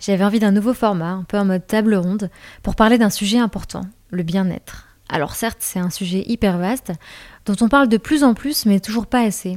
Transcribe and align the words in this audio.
J'avais 0.00 0.24
envie 0.24 0.38
d'un 0.38 0.52
nouveau 0.52 0.74
format, 0.74 1.10
un 1.10 1.24
peu 1.24 1.38
en 1.38 1.44
mode 1.44 1.66
table 1.66 1.94
ronde, 1.94 2.30
pour 2.62 2.74
parler 2.76 2.98
d'un 2.98 3.10
sujet 3.10 3.38
important, 3.38 3.82
le 4.10 4.22
bien-être. 4.22 4.88
Alors 5.08 5.34
certes, 5.34 5.58
c'est 5.60 5.78
un 5.78 5.90
sujet 5.90 6.24
hyper 6.26 6.58
vaste, 6.58 6.92
dont 7.44 7.56
on 7.60 7.68
parle 7.68 7.88
de 7.88 7.96
plus 7.96 8.24
en 8.24 8.34
plus, 8.34 8.66
mais 8.66 8.80
toujours 8.80 9.06
pas 9.06 9.20
assez. 9.20 9.56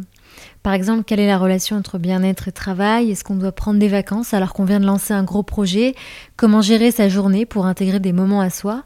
Par 0.61 0.73
exemple, 0.73 1.03
quelle 1.03 1.19
est 1.19 1.27
la 1.27 1.37
relation 1.37 1.75
entre 1.75 1.97
bien-être 1.97 2.47
et 2.47 2.51
travail? 2.51 3.11
Est-ce 3.11 3.23
qu'on 3.23 3.35
doit 3.35 3.51
prendre 3.51 3.79
des 3.79 3.87
vacances 3.87 4.33
alors 4.33 4.53
qu'on 4.53 4.65
vient 4.65 4.79
de 4.79 4.85
lancer 4.85 5.13
un 5.13 5.23
gros 5.23 5.43
projet? 5.43 5.95
Comment 6.37 6.61
gérer 6.61 6.91
sa 6.91 7.09
journée 7.09 7.45
pour 7.45 7.65
intégrer 7.65 7.99
des 7.99 8.13
moments 8.13 8.41
à 8.41 8.49
soi? 8.49 8.83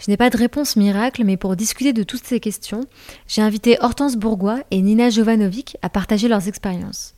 Je 0.00 0.10
n'ai 0.10 0.16
pas 0.16 0.30
de 0.30 0.36
réponse 0.36 0.76
miracle, 0.76 1.24
mais 1.24 1.36
pour 1.36 1.56
discuter 1.56 1.92
de 1.92 2.02
toutes 2.02 2.24
ces 2.24 2.40
questions, 2.40 2.80
j'ai 3.28 3.42
invité 3.42 3.76
Hortense 3.80 4.16
Bourgois 4.16 4.60
et 4.70 4.80
Nina 4.80 5.10
Jovanovic 5.10 5.76
à 5.82 5.90
partager 5.90 6.26
leurs 6.26 6.48
expériences. 6.48 7.14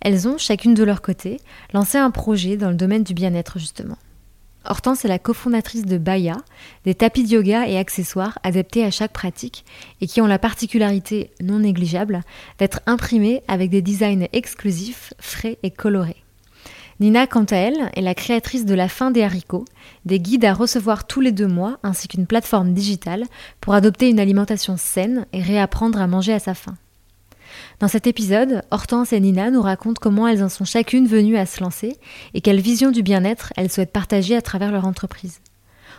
Elles 0.00 0.28
ont, 0.28 0.38
chacune 0.38 0.74
de 0.74 0.84
leur 0.84 1.02
côté, 1.02 1.40
lancé 1.72 1.98
un 1.98 2.10
projet 2.10 2.56
dans 2.56 2.70
le 2.70 2.76
domaine 2.76 3.02
du 3.02 3.14
bien-être 3.14 3.58
justement. 3.58 3.98
Hortense 4.66 5.04
est 5.04 5.08
la 5.08 5.18
cofondatrice 5.18 5.84
de 5.84 5.98
Baya, 5.98 6.36
des 6.84 6.94
tapis 6.94 7.24
de 7.24 7.28
yoga 7.28 7.68
et 7.68 7.76
accessoires 7.76 8.38
adaptés 8.42 8.84
à 8.84 8.90
chaque 8.90 9.12
pratique 9.12 9.64
et 10.00 10.06
qui 10.06 10.22
ont 10.22 10.26
la 10.26 10.38
particularité 10.38 11.30
non 11.42 11.58
négligeable 11.58 12.22
d'être 12.58 12.80
imprimés 12.86 13.42
avec 13.46 13.68
des 13.68 13.82
designs 13.82 14.26
exclusifs, 14.32 15.12
frais 15.18 15.58
et 15.62 15.70
colorés. 15.70 16.24
Nina, 17.00 17.26
quant 17.26 17.44
à 17.44 17.56
elle, 17.56 17.90
est 17.94 18.00
la 18.00 18.14
créatrice 18.14 18.64
de 18.64 18.74
La 18.74 18.88
fin 18.88 19.10
des 19.10 19.22
haricots, 19.22 19.64
des 20.04 20.20
guides 20.20 20.44
à 20.44 20.54
recevoir 20.54 21.06
tous 21.06 21.20
les 21.20 21.32
deux 21.32 21.48
mois 21.48 21.78
ainsi 21.82 22.08
qu'une 22.08 22.26
plateforme 22.26 22.72
digitale 22.72 23.24
pour 23.60 23.74
adopter 23.74 24.08
une 24.08 24.20
alimentation 24.20 24.76
saine 24.76 25.26
et 25.32 25.42
réapprendre 25.42 26.00
à 26.00 26.06
manger 26.06 26.32
à 26.32 26.38
sa 26.38 26.54
faim. 26.54 26.76
Dans 27.80 27.88
cet 27.88 28.06
épisode, 28.06 28.62
Hortense 28.70 29.12
et 29.12 29.20
Nina 29.20 29.50
nous 29.50 29.62
racontent 29.62 30.00
comment 30.00 30.28
elles 30.28 30.42
en 30.42 30.48
sont 30.48 30.64
chacune 30.64 31.06
venues 31.06 31.36
à 31.36 31.46
se 31.46 31.60
lancer 31.62 31.96
et 32.34 32.40
quelle 32.40 32.60
vision 32.60 32.90
du 32.90 33.02
bien-être 33.02 33.52
elles 33.56 33.70
souhaitent 33.70 33.92
partager 33.92 34.36
à 34.36 34.42
travers 34.42 34.72
leur 34.72 34.86
entreprise. 34.86 35.40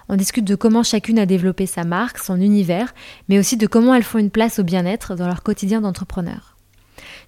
On 0.08 0.16
discute 0.16 0.45
de 0.45 0.56
comment 0.56 0.84
chacune 0.84 1.20
a 1.20 1.25
développé 1.25 1.66
sa 1.66 1.84
marque, 1.84 2.20
son 2.20 2.39
univers, 2.39 2.94
mais 3.28 3.39
aussi 3.39 3.58
de 3.58 3.67
comment 3.67 3.95
elles 3.95 4.03
font 4.03 4.20
une 4.20 4.30
place 4.30 4.59
au 4.59 4.64
bien-être 4.64 5.16
dans 5.16 5.28
leur 5.28 5.42
quotidien 5.42 5.81
d'entrepreneur. 5.81 6.56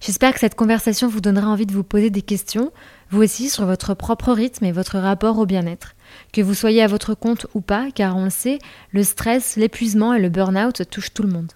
J'espère 0.00 0.32
que 0.32 0.40
cette 0.40 0.54
conversation 0.54 1.08
vous 1.08 1.20
donnera 1.20 1.48
envie 1.48 1.66
de 1.66 1.72
vous 1.72 1.82
poser 1.82 2.10
des 2.10 2.22
questions, 2.22 2.72
vous 3.10 3.22
aussi, 3.22 3.48
sur 3.48 3.66
votre 3.66 3.94
propre 3.94 4.32
rythme 4.32 4.64
et 4.64 4.72
votre 4.72 4.98
rapport 4.98 5.38
au 5.38 5.46
bien-être. 5.46 5.94
Que 6.32 6.40
vous 6.40 6.54
soyez 6.54 6.82
à 6.82 6.86
votre 6.86 7.14
compte 7.14 7.46
ou 7.54 7.60
pas, 7.60 7.88
car 7.94 8.16
on 8.16 8.24
le 8.24 8.30
sait, 8.30 8.58
le 8.92 9.02
stress, 9.02 9.56
l'épuisement 9.56 10.14
et 10.14 10.20
le 10.20 10.28
burn-out 10.28 10.82
touchent 10.88 11.14
tout 11.14 11.24
le 11.24 11.32
monde. 11.32 11.52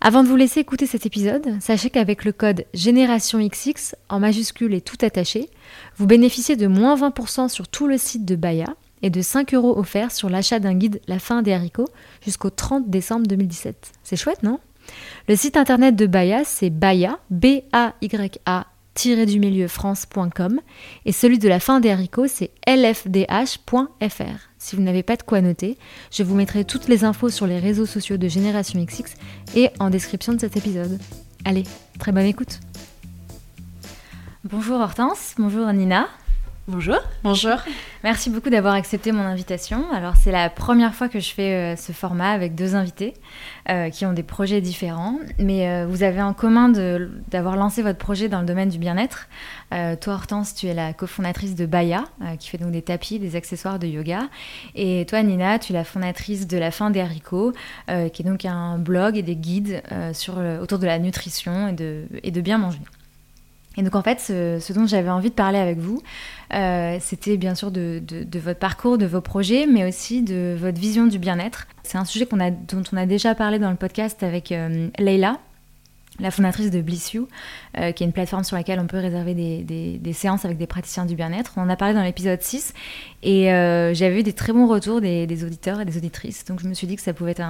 Avant 0.00 0.22
de 0.22 0.28
vous 0.28 0.36
laisser 0.36 0.60
écouter 0.60 0.86
cet 0.86 1.06
épisode, 1.06 1.56
sachez 1.60 1.88
qu'avec 1.88 2.24
le 2.24 2.32
code 2.32 2.66
Génération 2.74 3.38
XX 3.38 3.94
en 4.08 4.20
majuscule 4.20 4.74
et 4.74 4.82
tout 4.82 4.98
attaché, 5.00 5.48
vous 5.96 6.06
bénéficiez 6.06 6.56
de 6.56 6.66
moins 6.66 6.96
20% 6.96 7.48
sur 7.48 7.66
tout 7.66 7.86
le 7.86 7.96
site 7.96 8.24
de 8.24 8.36
Baya 8.36 8.76
et 9.02 9.10
de 9.10 9.22
5 9.22 9.54
euros 9.54 9.78
offerts 9.78 10.12
sur 10.12 10.28
l'achat 10.28 10.58
d'un 10.58 10.74
guide 10.74 11.00
La 11.08 11.18
fin 11.18 11.42
des 11.42 11.52
haricots 11.52 11.88
jusqu'au 12.22 12.50
30 12.50 12.90
décembre 12.90 13.26
2017. 13.26 13.92
C'est 14.02 14.16
chouette, 14.16 14.42
non? 14.42 14.60
Le 15.28 15.34
site 15.34 15.56
internet 15.56 15.96
de 15.96 16.06
Baya, 16.06 16.44
c'est 16.44 16.70
Baya, 16.70 17.18
B-A-Y-A 17.30 18.66
du 19.04 19.38
milieu 19.38 19.68
france.com 19.68 20.60
et 21.04 21.12
celui 21.12 21.38
de 21.38 21.48
la 21.48 21.60
fin 21.60 21.80
des 21.80 21.90
haricots, 21.90 22.28
c'est 22.28 22.50
lfdh.fr. 22.66 23.90
Si 24.58 24.74
vous 24.74 24.82
n'avez 24.82 25.02
pas 25.02 25.16
de 25.16 25.22
quoi 25.22 25.40
noter, 25.40 25.76
je 26.10 26.22
vous 26.22 26.34
mettrai 26.34 26.64
toutes 26.64 26.88
les 26.88 27.04
infos 27.04 27.28
sur 27.28 27.46
les 27.46 27.58
réseaux 27.58 27.86
sociaux 27.86 28.16
de 28.16 28.26
Génération 28.26 28.82
XX 28.82 29.14
et 29.54 29.68
en 29.80 29.90
description 29.90 30.32
de 30.32 30.40
cet 30.40 30.56
épisode. 30.56 30.98
Allez, 31.44 31.64
très 31.98 32.10
bonne 32.10 32.24
écoute. 32.24 32.60
Bonjour 34.44 34.80
Hortense, 34.80 35.34
bonjour 35.38 35.70
Nina. 35.72 36.08
Bonjour. 36.68 36.98
Bonjour. 37.22 37.58
Merci 38.02 38.28
beaucoup 38.28 38.50
d'avoir 38.50 38.74
accepté 38.74 39.12
mon 39.12 39.22
invitation. 39.22 39.84
Alors 39.92 40.14
c'est 40.16 40.32
la 40.32 40.50
première 40.50 40.96
fois 40.96 41.08
que 41.08 41.20
je 41.20 41.32
fais 41.32 41.54
euh, 41.54 41.76
ce 41.76 41.92
format 41.92 42.30
avec 42.30 42.56
deux 42.56 42.74
invités 42.74 43.14
euh, 43.68 43.88
qui 43.88 44.04
ont 44.04 44.12
des 44.12 44.24
projets 44.24 44.60
différents, 44.60 45.20
mais 45.38 45.68
euh, 45.68 45.86
vous 45.86 46.02
avez 46.02 46.20
en 46.20 46.34
commun 46.34 46.68
d'avoir 47.28 47.54
lancé 47.54 47.82
votre 47.82 47.98
projet 47.98 48.28
dans 48.28 48.40
le 48.40 48.46
domaine 48.46 48.68
du 48.68 48.78
bien-être. 48.78 49.28
toi 49.70 50.14
Hortense, 50.14 50.56
tu 50.56 50.66
es 50.66 50.74
la 50.74 50.92
cofondatrice 50.92 51.54
de 51.54 51.66
Baya, 51.66 52.02
qui 52.40 52.48
fait 52.48 52.58
donc 52.58 52.72
des 52.72 52.82
tapis, 52.82 53.20
des 53.20 53.36
accessoires 53.36 53.78
de 53.78 53.86
yoga, 53.86 54.28
et 54.74 55.06
toi 55.08 55.22
Nina, 55.22 55.60
tu 55.60 55.72
es 55.72 55.74
la 55.76 55.84
fondatrice 55.84 56.48
de 56.48 56.58
La 56.58 56.72
Fin 56.72 56.90
des 56.90 57.00
haricots, 57.00 57.52
qui 57.86 58.22
est 58.22 58.24
donc 58.24 58.44
un 58.44 58.78
blog 58.78 59.16
et 59.16 59.22
des 59.22 59.36
guides 59.36 59.82
sur, 60.12 60.38
autour 60.60 60.78
de 60.78 60.86
la 60.86 60.98
nutrition 60.98 61.68
et 61.68 61.72
de, 61.72 62.06
et 62.22 62.30
de 62.32 62.40
bien 62.40 62.58
manger. 62.58 62.80
Et 63.76 63.82
donc 63.82 63.94
en 63.94 64.02
fait, 64.02 64.20
ce, 64.20 64.72
dont 64.72 64.86
j'avais 64.86 65.10
envie 65.10 65.30
de 65.30 65.34
parler 65.34 65.58
avec 65.58 65.78
vous, 65.78 66.02
euh, 66.54 66.96
c'était 67.00 67.36
bien 67.36 67.54
sûr 67.54 67.70
de, 67.70 68.02
votre 68.34 68.58
parcours, 68.58 68.98
de 68.98 69.06
vos 69.06 69.20
projets, 69.20 69.66
mais 69.66 69.86
aussi 69.86 70.22
de 70.22 70.56
votre 70.58 70.80
vision 70.80 71.06
du 71.06 71.18
bien-être. 71.18 71.66
C'est 71.82 71.98
un 71.98 72.04
sujet 72.04 72.26
dont 72.30 72.82
on 72.92 72.96
a 72.96 73.06
déjà 73.06 73.34
parlé 73.34 73.58
dans 73.58 73.70
le 73.70 73.76
podcast 73.76 74.22
avec 74.22 74.52
euh, 74.52 74.88
Leila, 74.98 75.38
la 76.20 76.30
fondatrice 76.30 76.70
de 76.70 76.80
Bliss 76.80 77.12
You, 77.12 77.28
euh, 77.78 77.92
qui 77.92 78.02
est 78.02 78.06
une 78.06 78.12
plateforme 78.12 78.44
sur 78.44 78.56
laquelle 78.56 78.80
on 78.80 78.86
peut 78.86 78.98
réserver 78.98 79.34
des, 79.34 80.12
séances 80.12 80.44
avec 80.44 80.56
des 80.56 80.66
praticiens 80.66 81.04
du 81.04 81.14
bien-être. 81.14 81.54
On 81.56 81.62
en 81.62 81.68
a 81.68 81.76
parlé 81.76 81.94
dans 81.94 82.02
l'épisode 82.02 82.40
6 82.40 82.72
et 83.22 83.52
euh, 83.52 83.92
j'avais 83.92 84.20
eu 84.20 84.22
des 84.22 84.32
très 84.32 84.52
bons 84.52 84.66
retours 84.66 85.00
des, 85.00 85.44
auditeurs 85.44 85.80
et 85.80 85.84
des 85.84 85.96
auditrices. 85.96 86.44
Donc 86.46 86.60
je 86.60 86.68
me 86.68 86.74
suis 86.74 86.86
dit 86.86 86.96
que 86.96 87.02
ça 87.02 87.12
pouvait 87.12 87.32
être 87.32 87.42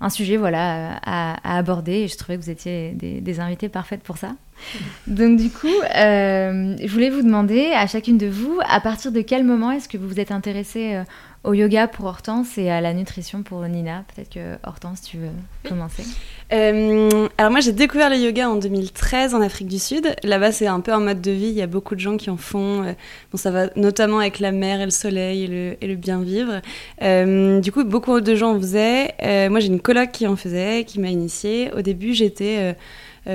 un, 0.00 0.10
sujet 0.10 0.36
voilà, 0.36 0.98
à, 1.04 1.56
aborder 1.56 1.92
et 1.92 2.08
je 2.08 2.16
trouvais 2.16 2.36
que 2.36 2.42
vous 2.42 2.50
étiez 2.50 2.92
des, 2.92 3.40
invités 3.40 3.68
parfaites 3.68 4.02
pour 4.02 4.18
ça. 4.18 4.34
Donc 5.06 5.38
du 5.38 5.50
coup, 5.50 5.66
euh, 5.66 6.76
je 6.80 6.92
voulais 6.92 7.10
vous 7.10 7.22
demander 7.22 7.72
à 7.72 7.86
chacune 7.86 8.18
de 8.18 8.26
vous, 8.26 8.58
à 8.68 8.80
partir 8.80 9.12
de 9.12 9.20
quel 9.20 9.44
moment 9.44 9.70
est-ce 9.70 9.88
que 9.88 9.98
vous 9.98 10.08
vous 10.08 10.20
êtes 10.20 10.32
intéressée 10.32 11.02
au 11.44 11.54
yoga 11.54 11.88
pour 11.88 12.04
Hortense 12.04 12.56
et 12.56 12.70
à 12.70 12.80
la 12.80 12.94
nutrition 12.94 13.42
pour 13.42 13.62
Nina? 13.62 14.04
Peut-être 14.14 14.30
que 14.30 14.56
Hortense, 14.64 15.02
tu 15.02 15.16
veux 15.16 15.30
commencer? 15.68 16.04
Euh, 16.52 17.28
Alors 17.38 17.50
moi, 17.50 17.60
j'ai 17.60 17.72
découvert 17.72 18.10
le 18.10 18.16
yoga 18.16 18.48
en 18.48 18.56
2013 18.56 19.34
en 19.34 19.40
Afrique 19.40 19.68
du 19.68 19.78
Sud. 19.78 20.14
Là-bas, 20.22 20.52
c'est 20.52 20.66
un 20.66 20.80
peu 20.80 20.92
un 20.92 21.00
mode 21.00 21.20
de 21.20 21.30
vie. 21.30 21.46
Il 21.46 21.54
y 21.54 21.62
a 21.62 21.66
beaucoup 21.66 21.94
de 21.94 22.00
gens 22.00 22.16
qui 22.16 22.30
en 22.30 22.36
font. 22.36 22.84
Euh, 22.84 22.92
bon, 23.32 23.38
ça 23.38 23.50
va 23.50 23.68
notamment 23.74 24.18
avec 24.20 24.38
la 24.38 24.52
mer 24.52 24.80
et 24.80 24.84
le 24.84 24.90
soleil 24.90 25.76
et 25.80 25.86
le, 25.86 25.94
bien 25.96 26.20
vivre. 26.20 26.60
Euh, 27.02 27.60
du 27.60 27.72
coup, 27.72 27.84
beaucoup 27.84 28.20
de 28.20 28.34
gens 28.34 28.54
en 28.54 28.60
faisaient. 28.60 29.14
moi, 29.48 29.60
j'ai 29.60 29.68
une 29.68 29.80
coloc 29.80 30.12
qui 30.12 30.26
en 30.26 30.36
faisait, 30.36 30.84
qui 30.84 31.00
m'a 31.00 31.08
initiée. 31.08 31.72
Au 31.76 31.82
début, 31.82 32.14
j'étais 32.14 32.76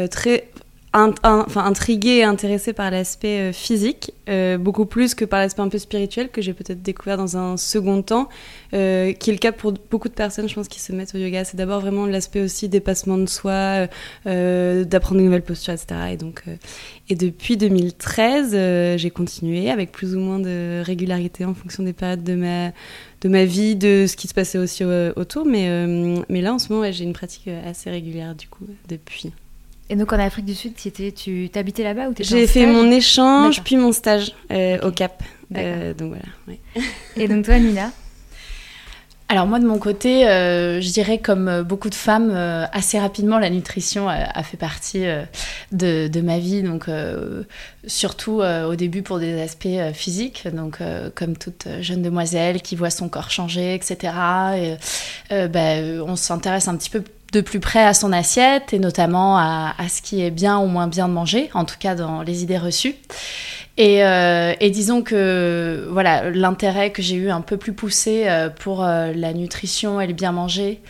très 0.10 0.50
enfin, 0.94 1.64
intriguée 1.66 2.18
et 2.18 2.24
intéressée 2.24 2.74
par 2.74 2.92
l'aspect 2.92 3.50
euh, 3.50 3.54
physique, 3.54 4.14
euh, 4.30 4.58
beaucoup 4.58 4.86
plus 4.86 5.16
que 5.16 5.26
par 5.26 5.40
l'aspect 5.40 5.62
un 5.62 5.70
peu 5.70 5.78
spirituel 5.78 6.30
que 6.30 6.42
j'ai 6.42 6.54
peut-être 6.54 6.82
découvert 6.82 7.18
dans 7.18 7.38
un 7.38 7.58
second 7.58 8.02
temps, 8.02 8.30
euh, 8.74 9.14
qui 9.14 9.30
est 9.30 9.34
le 9.34 9.40
cas 9.40 9.52
pour 9.52 9.74
beaucoup 9.92 10.08
de 10.08 10.14
personnes, 10.14 10.48
je 10.48 10.56
pense, 10.56 10.68
qui 10.68 10.80
se 10.80 10.94
mettent 10.94 11.14
au 11.14 11.18
yoga. 11.18 11.44
C'est 11.44 11.58
d'abord 11.58 11.82
vraiment 11.82 12.06
l'aspect 12.06 12.42
aussi 12.42 12.70
dépassement 12.70 13.18
de 13.18 13.28
soi, 13.28 13.88
d'apprendre 14.26 15.18
de 15.20 15.26
nouvelles 15.26 15.44
postures, 15.44 15.74
etc. 15.74 15.88
Et, 16.12 16.18
donc, 16.18 16.44
et 17.10 17.16
depuis 17.16 17.58
2013, 17.58 18.98
j'ai 18.98 19.10
continué 19.10 19.70
avec 19.70 19.92
plus 19.92 20.16
ou 20.16 20.20
moins 20.20 20.40
de 20.40 20.82
régularité 20.84 21.46
en 21.46 21.54
fonction 21.54 21.84
des 21.84 21.94
périodes 21.94 22.24
de 22.24 22.36
ma, 22.36 22.72
de 23.22 23.30
ma 23.30 23.46
vie, 23.46 23.76
de 23.76 24.06
ce 24.08 24.16
qui 24.16 24.28
se 24.28 24.34
passait 24.34 24.58
aussi 24.58 24.84
autour. 24.84 25.46
Mais, 25.46 25.70
mais 26.30 26.42
là, 26.42 26.54
en 26.54 26.60
ce 26.60 26.72
moment, 26.72 26.90
j'ai 26.92 27.04
une 27.04 27.14
pratique 27.14 27.48
assez 27.48 27.90
régulière, 27.90 28.36
du 28.36 28.48
coup, 28.48 28.66
depuis. 28.88 29.32
Et 29.90 29.96
donc 29.96 30.12
en 30.12 30.20
Afrique 30.20 30.46
du 30.46 30.56
Sud, 30.56 30.74
tu 30.76 31.50
habitais 31.56 31.84
là-bas 31.84 32.10
ou 32.10 32.14
J'ai 32.20 32.48
fait 32.48 32.66
mon 32.66 32.92
échange 32.92 33.64
puis 33.64 33.78
mon 33.78 33.92
stage 33.94 34.34
euh, 34.52 34.78
au 34.82 34.92
Cap. 34.92 35.24
Euh, 35.56 35.94
donc 35.94 36.14
voilà. 36.14 36.58
Et 37.16 37.28
donc 37.28 37.46
toi, 37.46 37.58
Nina 37.60 37.92
alors 39.30 39.46
moi 39.46 39.60
de 39.60 39.68
mon 39.68 39.78
côté, 39.78 40.26
euh, 40.26 40.80
je 40.80 40.90
dirais 40.90 41.18
comme 41.18 41.62
beaucoup 41.64 41.90
de 41.90 41.96
femmes, 41.96 42.32
assez 42.72 42.98
rapidement 42.98 43.40
la 43.40 43.50
nutrition 43.50 44.08
a, 44.08 44.42
fait 44.42 44.56
partie 44.56 45.04
de, 45.74 46.08
de, 46.08 46.22
ma 46.22 46.40
vie, 46.40 46.64
donc 46.64 46.86
surtout 47.86 48.42
au 48.42 48.76
début 48.76 49.02
pour 49.02 49.20
des 49.20 49.42
aspects 49.42 49.68
physiques, 49.94 50.48
donc 50.54 50.80
comme 51.14 51.36
toute 51.36 51.68
jeune 51.82 52.02
demoiselle 52.02 52.62
qui 52.62 52.78
voit 52.78 52.90
son 52.90 53.10
corps 53.10 53.30
changer, 53.30 53.76
etc. 53.76 54.14
Et, 55.30 55.48
bah, 55.50 55.76
on 56.08 56.16
s'intéresse 56.16 56.70
un 56.70 56.78
petit 56.78 56.90
peu 56.90 57.04
de 57.38 57.42
plus 57.42 57.60
près 57.60 57.84
à 57.84 57.94
son 57.94 58.12
assiette 58.12 58.74
et 58.74 58.80
notamment 58.80 59.38
à, 59.38 59.74
ce 59.90 60.02
qui 60.02 60.24
est 60.24 60.32
bien 60.32 60.58
ou 60.58 60.66
moins 60.66 60.88
bien 60.88 61.08
de 61.08 61.14
manger, 61.14 61.50
en 61.54 61.66
tout 61.66 61.76
cas 61.80 61.94
dans 61.94 62.24
les 62.24 62.42
idées 62.42 62.58
reçues. 62.58 62.96
Et, 63.78 64.04
euh, 64.04 64.54
disons 64.72 65.04
que 65.04 65.88
voilà 65.92 66.32
l'intérêt 66.32 66.92
que 66.92 67.04
j'ai 67.04 67.16
eu 67.16 67.30
un 67.30 67.42
peu 67.42 67.58
plus 67.58 67.74
poussé 67.74 68.24
euh, 68.26 68.50
pour 68.50 68.84
euh, 68.84 69.14
la 69.14 69.34
nutrition 69.34 70.02
et 70.02 70.08
le 70.08 70.14
bien 70.14 70.32
manger 70.32 70.82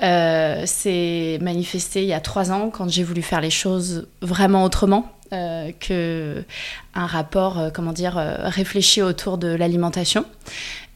s'est 0.00 1.38
manifesté 1.42 2.02
il 2.02 2.08
y 2.08 2.12
a 2.12 2.20
trois 2.20 2.52
ans 2.52 2.70
quand 2.70 2.88
j'ai 2.88 3.02
voulu 3.02 3.22
faire 3.22 3.40
les 3.40 3.50
choses 3.50 4.06
vraiment 4.22 4.62
autrement 4.62 5.12
que 5.32 6.44
un 6.94 7.06
rapport 7.06 7.72
comment 7.74 7.92
dire 7.92 8.14
réfléchi 8.44 9.02
autour 9.02 9.38
de 9.38 9.48
l'alimentation 9.48 10.24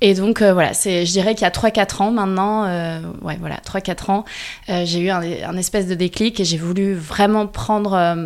et 0.04 0.14
donc 0.14 0.42
euh, 0.42 0.52
voilà, 0.52 0.74
c'est, 0.74 1.06
je 1.06 1.12
dirais 1.12 1.36
qu'il 1.36 1.44
y 1.44 1.46
a 1.46 1.50
3-4 1.50 2.02
ans 2.02 2.10
maintenant, 2.10 2.64
euh, 2.64 3.00
ouais 3.22 3.36
voilà, 3.38 3.58
3-4 3.64 4.10
ans, 4.10 4.24
euh, 4.68 4.82
j'ai 4.84 4.98
eu 4.98 5.10
un, 5.10 5.56
espèce 5.56 5.86
de 5.86 5.94
déclic 5.94 6.40
et 6.40 6.44
j'ai 6.44 6.56
voulu 6.56 6.92
vraiment 6.92 7.46
prendre 7.46 8.16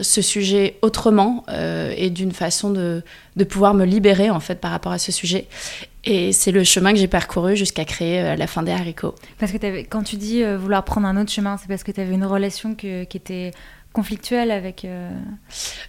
ce 0.00 0.20
sujet 0.20 0.78
autrement 0.82 1.44
et 1.48 2.10
d'une 2.10 2.32
façon 2.32 2.70
de, 2.70 3.04
de, 3.36 3.44
pouvoir 3.44 3.72
me 3.74 3.84
libérer 3.84 4.30
en 4.30 4.40
fait 4.40 4.56
par 4.56 4.72
rapport 4.72 4.90
à 4.90 4.98
ce 4.98 5.12
sujet. 5.12 5.46
Et 6.02 6.32
c'est 6.32 6.50
le 6.50 6.64
chemin 6.64 6.92
que 6.92 6.98
j'ai 6.98 7.06
parcouru 7.06 7.54
jusqu'à 7.54 7.84
créer 7.84 8.36
la 8.36 8.46
fin 8.48 8.64
des 8.64 8.72
haricots. 8.72 9.14
Parce 9.38 9.52
que 9.52 9.82
quand 9.84 10.02
tu 10.02 10.16
dis 10.16 10.42
vouloir 10.42 10.82
prendre 10.84 11.06
un 11.06 11.20
autre 11.20 11.30
chemin, 11.30 11.56
c'est 11.56 11.68
parce 11.68 11.84
que 11.84 11.92
tu 11.92 12.00
avais 12.00 12.14
une 12.14 12.24
relation 12.24 12.74
qui 12.74 12.88
était 12.88 13.52
conflictuelle 13.92 14.50
avec... 14.50 14.84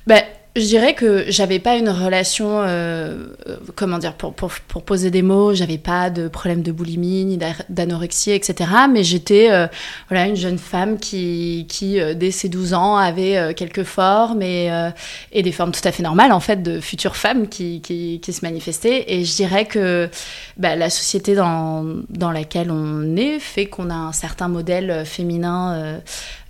Ben, 0.06 0.21
je 0.55 0.65
dirais 0.65 0.94
que 0.94 1.25
j'avais 1.29 1.57
pas 1.57 1.77
une 1.77 1.89
relation, 1.89 2.61
euh, 2.61 3.25
euh, 3.47 3.57
comment 3.75 3.97
dire, 3.97 4.13
pour, 4.13 4.35
pour, 4.35 4.51
pour, 4.67 4.83
poser 4.83 5.09
des 5.09 5.23
mots, 5.23 5.55
j'avais 5.55 5.79
pas 5.79 6.11
de 6.11 6.27
problème 6.27 6.61
de 6.61 6.71
boulimie 6.71 7.25
ni 7.25 7.39
d'anorexie, 7.69 8.31
etc. 8.31 8.69
Mais 8.91 9.03
j'étais 9.03 9.51
euh, 9.51 9.65
voilà, 10.09 10.27
une 10.27 10.35
jeune 10.35 10.59
femme 10.59 11.00
qui, 11.00 11.65
qui 11.67 12.00
dès 12.15 12.29
ses 12.29 12.50
12 12.50 12.75
ans, 12.75 12.97
avait 12.97 13.55
quelques 13.55 13.83
formes 13.83 14.44
et, 14.44 14.69
et, 15.31 15.41
des 15.41 15.51
formes 15.51 15.71
tout 15.71 15.81
à 15.85 15.91
fait 15.91 16.03
normales, 16.03 16.31
en 16.31 16.39
fait, 16.39 16.61
de 16.61 16.79
futures 16.79 17.15
femmes 17.15 17.47
qui, 17.47 17.81
qui, 17.81 18.19
qui 18.21 18.33
se 18.33 18.45
manifestaient. 18.45 19.06
Et 19.07 19.25
je 19.25 19.35
dirais 19.35 19.65
que 19.65 20.07
bah, 20.57 20.75
la 20.75 20.91
société 20.91 21.33
dans, 21.33 21.83
dans 22.09 22.31
laquelle 22.31 22.69
on 22.69 23.15
est 23.15 23.39
fait 23.39 23.65
qu'on 23.65 23.89
a 23.89 23.95
un 23.95 24.11
certain 24.11 24.49
modèle 24.49 25.03
féminin 25.06 25.99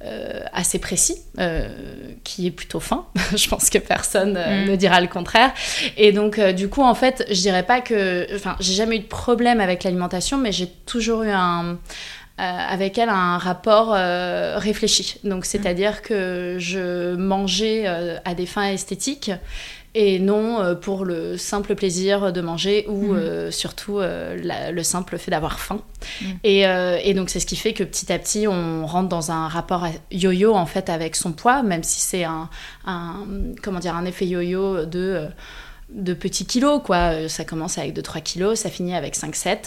euh, 0.06 0.42
assez 0.52 0.80
précis, 0.80 1.16
euh, 1.40 1.66
qui 2.26 2.48
est 2.48 2.52
plutôt 2.52 2.82
fin. 2.82 3.06
je 3.38 3.48
pense 3.48 3.70
que 3.70 3.78
personne 3.96 4.36
euh, 4.38 4.66
mm. 4.66 4.70
ne 4.70 4.76
dira 4.76 5.02
le 5.02 5.08
contraire. 5.08 5.52
Et 5.98 6.12
donc, 6.12 6.40
du 6.40 6.68
coup, 6.70 6.82
en 6.82 6.96
fait, 6.96 7.26
je 7.30 7.42
dirais 7.42 7.64
pas 7.64 7.82
que. 7.82 8.28
Enfin, 8.36 8.56
j'ai 8.60 8.74
jamais 8.74 8.98
eu 8.98 9.00
de 9.00 9.14
problème 9.24 9.60
avec 9.62 9.84
l'alimentation, 9.84 10.38
mais 10.38 10.52
j'ai 10.52 10.68
toujours 10.86 11.24
eu 11.24 11.32
un. 11.32 11.78
avec 12.38 12.98
elle 12.98 13.10
un 13.10 13.38
rapport 13.38 13.92
réfléchi. 14.62 15.20
Donc, 15.24 15.46
c'est-à-dire 15.46 16.02
que 16.02 16.58
je 16.60 17.16
mangeais 17.16 17.86
à 18.26 18.34
des 18.34 18.46
fins 18.46 18.70
esthétiques 18.72 19.32
et 19.96 20.20
non 20.20 20.60
euh, 20.60 20.76
pour 20.76 21.06
le 21.06 21.38
simple 21.38 21.76
plaisir 21.76 22.34
de 22.34 22.42
manger 22.42 22.86
ou 22.88 23.14
mm. 23.14 23.16
euh, 23.16 23.52
surtout 23.52 24.00
euh, 24.00 24.72
le 24.72 24.84
simple 24.84 25.18
fait 25.18 25.32
d'avoir 25.32 25.60
faim. 25.60 25.82
Mm. 26.22 26.26
Et, 26.44 26.62
et, 26.62 27.14
donc 27.14 27.30
c'est 27.30 27.40
ce 27.40 27.46
qui 27.46 27.56
fait 27.56 27.74
que 27.74 27.84
petit 27.84 28.12
à 28.12 28.20
petit 28.20 28.48
on 28.48 28.86
rentre 28.86 29.10
dans 29.10 29.32
un 29.32 29.48
rapport 29.48 29.88
yo-yo 30.12 30.54
en 30.54 30.66
fait 30.66 30.90
avec 30.90 31.16
son 31.16 31.32
poids, 31.32 31.64
même 31.64 31.84
si 31.84 32.02
c'est 32.02 32.24
un, 32.24 32.50
un, 32.86 33.26
comment 33.62 33.80
dire 33.80 33.96
un 33.96 34.06
effet 34.06 34.26
yo-yo 34.26 34.86
de 34.86 35.28
de 35.90 36.14
petits 36.14 36.46
kilos 36.46 36.82
quoi. 36.84 37.30
Ça 37.30 37.46
commence 37.46 37.78
avec 37.78 37.96
2-3 37.96 38.24
kilos, 38.24 38.60
ça 38.60 38.70
finit 38.70 38.96
avec 38.96 39.16
5-7 39.16 39.58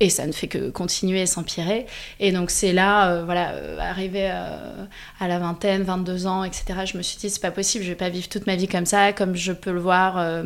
et 0.00 0.10
ça 0.10 0.26
ne 0.26 0.32
fait 0.32 0.48
que 0.48 0.70
continuer 0.70 1.22
et 1.22 1.26
s'empirer. 1.26 1.86
Et 2.20 2.32
donc 2.32 2.50
c'est 2.50 2.72
là, 2.72 3.10
euh, 3.10 3.24
voilà, 3.24 3.52
euh, 3.52 3.78
arrivé 3.78 4.28
euh, 4.30 4.84
à 5.20 5.28
la 5.28 5.38
vingtaine, 5.38 5.82
22 5.82 6.26
ans, 6.26 6.44
etc., 6.44 6.80
je 6.84 6.96
me 6.96 7.02
suis 7.02 7.16
dit, 7.18 7.30
c'est 7.30 7.40
pas 7.40 7.50
possible, 7.50 7.84
je 7.84 7.90
vais 7.90 7.96
pas 7.96 8.08
vivre 8.08 8.28
toute 8.28 8.46
ma 8.46 8.56
vie 8.56 8.68
comme 8.68 8.86
ça, 8.86 9.12
comme 9.12 9.36
je 9.36 9.52
peux 9.52 9.72
le 9.72 9.80
voir 9.80 10.44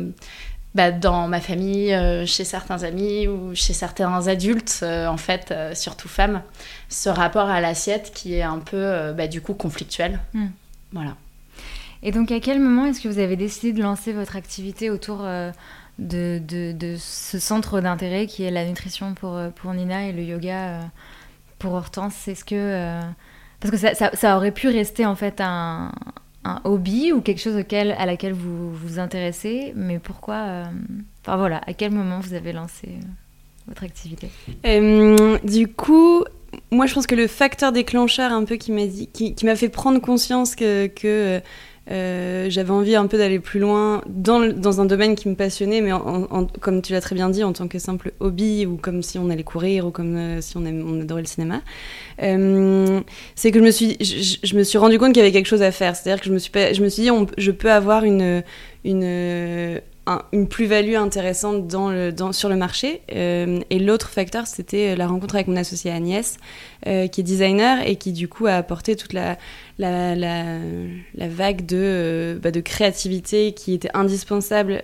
bah, 0.75 0.91
dans 0.91 1.27
ma 1.27 1.41
famille, 1.41 1.95
chez 2.27 2.43
certains 2.43 2.83
amis 2.83 3.27
ou 3.27 3.55
chez 3.55 3.73
certains 3.73 4.27
adultes, 4.27 4.83
en 4.83 5.17
fait, 5.17 5.53
surtout 5.73 6.07
femmes, 6.07 6.41
ce 6.89 7.09
rapport 7.09 7.49
à 7.49 7.59
l'assiette 7.59 8.11
qui 8.13 8.35
est 8.35 8.43
un 8.43 8.59
peu, 8.59 9.13
bah, 9.13 9.27
du 9.27 9.41
coup, 9.41 9.55
conflictuel. 9.55 10.19
Hmm. 10.33 10.47
Voilà. 10.91 11.15
Et 12.01 12.11
donc 12.11 12.31
à 12.31 12.39
quel 12.39 12.61
moment 12.61 12.85
est-ce 12.85 13.01
que 13.01 13.09
vous 13.09 13.19
avez 13.19 13.35
décidé 13.35 13.73
de 13.73 13.81
lancer 13.81 14.13
votre 14.13 14.37
activité 14.37 14.89
autour 14.89 15.27
de, 15.99 16.41
de, 16.71 16.95
ce 16.97 17.39
centre 17.39 17.81
d'intérêt 17.81 18.25
qui 18.25 18.43
est 18.43 18.51
la 18.51 18.65
nutrition 18.65 19.13
pour, 19.13 19.35
euh, 19.35 19.49
pour 19.49 19.73
Nina 19.73 20.07
et 20.07 20.11
le 20.11 20.23
yoga 20.23 20.55
euh, 20.55 20.81
pour 21.59 21.73
Hortense 21.73 22.27
Est-ce 22.27 22.45
que. 22.45 22.55
Euh, 22.55 23.01
parce 23.59 23.71
que 23.71 23.77
ça, 23.77 24.11
ça, 24.13 24.37
aurait 24.37 24.53
pu 24.53 24.69
rester 24.69 25.05
en 25.05 25.15
fait 25.15 25.41
un, 25.41 25.91
un, 26.45 26.61
hobby 26.63 27.11
ou 27.11 27.19
quelque 27.19 27.41
chose 27.41 27.57
auquel, 27.57 27.91
à 27.91 28.05
laquelle 28.05 28.31
vous 28.31 28.73
vous 28.73 28.99
intéressez, 28.99 29.73
mais 29.75 29.99
pourquoi. 29.99 30.63
Enfin 31.21 31.35
voilà, 31.35 31.61
à 31.67 31.73
quel 31.73 31.91
moment 31.91 32.21
vous 32.21 32.33
avez 32.33 32.53
lancé 32.53 32.87
votre 33.67 33.83
activité? 33.83 34.29
Du 35.43 35.67
coup, 35.67 36.23
moi 36.71 36.85
je 36.85 36.93
pense 36.93 37.05
que 37.05 37.15
le 37.15 37.27
facteur 37.27 37.73
déclencheur 37.73 38.31
un 38.31 38.45
peu 38.45 38.55
qui 38.55 38.71
m'a 38.71 38.85
dit, 38.85 39.07
qui, 39.07 39.45
m'a 39.45 39.57
fait 39.57 39.67
prendre 39.67 39.99
conscience 39.99 40.55
que, 40.55 41.41
j'avais 41.89 42.69
envie 42.71 42.95
un 42.95 43.07
peu 43.07 43.17
d'aller 43.17 43.39
plus 43.39 43.59
loin 43.59 44.01
dans, 44.07 44.51
dans, 44.51 44.81
un 44.81 44.85
domaine 44.85 45.15
qui 45.15 45.27
me 45.27 45.35
passionnait, 45.35 45.81
mais 45.81 45.91
comme 46.61 46.81
tu 46.81 46.93
l'as 46.93 47.01
très 47.01 47.15
bien 47.15 47.29
dit, 47.29 47.43
en 47.43 47.53
tant 47.53 47.67
que 47.67 47.79
simple 47.79 48.11
hobby 48.19 48.65
ou 48.65 48.77
comme 48.77 49.01
si 49.01 49.17
on 49.17 49.29
allait 49.29 49.43
courir 49.43 49.87
ou 49.87 49.91
comme 49.91 50.15
euh, 50.15 50.41
si 50.41 50.57
on, 50.57 50.65
adorait 50.65 51.21
le 51.21 51.27
cinéma. 51.27 51.61
Euh, 52.21 53.01
c'est 53.35 53.51
que 53.51 53.59
je 53.59 53.63
me 53.63 53.71
suis, 53.71 53.97
je, 53.99 54.55
me 54.55 54.63
suis 54.63 54.77
rendu 54.77 54.99
compte 54.99 55.13
qu'il 55.13 55.21
y 55.21 55.25
avait 55.25 55.31
quelque 55.31 55.47
chose 55.47 55.63
à 55.63 55.71
faire. 55.71 55.95
C'est-à-dire 55.95 56.21
que 56.21 56.27
je 56.27 56.33
me 56.33 56.39
suis, 56.39 56.51
je 56.53 56.81
me 56.81 56.89
suis 56.89 57.03
dit, 57.03 57.09
je 57.37 57.51
peux 57.51 57.71
avoir 57.71 58.03
une 58.03 58.43
une 60.31 60.47
plus-value 60.47 60.95
intéressante 60.95 61.71
sur 62.31 62.49
le 62.49 62.55
marché. 62.55 63.01
Euh, 63.13 63.59
et 63.69 63.79
l'autre 63.79 64.09
facteur, 64.09 64.47
c'était 64.47 64.95
la 64.95 65.07
rencontre 65.07 65.35
avec 65.35 65.47
mon 65.47 65.55
associé 65.55 65.91
Agnès, 65.91 66.37
euh, 66.87 67.07
qui 67.07 67.21
est 67.21 67.23
designer 67.23 67.85
et 67.87 67.95
qui 67.95 68.11
du 68.11 68.27
coup 68.27 68.47
a 68.47 68.53
apporté 68.53 68.95
toute 68.95 69.13
la, 69.13 69.37
vague 69.79 71.65
de, 71.65 71.77
euh, 71.77 72.39
bah, 72.39 72.51
de 72.51 72.61
créativité 72.61 73.53
qui 73.53 73.73
était 73.73 73.89
indispensable 73.93 74.83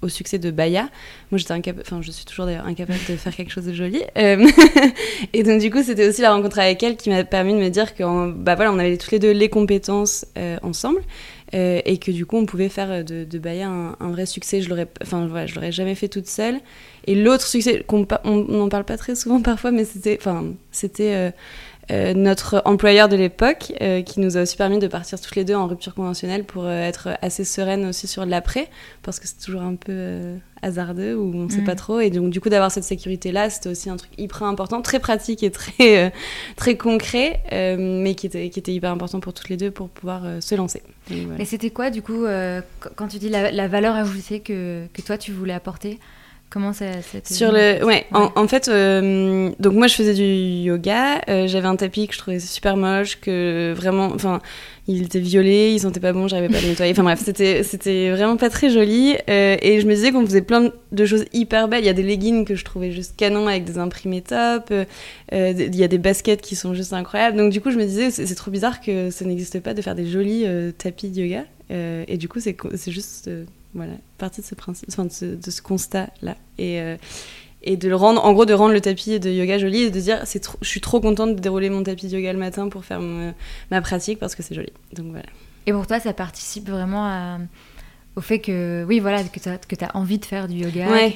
au 0.00 0.08
succès 0.08 0.38
de 0.38 0.50
Baya. 0.50 0.88
Moi, 1.30 1.38
j'étais 1.38 1.52
incapable, 1.52 1.82
enfin, 1.84 2.00
je 2.02 2.10
suis 2.10 2.24
toujours 2.24 2.46
d'ailleurs 2.46 2.66
incapable 2.66 3.00
de 3.08 3.16
faire 3.16 3.34
quelque 3.34 3.52
chose 3.52 3.66
de 3.66 3.72
joli. 3.72 4.02
et 5.32 5.42
donc, 5.42 5.60
du 5.60 5.70
coup, 5.70 5.82
c'était 5.82 6.08
aussi 6.08 6.22
la 6.22 6.32
rencontre 6.32 6.58
avec 6.58 6.82
elle 6.82 6.96
qui 6.96 7.10
m'a 7.10 7.24
permis 7.24 7.52
de 7.52 7.58
me 7.58 7.68
dire 7.68 7.94
que, 7.94 8.30
bah 8.32 8.54
voilà, 8.54 8.70
avait 8.70 8.96
toutes 8.96 9.12
les 9.12 9.18
deux 9.18 9.32
les 9.32 9.48
compétences 9.48 10.24
ensemble. 10.62 11.00
Euh, 11.54 11.80
et 11.86 11.96
que 11.96 12.10
du 12.10 12.26
coup 12.26 12.36
on 12.36 12.44
pouvait 12.44 12.68
faire 12.68 13.02
de, 13.04 13.24
de 13.24 13.38
Baya 13.38 13.68
un, 13.68 14.10
vrai 14.10 14.26
succès. 14.26 14.60
Je 14.60 14.68
l'aurais, 14.68 14.88
enfin 15.02 15.26
voilà, 15.26 15.46
je 15.46 15.54
l'aurais 15.54 15.72
jamais 15.72 15.94
fait 15.94 16.08
toute 16.08 16.26
seule. 16.26 16.60
Et 17.06 17.14
l'autre 17.14 17.46
succès 17.46 17.82
qu'on 17.86 18.06
on 18.24 18.36
n'en 18.36 18.68
parle 18.68 18.84
pas 18.84 18.98
très 18.98 19.14
souvent 19.14 19.40
parfois, 19.42 19.70
mais 19.70 19.84
c'était, 19.84 20.18
enfin 20.20 20.44
c'était 20.70 21.14
euh, 21.14 21.30
euh, 21.90 22.14
notre 22.14 22.62
employeur 22.64 23.08
de 23.08 23.16
l'époque 23.16 23.72
qui 24.06 24.20
nous 24.20 24.36
a 24.36 24.42
aussi 24.42 24.56
permis 24.56 24.78
de 24.78 24.86
partir 24.86 25.20
toutes 25.20 25.36
les 25.36 25.44
deux 25.44 25.54
en 25.54 25.66
rupture 25.66 25.94
conventionnelle 25.94 26.44
pour 26.44 26.68
être 26.68 27.10
assez 27.22 27.44
sereine 27.44 27.86
aussi 27.86 28.06
sur 28.06 28.26
l'après, 28.26 28.68
parce 29.02 29.20
que 29.20 29.26
c'est 29.26 29.40
toujours 29.40 29.62
un 29.62 29.74
peu 29.74 30.38
hasardeux 30.62 31.14
ou 31.14 31.32
on 31.34 31.44
ne 31.44 31.50
sait 31.50 31.62
pas 31.62 31.72
mm. 31.72 31.76
trop. 31.76 32.00
Et 32.00 32.10
donc, 32.10 32.30
du 32.30 32.40
coup, 32.40 32.48
d'avoir 32.48 32.70
cette 32.70 32.84
sécurité-là, 32.84 33.50
c'était 33.50 33.68
aussi 33.68 33.90
un 33.90 33.96
truc 33.96 34.10
hyper 34.18 34.44
important, 34.44 34.82
très 34.82 34.98
pratique 34.98 35.42
et 35.42 35.50
très, 35.50 36.06
euh, 36.06 36.10
très 36.56 36.76
concret, 36.76 37.40
euh, 37.52 37.76
mais 37.78 38.14
qui 38.14 38.26
était, 38.26 38.50
qui 38.50 38.58
était 38.58 38.72
hyper 38.72 38.90
important 38.90 39.20
pour 39.20 39.32
toutes 39.32 39.48
les 39.48 39.56
deux 39.56 39.70
pour 39.70 39.88
pouvoir 39.88 40.22
euh, 40.24 40.40
se 40.40 40.54
lancer. 40.54 40.82
Et 41.38 41.44
c'était 41.44 41.70
quoi, 41.70 41.90
du 41.90 42.02
coup, 42.02 42.26
quand 42.96 43.08
tu 43.08 43.18
dis 43.18 43.30
la, 43.30 43.50
la 43.50 43.66
valeur 43.66 43.94
ajoutée 43.94 44.40
que, 44.40 44.86
que, 44.92 45.00
toi, 45.00 45.16
tu 45.16 45.32
voulais 45.32 45.54
apporter? 45.54 45.98
Comment 46.50 46.72
ça, 46.72 46.86
Sur 47.24 47.52
le, 47.52 47.84
ouais, 47.84 48.06
En, 48.12 48.48
fait, 48.48 48.70
donc 49.60 49.74
moi 49.74 49.86
je 49.86 49.94
faisais 49.94 50.14
du 50.14 50.22
yoga, 50.22 51.20
j'avais 51.46 51.68
un 51.68 51.76
tapis 51.76 52.08
que 52.08 52.14
je 52.14 52.18
trouvais 52.18 52.40
super 52.40 52.76
moche, 52.76 53.20
que 53.20 53.74
vraiment, 53.76 54.06
enfin, 54.14 54.40
il 54.88 55.02
était 55.02 55.20
violet, 55.20 55.74
il 55.74 55.80
sentait 55.80 56.00
pas 56.00 56.14
bon, 56.14 56.28
j'arrivais 56.28 56.48
pas 56.48 56.58
à 56.58 56.62
le 56.62 56.68
nettoyer. 56.68 56.92
Enfin 56.92 57.02
bref, 57.02 57.20
c'était, 57.22 57.62
c'était 57.62 58.10
vraiment 58.10 58.38
pas 58.38 58.48
très 58.48 58.70
joli. 58.70 59.16
Euh, 59.28 59.56
et 59.60 59.82
je 59.82 59.86
me 59.86 59.94
disais 59.94 60.12
qu'on 60.12 60.24
faisait 60.24 60.40
plein 60.40 60.72
de 60.92 61.04
choses 61.04 61.26
hyper 61.34 61.68
belles. 61.68 61.84
Il 61.84 61.86
y 61.86 61.90
a 61.90 61.94
des 61.94 62.02
leggings 62.02 62.46
que 62.46 62.54
je 62.54 62.64
trouvais 62.64 62.90
juste 62.90 63.14
canon 63.14 63.46
avec 63.46 63.64
des 63.64 63.76
imprimés 63.76 64.22
top. 64.22 64.70
Euh, 64.70 64.84
il 65.30 65.76
y 65.76 65.84
a 65.84 65.88
des 65.88 65.98
baskets 65.98 66.40
qui 66.40 66.56
sont 66.56 66.72
juste 66.72 66.94
incroyables. 66.94 67.36
Donc 67.36 67.52
du 67.52 67.60
coup, 67.60 67.70
je 67.70 67.76
me 67.76 67.84
disais, 67.84 68.10
c'est, 68.10 68.34
trop 68.34 68.50
bizarre 68.50 68.80
que 68.80 69.10
ça 69.10 69.26
n'existe 69.26 69.60
pas 69.60 69.74
de 69.74 69.82
faire 69.82 69.94
des 69.94 70.06
jolis 70.06 70.44
euh, 70.46 70.72
tapis 70.72 71.10
de 71.10 71.20
yoga. 71.20 71.44
et 71.70 72.16
du 72.16 72.26
coup, 72.26 72.40
c'est, 72.40 72.56
c'est 72.74 72.90
juste, 72.90 73.28
voilà, 73.78 73.94
partie 74.18 74.42
de 74.42 74.46
ce 75.50 75.62
constat-là. 75.62 76.36
Et 76.58 76.80
et 77.62 77.76
de 77.76 77.88
le 77.88 77.96
rendre, 77.96 78.24
en 78.24 78.32
gros, 78.32 78.44
de 78.44 78.54
rendre 78.54 78.72
le 78.72 78.80
tapis 78.80 79.18
de 79.18 79.30
yoga 79.30 79.58
joli 79.58 79.82
et 79.82 79.90
de 79.90 80.00
dire, 80.00 80.22
je 80.24 80.68
suis 80.68 80.80
trop 80.80 81.00
contente 81.00 81.34
de 81.34 81.40
dérouler 81.40 81.70
mon 81.70 81.82
tapis 81.82 82.06
de 82.06 82.16
yoga 82.16 82.32
le 82.32 82.38
matin 82.38 82.68
pour 82.68 82.84
faire 82.84 83.00
ma 83.00 83.82
pratique 83.82 84.20
parce 84.20 84.36
que 84.36 84.44
c'est 84.44 84.54
joli. 84.54 84.72
Donc 84.92 85.06
voilà. 85.10 85.26
Et 85.66 85.72
pour 85.72 85.86
toi, 85.86 85.98
ça 85.98 86.12
participe 86.12 86.70
vraiment 86.70 87.38
au 88.18 88.20
fait 88.20 88.40
que, 88.40 88.84
oui, 88.88 88.98
voilà, 88.98 89.22
que 89.22 89.38
tu 89.38 89.48
as, 89.48 89.86
as, 89.86 89.96
envie 89.96 90.18
de 90.18 90.24
faire 90.24 90.48
du 90.48 90.56
yoga. 90.56 90.90
Ouais. 90.90 91.14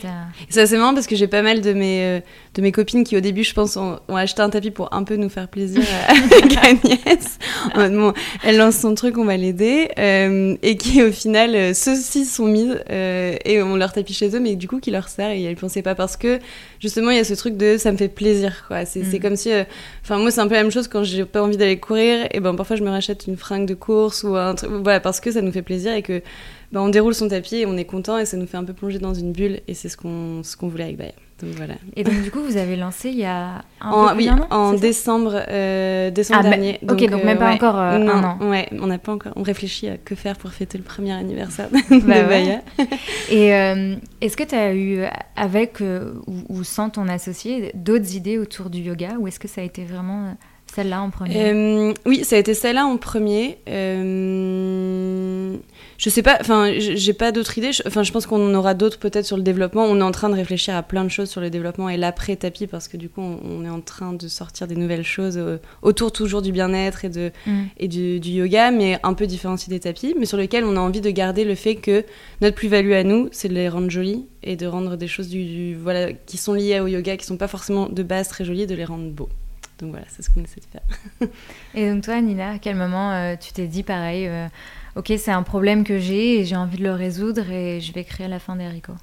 C'est 0.49 0.61
assez 0.61 0.79
marrant 0.79 0.95
parce 0.95 1.09
que 1.09 1.17
j'ai 1.17 1.27
pas 1.27 1.43
mal 1.43 1.61
de 1.61 1.73
mes, 1.73 2.01
euh, 2.05 2.21
de 2.55 2.63
mes 2.63 2.71
copines 2.71 3.03
qui, 3.03 3.17
au 3.17 3.21
début, 3.21 3.43
je 3.43 3.53
pense, 3.55 3.77
ont, 3.77 3.99
acheté 4.09 4.41
un 4.41 4.51
tapis 4.51 4.71
pour 4.71 4.95
un 4.95 5.03
peu 5.03 5.17
nous 5.17 5.29
faire 5.29 5.49
plaisir 5.49 5.83
avec 6.09 6.57
Agnès. 6.65 7.39
bon, 7.75 8.13
elle 8.45 8.57
lance 8.57 8.77
son 8.77 8.95
truc, 8.95 9.19
on 9.19 9.25
va 9.25 9.37
l'aider. 9.37 9.91
Euh, 9.99 10.55
et 10.63 10.77
qui, 10.77 11.03
au 11.03 11.11
final, 11.11 11.57
euh, 11.57 11.75
ceux-ci 11.75 12.25
sont 12.25 12.47
mis 12.47 12.71
et 12.89 13.63
on 13.63 13.75
leur 13.75 13.93
tapis 13.93 14.15
chez 14.15 14.37
eux, 14.37 14.41
mais 14.41 14.55
du 14.55 14.69
coup, 14.69 14.79
qui 14.79 14.93
leur 14.93 15.09
sert 15.09 15.31
et 15.31 15.43
elles 15.43 15.57
pensaient 15.57 15.83
pas 15.83 15.97
parce 15.97 16.17
que, 16.17 16.39
justement, 16.79 17.11
il 17.11 17.17
y 17.17 17.21
a 17.21 17.25
ce 17.25 17.35
truc 17.35 17.57
de 17.57 17.79
ça 17.79 17.91
me 17.91 17.97
fait 17.97 18.09
plaisir, 18.09 18.65
quoi. 18.69 18.85
C'est 18.85 19.01
mm. 19.01 19.19
comme 19.19 19.35
si. 19.35 19.51
Enfin, 20.05 20.19
moi, 20.19 20.31
c'est 20.31 20.41
un 20.41 20.47
peu 20.47 20.55
la 20.55 20.63
même 20.63 20.71
chose 20.71 20.87
quand 20.87 21.03
j'ai 21.03 21.25
pas 21.25 21.43
envie 21.43 21.57
d'aller 21.57 21.81
courir. 21.81 22.29
Et 22.31 22.39
ben, 22.39 22.55
parfois, 22.55 22.77
je 22.77 22.85
me 22.85 22.91
rachète 22.91 23.27
une 23.27 23.37
fringue 23.37 23.67
de 23.67 23.75
course 23.75 24.23
ou 24.23 24.37
un 24.37 24.55
truc. 24.55 24.71
Voilà, 24.71 25.01
parce 25.01 25.19
que 25.19 25.33
ça 25.33 25.43
nous 25.43 25.51
fait 25.51 25.63
plaisir 25.63 25.93
et 25.95 26.03
que 26.03 26.23
bah, 26.73 26.81
on 26.81 26.89
déroule 26.89 27.15
son 27.15 27.29
tapis 27.29 27.57
et 27.57 27.67
on 27.67 27.77
est 27.77 27.85
content 27.85 28.19
et 28.19 28.25
ça 28.25 28.39
nous 28.39 28.47
fait 28.47 28.57
un 28.57 28.65
peu 28.65 28.73
plonger 28.73 28.99
dans 28.99 29.13
une 29.13 29.33
bulle 29.33 29.61
et 29.69 29.75
c'est 29.75 29.91
ce 29.91 29.97
qu'on 29.97 30.43
ce 30.43 30.57
qu'on 30.57 30.69
voulait 30.69 30.85
avec 30.85 30.97
Baya. 30.97 31.13
Donc 31.43 31.55
voilà. 31.57 31.75
Et 31.97 32.05
donc 32.05 32.23
du 32.23 32.31
coup 32.31 32.41
vous 32.41 32.57
avez 32.57 32.77
lancé 32.77 33.11
il 33.11 33.19
y 33.19 33.25
a 33.25 33.63
un 33.81 33.91
en, 33.91 34.09
peu 34.09 34.17
oui, 34.17 34.31
an, 34.31 34.47
en 34.51 34.73
décembre 34.73 35.43
euh, 35.49 36.11
décembre 36.11 36.43
ah, 36.45 36.49
dernier. 36.49 36.79
Donc, 36.83 37.03
ok 37.03 37.11
donc 37.11 37.25
même 37.25 37.39
pas 37.39 37.51
euh, 37.51 37.55
encore 37.55 37.79
euh, 37.79 37.99
non, 37.99 38.13
un 38.13 38.25
an. 38.25 38.39
Ouais, 38.49 38.69
on 38.73 38.87
n'a 38.87 38.99
pas 38.99 39.13
encore 39.13 39.33
on 39.37 39.43
réfléchit 39.43 39.89
à 39.89 39.99
que 39.99 40.15
faire 40.15 40.37
pour 40.37 40.51
fêter 40.51 40.79
le 40.79 40.85
premier 40.85 41.13
anniversaire 41.13 41.69
de 41.71 42.01
bah 42.07 42.23
Baya. 42.23 42.63
et 43.31 43.49
est-ce 44.21 44.37
que 44.37 44.45
tu 44.45 44.55
as 44.55 44.75
eu 44.75 45.03
avec 45.37 45.81
ou, 45.81 46.33
ou, 46.49 46.65
sans 46.65 46.91
ton 46.91 47.09
associé 47.09 47.73
d'autres 47.75 48.15
idées 48.15 48.39
autour 48.39 48.71
du 48.71 48.81
yoga 48.81 49.17
ou 49.19 49.27
est-ce 49.27 49.41
que 49.41 49.49
ça 49.49 49.61
a 49.61 49.65
été 49.65 49.85
vraiment 49.85 50.37
celle-là 50.75 51.03
en 51.03 51.11
premier? 51.11 51.93
Oui, 52.07 52.25
ça 52.25 52.37
a 52.37 52.39
été 52.39 52.55
celle-là 52.55 52.87
en 52.87 52.97
premier. 52.97 53.59
Je 56.03 56.11
sais 56.11 56.23
pas, 56.23 56.37
enfin, 56.41 56.73
j'ai 56.79 57.13
pas 57.13 57.31
d'autres 57.31 57.57
idées. 57.59 57.71
Enfin, 57.87 58.03
je 58.03 58.11
pense 58.11 58.27
qu'on 58.27 58.53
aura 58.57 58.75
d'autres 58.75 58.99
peut-être 58.99 59.25
sur 59.25 59.37
le 59.37 59.45
développement. 59.45 59.85
On 59.85 60.01
est 60.01 60.03
en 60.03 60.11
train 60.11 60.29
de 60.31 60.35
réfléchir 60.35 60.75
à 60.75 60.83
plein 60.83 61.05
de 61.05 61.09
choses 61.09 61.31
sur 61.31 61.41
le 61.41 61.49
développement 61.49 61.89
et 61.89 61.97
l'après 61.97 62.35
tapis 62.35 62.67
parce 62.67 62.89
que 62.89 62.97
du 62.97 63.09
coup, 63.09 63.21
on, 63.21 63.65
est 63.65 63.69
en 63.69 63.81
train 63.81 64.13
de 64.13 64.27
sortir 64.27 64.67
des 64.67 64.75
nouvelles 64.75 65.05
choses 65.05 65.39
euh, 65.39 65.59
autour 65.81 66.11
toujours 66.11 66.43
du 66.43 66.51
bien-être 66.51 67.05
et, 67.05 67.09
de, 67.09 67.31
mm. 67.47 67.63
et 67.79 67.87
du, 67.87 68.19
yoga, 68.19 68.73
mais 68.73 68.99
un 69.05 69.15
peu 69.15 69.29
différencié 69.29 69.71
des 69.71 69.79
tapis, 69.79 70.17
mais 70.19 70.27
sur 70.27 70.37
lesquels 70.39 70.65
on 70.65 70.77
a 70.77 70.81
envie 70.81 71.01
de 71.01 71.11
garder 71.11 71.45
le 71.45 71.55
fait 71.55 71.77
que 71.77 72.05
notre 72.41 72.57
plus-value 72.57 72.95
à 72.95 73.05
nous, 73.05 73.29
c'est 73.31 73.47
de 73.47 73.55
les 73.55 73.69
rendre 73.69 73.89
jolis 73.89 74.27
et 74.43 74.57
de 74.57 74.67
rendre 74.67 74.97
des 74.97 75.07
choses 75.07 75.29
du, 75.29 75.77
voilà, 75.77 76.13
qui 76.13 76.37
sont 76.37 76.55
liées 76.55 76.81
au 76.81 76.89
yoga, 76.89 77.17
qui 77.17 77.27
sont 77.27 77.37
pas 77.37 77.47
forcément 77.47 77.89
de 77.89 78.03
base 78.03 78.27
très 78.27 78.45
jolies, 78.45 78.67
de 78.67 78.75
les 78.75 78.85
rendre 78.85 79.09
beaux. 79.09 79.29
Donc 79.79 79.91
voilà, 79.91 80.07
c'est 80.09 80.23
ce 80.23 80.31
qu'on 80.31 80.43
essaie 80.43 80.61
de 80.61 80.67
faire. 80.67 81.31
et 81.77 81.89
donc 81.89 82.03
toi, 82.03 82.21
Nina, 82.21 82.55
à 82.55 82.59
quel 82.59 82.75
moment 82.75 83.13
euh, 83.13 83.37
tu 83.41 83.53
t'es 83.53 83.69
dit 83.69 83.85
pareil, 83.85 84.27
euh, 84.27 84.49
ok, 84.97 85.13
c'est 85.19 85.31
un 85.31 85.43
problème 85.43 85.85
que 85.85 85.99
j'ai 85.99 86.41
et 86.41 86.45
j'ai 86.45 86.57
envie 86.57 86.79
de 86.79 86.85
le 86.85 86.93
résoudre 86.93 87.51
et 87.51 87.81
je 87.81 87.93
vais 87.93 88.05
créer 88.05 88.29
la 88.29 88.39
fin 88.39 88.57
des 88.57 88.65
haricots 88.65 88.97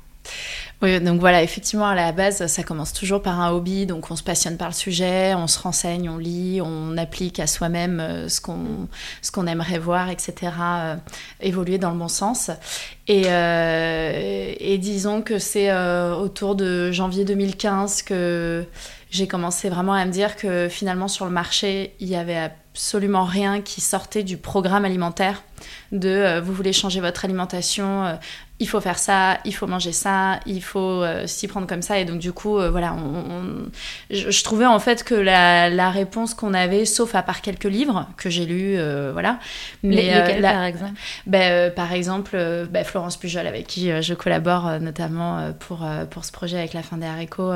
oui, 0.81 1.01
donc 1.01 1.19
voilà, 1.19 1.43
effectivement, 1.43 1.88
à 1.88 1.96
la 1.96 2.13
base, 2.13 2.48
ça 2.48 2.63
commence 2.63 2.93
toujours 2.93 3.22
par 3.22 3.41
un 3.41 3.51
hobby, 3.51 3.86
donc 3.86 4.12
on 4.12 4.15
se 4.15 4.24
passionne 4.24 4.55
par 4.55 4.69
le 4.69 4.74
sujet, 4.74 5.34
on 5.34 5.48
se 5.48 5.60
renseigne, 5.60 6.10
on 6.10 6.17
lit, 6.17 6.62
on 6.63 6.96
applique 6.96 7.41
à 7.41 7.48
soi-même 7.48 8.00
euh, 8.00 8.29
ce 8.29 8.39
qu'on 8.39 8.88
ce 9.22 9.29
qu'on 9.31 9.46
aimerait 9.46 9.79
voir, 9.79 10.10
etc., 10.10 10.53
évoluer 11.41 11.79
dans 11.79 11.91
le 11.91 11.98
bon 11.98 12.08
sens. 12.08 12.50
Et, 13.08 13.24
et 13.24 14.77
disons 14.77 15.22
que 15.22 15.38
c'est 15.38 15.74
autour 16.13 16.55
de 16.55 16.91
janvier 16.91 17.25
2015 17.25 18.03
que 18.03 18.65
j'ai 19.10 19.28
commencé 19.28 19.70
vraiment 19.70 19.94
à 19.94 20.06
me 20.06 20.12
dire 20.12 20.36
que 20.36 20.68
finalement 20.70 21.08
sur 21.08 21.25
le 21.25 21.32
marché, 21.32 21.96
il 22.00 22.08
y 22.08 22.16
avait 22.16 22.38
absolument 22.38 23.25
rien 23.25 23.62
qui 23.62 23.82
sortait 23.82 24.24
du 24.24 24.38
programme 24.38 24.86
alimentaire 24.86 25.44
de 25.92 26.10
euh, 26.10 26.42
vous 26.42 26.54
voulez 26.54 26.74
changer 26.74 27.01
votre 27.01 27.25
alimentation, 27.25 28.06
euh, 28.06 28.13
il 28.62 28.68
faut 28.68 28.82
faire 28.82 29.00
ça, 29.00 29.38
il 29.46 29.56
faut 29.56 29.68
manger 29.68 29.94
ça, 29.94 30.42
il 30.46 30.62
faut 30.62 30.80
euh, 30.80 31.25
s'y 31.28 31.48
prendre 31.48 31.66
comme 31.66 31.82
ça. 31.82 31.98
Et 31.98 32.04
donc, 32.04 32.20
du 32.20 32.34
coup, 32.34 32.58
euh, 32.58 32.70
voilà, 32.70 32.94
on, 32.94 33.70
je, 34.10 34.44
trouvais 34.44 34.66
en 34.66 34.80
fait 34.80 35.04
que 35.04 35.16
la, 35.16 35.70
la 35.70 35.89
réponse 35.89 36.34
qu'on 36.34 36.54
avait, 36.54 36.84
sauf 36.84 37.16
à 37.16 37.24
part 37.24 37.42
quelques 37.42 37.63
livres 37.63 38.08
que 38.18 38.30
j'ai 38.30 38.46
lus, 38.46 38.75
euh, 38.78 39.12
voilà. 39.13 39.39
Mais 39.82 40.13
lesquels, 40.13 40.42
par 40.42 40.63
exemple? 40.63 41.00
Ben, 41.25 41.74
Par 41.74 41.94
exemple, 41.94 42.68
ben, 42.70 42.84
Florence 42.84 43.16
Pujol, 43.16 43.48
avec 43.48 43.66
qui 43.66 43.89
je 44.01 44.13
collabore 44.13 44.80
notamment 44.82 45.54
pour, 45.60 45.88
pour 46.10 46.25
ce 46.25 46.32
projet 46.32 46.58
avec 46.58 46.74
la 46.74 46.84
fin 46.84 46.98
des 46.98 47.06
haricots, 47.06 47.54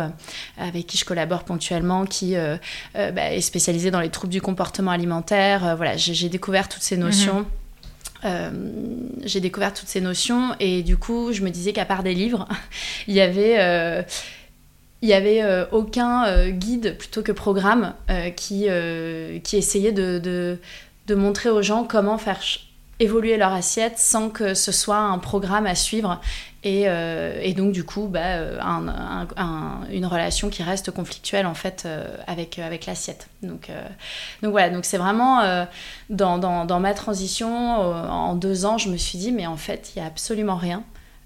avec 0.57 0.87
qui 0.87 0.97
je 0.97 1.05
collabore 1.05 1.43
ponctuellement, 1.43 2.05
qui 2.05 2.35
ben, 2.93 3.17
est 3.17 3.41
spécialisée 3.41 3.91
dans 3.91 3.99
les 3.99 4.09
troubles 4.09 4.31
du 4.31 4.41
comportement 4.41 4.91
alimentaire. 4.91 5.75
voilà, 5.75 5.97
j'ai 5.97 6.29
découvert 6.29 6.69
toutes 6.69 6.83
ces 6.83 6.97
notions. 6.97 7.39
Mhm. 7.39 7.62
Euh, 8.25 8.49
j'ai 9.23 9.39
découvert 9.39 9.73
toutes 9.73 9.87
ces 9.87 10.01
notions 10.01 10.55
et 10.59 10.83
du 10.83 10.97
coup, 10.97 11.33
je 11.33 11.41
me 11.41 11.49
disais 11.49 11.73
qu'à 11.73 11.85
part 11.85 12.03
des 12.03 12.13
livres, 12.13 12.47
il 13.07 13.13
y 13.13 13.21
avait 13.21 13.59
euh, 13.59 14.01
il 15.01 15.07
n'y 15.07 15.13
avait 15.13 15.41
euh, 15.41 15.65
aucun 15.71 16.49
guide 16.49 16.97
plutôt 16.97 17.23
que 17.23 17.33
programme 17.33 17.93
qui, 18.37 18.67
qui 19.43 19.57
essayait 19.57 19.91
de, 19.91 20.19
de, 20.19 20.59
de, 21.07 21.15
montrer 21.15 21.49
aux 21.49 21.61
gens 21.61 21.83
comment 21.83 22.17
faire 22.17 22.39
évoluer 23.01 23.35
leur 23.35 23.51
assiette 23.51 23.97
sans 23.97 24.29
que 24.29 24.53
ce 24.53 24.71
soit 24.71 24.97
un 24.97 25.19
programme 25.19 25.65
à 25.65 25.75
suivre 25.75 26.21
et, 26.63 26.83
euh, 26.87 27.39
et 27.41 27.53
donc 27.53 27.73
du 27.73 27.83
coup 27.83 28.07
bah, 28.07 28.37
euh, 28.37 28.57
un, 28.61 29.81
une 29.91 30.05
relation 30.05 30.49
qui 30.49 30.63
reste 30.63 30.91
conflictuelle 30.91 31.45
en 31.45 31.53
fait 31.53 31.83
euh, 31.85 32.07
avec, 32.25 32.57
avec 32.57 32.85
l'assiette. 32.85 33.27
Donc, 33.41 33.69
donc 34.41 34.51
voilà 34.51 34.69
donc 34.69 34.85
c'est 34.85 34.97
vraiment 34.97 35.65
dans, 36.09 36.37
dans, 36.37 36.79
ma 36.79 36.93
transition 36.93 37.75
en 37.77 38.35
deux 38.35 38.65
ans 38.65 38.77
je 38.77 38.87
me 38.87 38.95
suis 38.95 39.17
dit 39.17 39.33
mais 39.33 39.45
en 39.45 39.57
fait 39.57 39.91
il 39.93 39.99
n'y 39.99 40.05
a 40.05 40.07
absolument 40.07 40.55
rien 40.55 40.83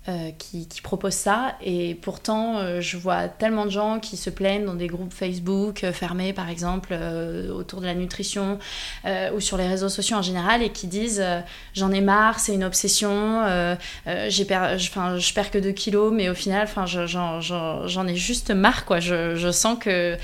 euh, 0.10 0.32
qui, 0.38 0.66
propose 0.82 1.14
ça. 1.14 1.56
Et 1.62 1.94
pourtant, 1.96 2.60
euh, 2.60 2.80
je 2.80 2.96
vois 2.96 3.28
tellement 3.28 3.66
de 3.66 3.72
gens 3.72 4.00
qui 4.00 4.16
se 4.16 4.30
plaignent 4.30 4.64
dans 4.64 4.74
des 4.74 4.88
groupes 4.88 5.12
Facebook 5.14 5.84
euh, 5.84 5.92
fermés, 5.92 6.32
par 6.32 6.50
exemple, 6.50 6.98
autour 7.54 7.82
de 7.82 7.86
la 7.86 7.94
nutrition 7.94 8.58
ou 9.34 9.40
sur 9.42 9.58
les 9.58 9.68
réseaux 9.68 9.90
sociaux 9.90 10.16
en 10.16 10.22
général, 10.22 10.64
et 10.64 10.70
qui 10.70 10.88
disent 10.88 11.24
J'en 11.74 11.92
ai 11.92 12.00
marre, 12.00 12.40
c'est 12.40 12.54
une 12.54 12.64
obsession, 12.64 13.44
j'ai 14.06 14.46
per 14.46 14.78
je 14.78 15.34
perds 15.34 15.52
que 15.52 15.58
2 15.58 15.72
kilos, 15.72 16.14
mais 16.14 16.30
au 16.30 16.34
final, 16.34 16.68
j'en 16.86 18.08
ai 18.08 18.16
juste 18.16 18.52
marre. 18.52 18.86
Quoi. 18.86 19.00
Je, 19.00 19.36
je 19.36 19.52
sens 19.52 19.78
que 19.80 20.18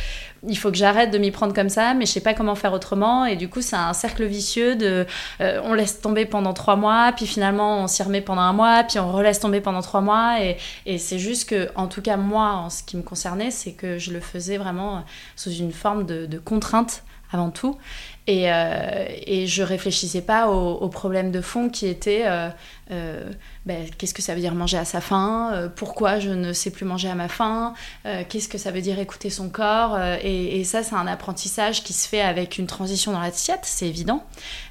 il 0.47 0.57
faut 0.57 0.71
que 0.71 0.77
j'arrête 0.77 1.11
de 1.11 1.17
m'y 1.17 1.31
prendre 1.31 1.53
comme 1.53 1.69
ça, 1.69 1.93
mais 1.93 2.05
je 2.05 2.11
sais 2.11 2.21
pas 2.21 2.33
comment 2.33 2.55
faire 2.55 2.73
autrement. 2.73 3.25
Et 3.25 3.35
du 3.35 3.49
coup, 3.49 3.61
c'est 3.61 3.75
un 3.75 3.93
cercle 3.93 4.25
vicieux 4.25 4.75
de 4.75 5.05
euh, 5.41 5.61
on 5.63 5.73
laisse 5.73 6.01
tomber 6.01 6.25
pendant 6.25 6.53
trois 6.53 6.75
mois, 6.75 7.11
puis 7.15 7.25
finalement 7.25 7.79
on 7.79 7.87
s'y 7.87 8.03
remet 8.03 8.21
pendant 8.21 8.41
un 8.41 8.53
mois, 8.53 8.83
puis 8.83 8.99
on 8.99 9.11
relaisse 9.11 9.39
tomber 9.39 9.61
pendant 9.61 9.81
trois 9.81 10.01
mois. 10.01 10.41
Et, 10.41 10.57
et 10.85 10.97
c'est 10.97 11.19
juste 11.19 11.49
que, 11.49 11.69
en 11.75 11.87
tout 11.87 12.01
cas, 12.01 12.17
moi, 12.17 12.51
en 12.51 12.69
ce 12.69 12.83
qui 12.83 12.97
me 12.97 13.03
concernait, 13.03 13.51
c'est 13.51 13.71
que 13.71 13.97
je 13.97 14.11
le 14.11 14.19
faisais 14.19 14.57
vraiment 14.57 15.03
sous 15.35 15.51
une 15.51 15.71
forme 15.71 16.05
de, 16.05 16.25
de 16.25 16.37
contrainte 16.37 17.03
avant 17.31 17.49
tout. 17.49 17.77
Et, 18.25 18.49
euh, 18.51 19.05
et 19.25 19.47
je 19.47 19.63
réfléchissais 19.63 20.21
pas 20.21 20.47
aux, 20.47 20.87
problèmes 20.87 21.31
de 21.31 21.41
fond 21.41 21.67
qui 21.69 21.87
étaient 21.87 22.23
euh, 22.25 22.47
euh, 22.91 23.29
ben, 23.65 23.85
qu'est-ce 23.97 24.13
que 24.13 24.21
ça 24.21 24.33
veut 24.33 24.39
dire 24.39 24.55
manger 24.55 24.77
à 24.77 24.85
sa 24.85 25.01
faim 25.01 25.69
Pourquoi 25.75 26.19
je 26.19 26.29
ne 26.29 26.53
sais 26.53 26.69
plus 26.69 26.85
manger 26.85 27.09
à 27.09 27.15
ma 27.15 27.27
faim 27.27 27.73
Qu'est-ce 28.29 28.47
que 28.47 28.57
ça 28.57 28.71
veut 28.71 28.81
dire 28.81 28.97
écouter 28.99 29.29
son 29.29 29.49
corps 29.49 29.99
et, 29.99 30.59
et, 30.59 30.63
ça, 30.63 30.83
c'est 30.83 30.95
un 30.95 31.07
apprentissage 31.07 31.83
qui 31.83 31.91
se 31.91 32.07
fait 32.07 32.21
avec 32.21 32.57
une 32.57 32.67
transition 32.67 33.11
dans 33.11 33.19
l'assiette, 33.19 33.61
c'est 33.63 33.87
évident, 33.87 34.25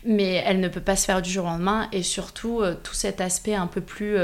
mais 0.05 0.43
elle 0.47 0.61
ne 0.61 0.69
peut 0.69 0.81
pas 0.81 0.97
se 0.97 1.05
faire 1.05 1.21
du 1.21 1.31
jour 1.31 1.45
au 1.45 1.49
lendemain. 1.49 1.89
Et 1.93 2.03
surtout, 2.03 2.63
tout 2.83 2.95
cet 2.95 3.21
aspect 3.21 3.55
un 3.55 3.67
peu 3.67 3.83
plus 3.83 4.17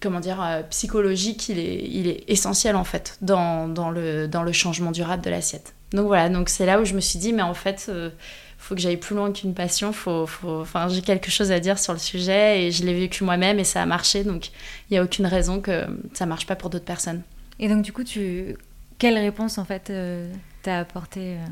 comment 0.00 0.20
dire, 0.20 0.64
psychologique, 0.70 1.48
il 1.48 1.58
est, 1.58 1.84
il 1.88 2.06
est 2.06 2.24
essentiel 2.28 2.76
en 2.76 2.84
fait 2.84 3.18
dans, 3.20 3.68
dans, 3.68 3.90
le, 3.90 4.28
dans 4.28 4.42
le 4.42 4.52
changement 4.52 4.92
durable 4.92 5.22
de 5.22 5.30
l'assiette. 5.30 5.74
Donc 5.92 6.06
voilà, 6.06 6.28
donc 6.28 6.48
c'est 6.48 6.66
là 6.66 6.80
où 6.80 6.84
je 6.84 6.94
me 6.94 7.00
suis 7.00 7.18
dit, 7.18 7.32
mais 7.32 7.42
en 7.42 7.54
fait, 7.54 7.86
euh, 7.88 8.10
faut 8.58 8.74
que 8.74 8.80
j'aille 8.80 8.98
plus 8.98 9.14
loin 9.16 9.32
qu'une 9.32 9.54
passion. 9.54 9.92
Faut, 9.92 10.26
faut... 10.26 10.64
J'ai 10.88 11.02
quelque 11.02 11.30
chose 11.30 11.50
à 11.50 11.60
dire 11.60 11.78
sur 11.78 11.92
le 11.92 11.98
sujet 11.98 12.64
et 12.64 12.70
je 12.70 12.84
l'ai 12.84 12.94
vécu 12.94 13.24
moi-même 13.24 13.58
et 13.58 13.64
ça 13.64 13.82
a 13.82 13.86
marché. 13.86 14.24
Donc 14.24 14.48
il 14.48 14.92
n'y 14.92 14.98
a 14.98 15.02
aucune 15.02 15.26
raison 15.26 15.60
que 15.60 15.86
ça 16.12 16.26
marche 16.26 16.46
pas 16.46 16.56
pour 16.56 16.68
d'autres 16.68 16.84
personnes. 16.84 17.22
Et 17.58 17.68
donc 17.68 17.82
du 17.82 17.92
coup, 17.92 18.04
tu... 18.04 18.56
quelle 18.98 19.16
réponse 19.16 19.58
en 19.58 19.64
fait 19.64 19.90
euh, 19.90 20.30
t'as 20.62 20.80
apporté 20.80 21.36
euh? 21.36 21.46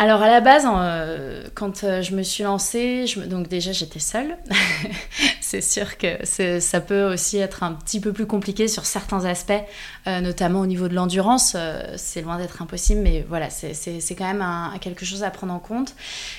Alors 0.00 0.22
à 0.22 0.28
la 0.28 0.40
base, 0.40 0.64
euh, 0.64 1.42
quand 1.54 1.82
euh, 1.82 2.02
je 2.02 2.14
me 2.14 2.22
suis 2.22 2.44
lancée, 2.44 3.06
donc 3.26 3.48
déjà 3.48 3.72
j'étais 3.72 3.98
seule. 3.98 4.36
c'est 5.40 5.60
sûr 5.60 5.98
que 5.98 6.24
ça 6.60 6.80
peut 6.80 7.12
aussi 7.12 7.38
être 7.38 7.64
un 7.64 7.72
petit 7.72 7.98
peu 7.98 8.12
plus 8.12 8.26
compliqué 8.26 8.68
sur 8.68 8.86
certains 8.86 9.24
aspects, 9.24 9.60
euh, 10.08 10.20
notamment 10.20 10.60
au 10.60 10.66
niveau 10.66 10.88
de 10.88 10.94
l'endurance. 10.94 11.56
c'est 11.96 12.22
loin 12.22 12.38
d'être 12.38 12.62
impossible, 12.62 13.00
mais 13.02 13.24
voilà, 13.28 13.50
c'est 13.50 14.14
quand 14.16 14.32
même 14.32 14.44
quelque 14.80 15.04
chose 15.04 15.22
à 15.22 15.30
prendre 15.30 15.52
en 15.52 15.58
compte. 15.58 15.94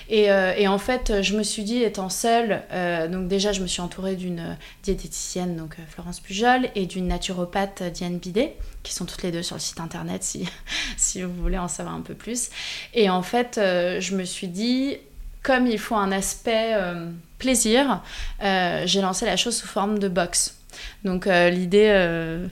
Et, 0.10 0.26
et, 0.26 0.68
en 0.68 0.78
fait, 0.78 1.22
je 1.22 1.38
me 1.38 1.44
suis 1.44 1.64
dit, 1.64 1.84
étant 1.84 2.10
seule, 2.10 2.64
donc 3.12 3.28
déjà 3.28 3.52
je 3.52 3.62
me 3.62 3.68
suis 3.68 3.82
entourée 3.82 4.16
d'une 4.16 4.58
diététicienne, 4.84 5.56
donc 5.56 5.76
Florence 5.90 6.20
Pujol, 6.20 6.70
et 6.76 6.86
d'une 6.86 7.08
naturopathe, 7.08 7.84
Diane 7.84 8.18
Bidet, 8.18 8.56
qui 8.84 8.94
sont 8.94 9.06
toutes 9.06 9.24
les 9.24 9.32
deux 9.32 9.44
sur 9.44 9.56
le 9.56 9.62
site 9.62 9.80
internet 9.80 10.24
si, 10.24 10.48
si 10.98 11.22
vous 11.22 11.34
voulez 11.34 11.58
en 11.58 11.68
savoir 11.68 11.96
un 11.96 12.02
peu 12.02 12.14
plus. 12.14 12.50
Et 12.94 13.10
en 13.10 13.22
fait, 13.22 13.58
euh, 13.58 14.00
je 14.00 14.16
me 14.16 14.24
suis 14.24 14.48
dit, 14.48 14.98
comme 15.44 15.68
il 15.68 15.80
faut 15.80 15.96
un 15.96 16.12
aspect 16.12 16.74
euh, 16.74 17.10
plaisir, 17.38 18.02
j'ai 18.42 19.02
lancé 19.02 19.26
la 19.26 19.38
chose 19.38 19.56
sous 19.56 19.68
forme 19.68 20.00
de 20.00 20.08
box. 20.08 20.56
Donc 21.04 21.26
l'idée 21.26 22.48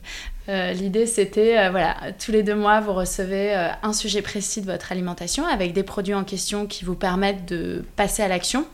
l'idée, 0.48 1.06
c'était, 1.06 1.70
voilà, 1.70 1.96
tous 2.24 2.32
les 2.32 2.44
deux 2.44 2.56
mois, 2.56 2.80
vous 2.80 2.94
recevez 2.94 3.54
un 3.82 3.94
sujet 3.94 4.22
précis 4.22 4.62
de 4.62 4.66
votre 4.66 4.92
alimentation 4.92 5.46
avec 5.46 5.74
des 5.74 5.84
produits 5.84 6.13
en 6.13 6.24
question 6.24 6.66
qui 6.66 6.86
vous 6.86 6.96
permettent 6.96 7.46
de 7.46 7.84
passer 7.96 8.24
à 8.24 8.27
l'action. 8.27 8.66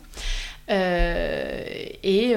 Et, 0.70 2.36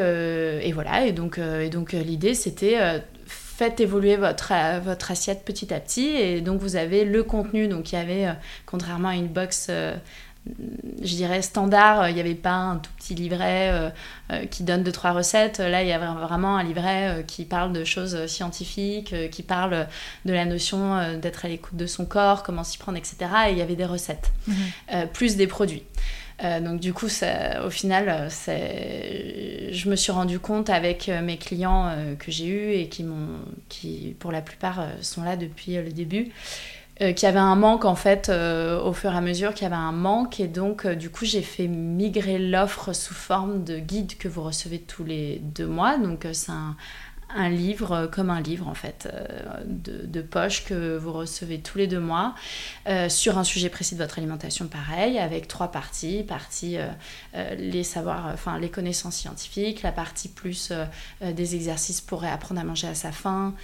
voilà, 0.73 1.07
et 1.07 1.13
donc, 1.13 1.39
donc 1.71 1.93
l'idée, 1.93 2.35
c'était 2.35 2.79
faites 3.27 3.81
évoluer 3.81 4.17
votre, 4.17 4.53
votre 4.83 5.11
assiette 5.11 5.45
petit 5.45 5.73
à 5.73 5.81
petit. 5.81 6.09
Et 6.09 6.41
donc, 6.43 6.61
vous 6.61 6.77
avez 6.77 7.05
le 7.05 7.23
contenu. 7.23 7.69
Donc, 7.69 7.93
il 7.93 7.95
y 7.95 7.99
avait, 7.99 8.27
contrairement 8.67 9.09
à 9.09 9.15
une 9.15 9.29
box 9.29 9.71
je 11.03 11.15
dirais 11.15 11.43
standard, 11.43 12.09
il 12.09 12.15
n'y 12.15 12.21
avait 12.21 12.35
pas 12.35 12.55
un 12.55 12.77
tout 12.77 12.91
petit 12.97 13.15
livret 13.15 13.71
euh, 13.71 13.91
euh, 14.33 14.47
qui 14.47 14.63
donne 14.63 14.83
deux 14.83 14.93
trois 14.93 15.13
recettes. 15.13 15.59
Là, 15.59 15.83
il 15.83 15.89
y 15.89 15.93
avait 15.93 16.07
vraiment 16.07 16.57
un 16.57 16.63
livret 16.63 17.09
euh, 17.09 17.23
qui 17.23 17.45
parle 17.45 17.73
de 17.73 17.85
choses 17.85 18.27
scientifiques, 18.27 19.15
qui 19.31 19.43
parle 19.43 19.87
de 20.25 20.33
la 20.33 20.45
notion 20.45 21.19
d'être 21.19 21.45
à 21.45 21.49
l'écoute 21.49 21.77
de 21.77 21.87
son 21.87 22.07
corps, 22.07 22.43
comment 22.43 22.65
s'y 22.65 22.79
prendre, 22.79 22.99
etc. 22.99 23.17
Et 23.49 23.53
il 23.53 23.59
y 23.59 23.63
avait 23.63 23.77
des 23.77 23.85
recettes, 23.85 24.33
mhm. 24.47 25.09
plus 25.13 25.37
des 25.37 25.47
produits. 25.47 25.83
donc 26.43 26.81
du 26.81 26.93
coup, 26.93 27.07
au 27.07 27.71
final, 27.71 28.29
je 28.29 29.89
me 29.89 29.97
suis 29.97 30.13
rendu 30.13 30.39
compte 30.39 30.71
avec 30.71 31.09
mes 31.09 31.37
clients 31.37 31.95
que 32.19 32.31
j'ai 32.31 32.47
eus 32.47 32.73
et 32.73 32.89
qui, 32.89 33.05
qui, 33.69 34.17
pour 34.19 34.33
la 34.33 34.43
plupart, 34.43 34.87
sont 35.01 35.23
là 35.23 35.37
depuis 35.37 35.75
le 35.77 35.93
début, 35.93 36.33
euh, 37.03 37.13
qu'il 37.13 37.27
y 37.27 37.29
avait 37.29 37.39
un 37.39 37.57
manque 37.57 37.85
en 37.85 37.95
fait 37.95 38.31
euh, 38.31 38.81
au 38.81 38.95
fur 38.95 39.13
et 39.13 39.17
à 39.17 39.21
mesure 39.21 39.53
qu'il 39.53 39.65
y 39.65 39.67
avait 39.67 39.75
un 39.75 39.93
manque. 39.93 40.41
Et 40.41 40.49
donc 40.49 40.87
euh, 40.87 40.95
du 40.95 41.11
coup 41.11 41.27
j'ai 41.27 41.43
fait 41.43 41.69
migrer 41.69 42.39
l'offre 42.39 42.95
sous 42.95 43.13
forme 43.13 43.65
de 43.65 43.79
guide 43.79 44.17
que 44.17 44.29
vous 44.29 44.43
recevez 44.43 44.79
tous 44.79 45.05
les 45.05 45.39
deux 45.41 45.67
mois. 45.67 45.99
Donc 45.99 46.27
c'est 46.33 46.53
un, 46.53 46.75
un 47.35 47.49
livre 47.49 47.93
euh, 47.93 48.07
comme 48.07 48.31
un 48.31 48.41
livre 48.41 48.69
en 48.69 48.75
fait 48.75 49.09
euh, 49.13 49.63
de, 49.67 50.23
poche 50.23 50.65
que 50.65 50.97
vous 50.97 51.13
recevez 51.13 51.59
tous 51.59 51.79
les 51.79 51.87
deux 51.87 52.01
mois 52.01 52.35
euh, 52.89 53.09
sur 53.09 53.39
un 53.39 53.45
sujet 53.45 53.69
précis 53.69 53.95
de 53.95 54.03
votre 54.03 54.19
alimentation 54.19 54.67
pareil 54.67 55.19
avec 55.19 55.49
trois 55.49 55.69
parties. 55.69 56.25
Partie 56.27 56.77
les 57.59 57.85
savoirs 57.85 58.31
enfin 58.33 58.59
les 58.59 58.71
connaissances 58.71 59.17
scientifiques 59.17 59.83
la 59.83 59.93
partie 59.93 60.29
plus 60.29 60.73
des 61.23 61.55
exercices 61.55 62.01
pour 62.01 62.25
apprendre 62.25 62.61
à 62.61 62.65
manger 62.65 62.89
à 62.89 62.95
sa 62.95 63.13
faim 63.13 63.55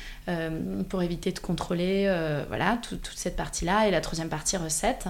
pour 0.88 1.02
éviter 1.02 1.32
de 1.32 1.38
contrôler 1.38 2.04
voilà 2.48 2.78
toute 2.88 3.10
cette 3.14 3.36
partie 3.36 3.64
là 3.64 3.88
et 3.88 3.90
la 3.90 4.00
troisième 4.00 4.28
partie 4.28 4.56
recette 4.56 5.06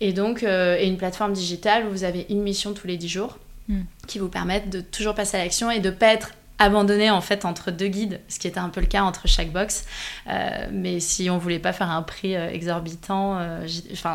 et 0.00 0.12
donc 0.12 0.42
et 0.42 0.86
une 0.86 0.96
plateforme 0.96 1.32
digitale 1.32 1.86
où 1.86 1.90
vous 1.90 2.04
avez 2.04 2.26
une 2.28 2.42
mission 2.42 2.72
tous 2.72 2.86
les 2.86 2.96
dix 2.96 3.08
jours 3.08 3.38
hmm. 3.68 3.82
qui 4.06 4.18
vous 4.18 4.28
permettent 4.28 4.70
de 4.70 4.80
toujours 4.80 5.14
passer 5.14 5.36
à 5.36 5.42
l'action 5.42 5.70
et 5.70 5.80
de 5.80 5.90
pas 5.90 6.12
être 6.12 6.30
abandonné 6.58 7.10
en 7.10 7.20
fait 7.20 7.44
entre 7.44 7.70
deux 7.70 7.88
guides, 7.88 8.20
ce 8.28 8.38
qui 8.38 8.46
était 8.46 8.60
un 8.60 8.68
peu 8.68 8.80
le 8.80 8.86
cas 8.86 9.02
entre 9.02 9.26
chaque 9.26 9.50
box. 9.50 9.86
Euh, 10.28 10.66
mais 10.72 11.00
si 11.00 11.28
on 11.30 11.38
voulait 11.38 11.58
pas 11.58 11.72
faire 11.72 11.90
un 11.90 12.02
prix 12.02 12.36
euh, 12.36 12.48
exorbitant, 12.48 13.38
euh, 13.38 13.66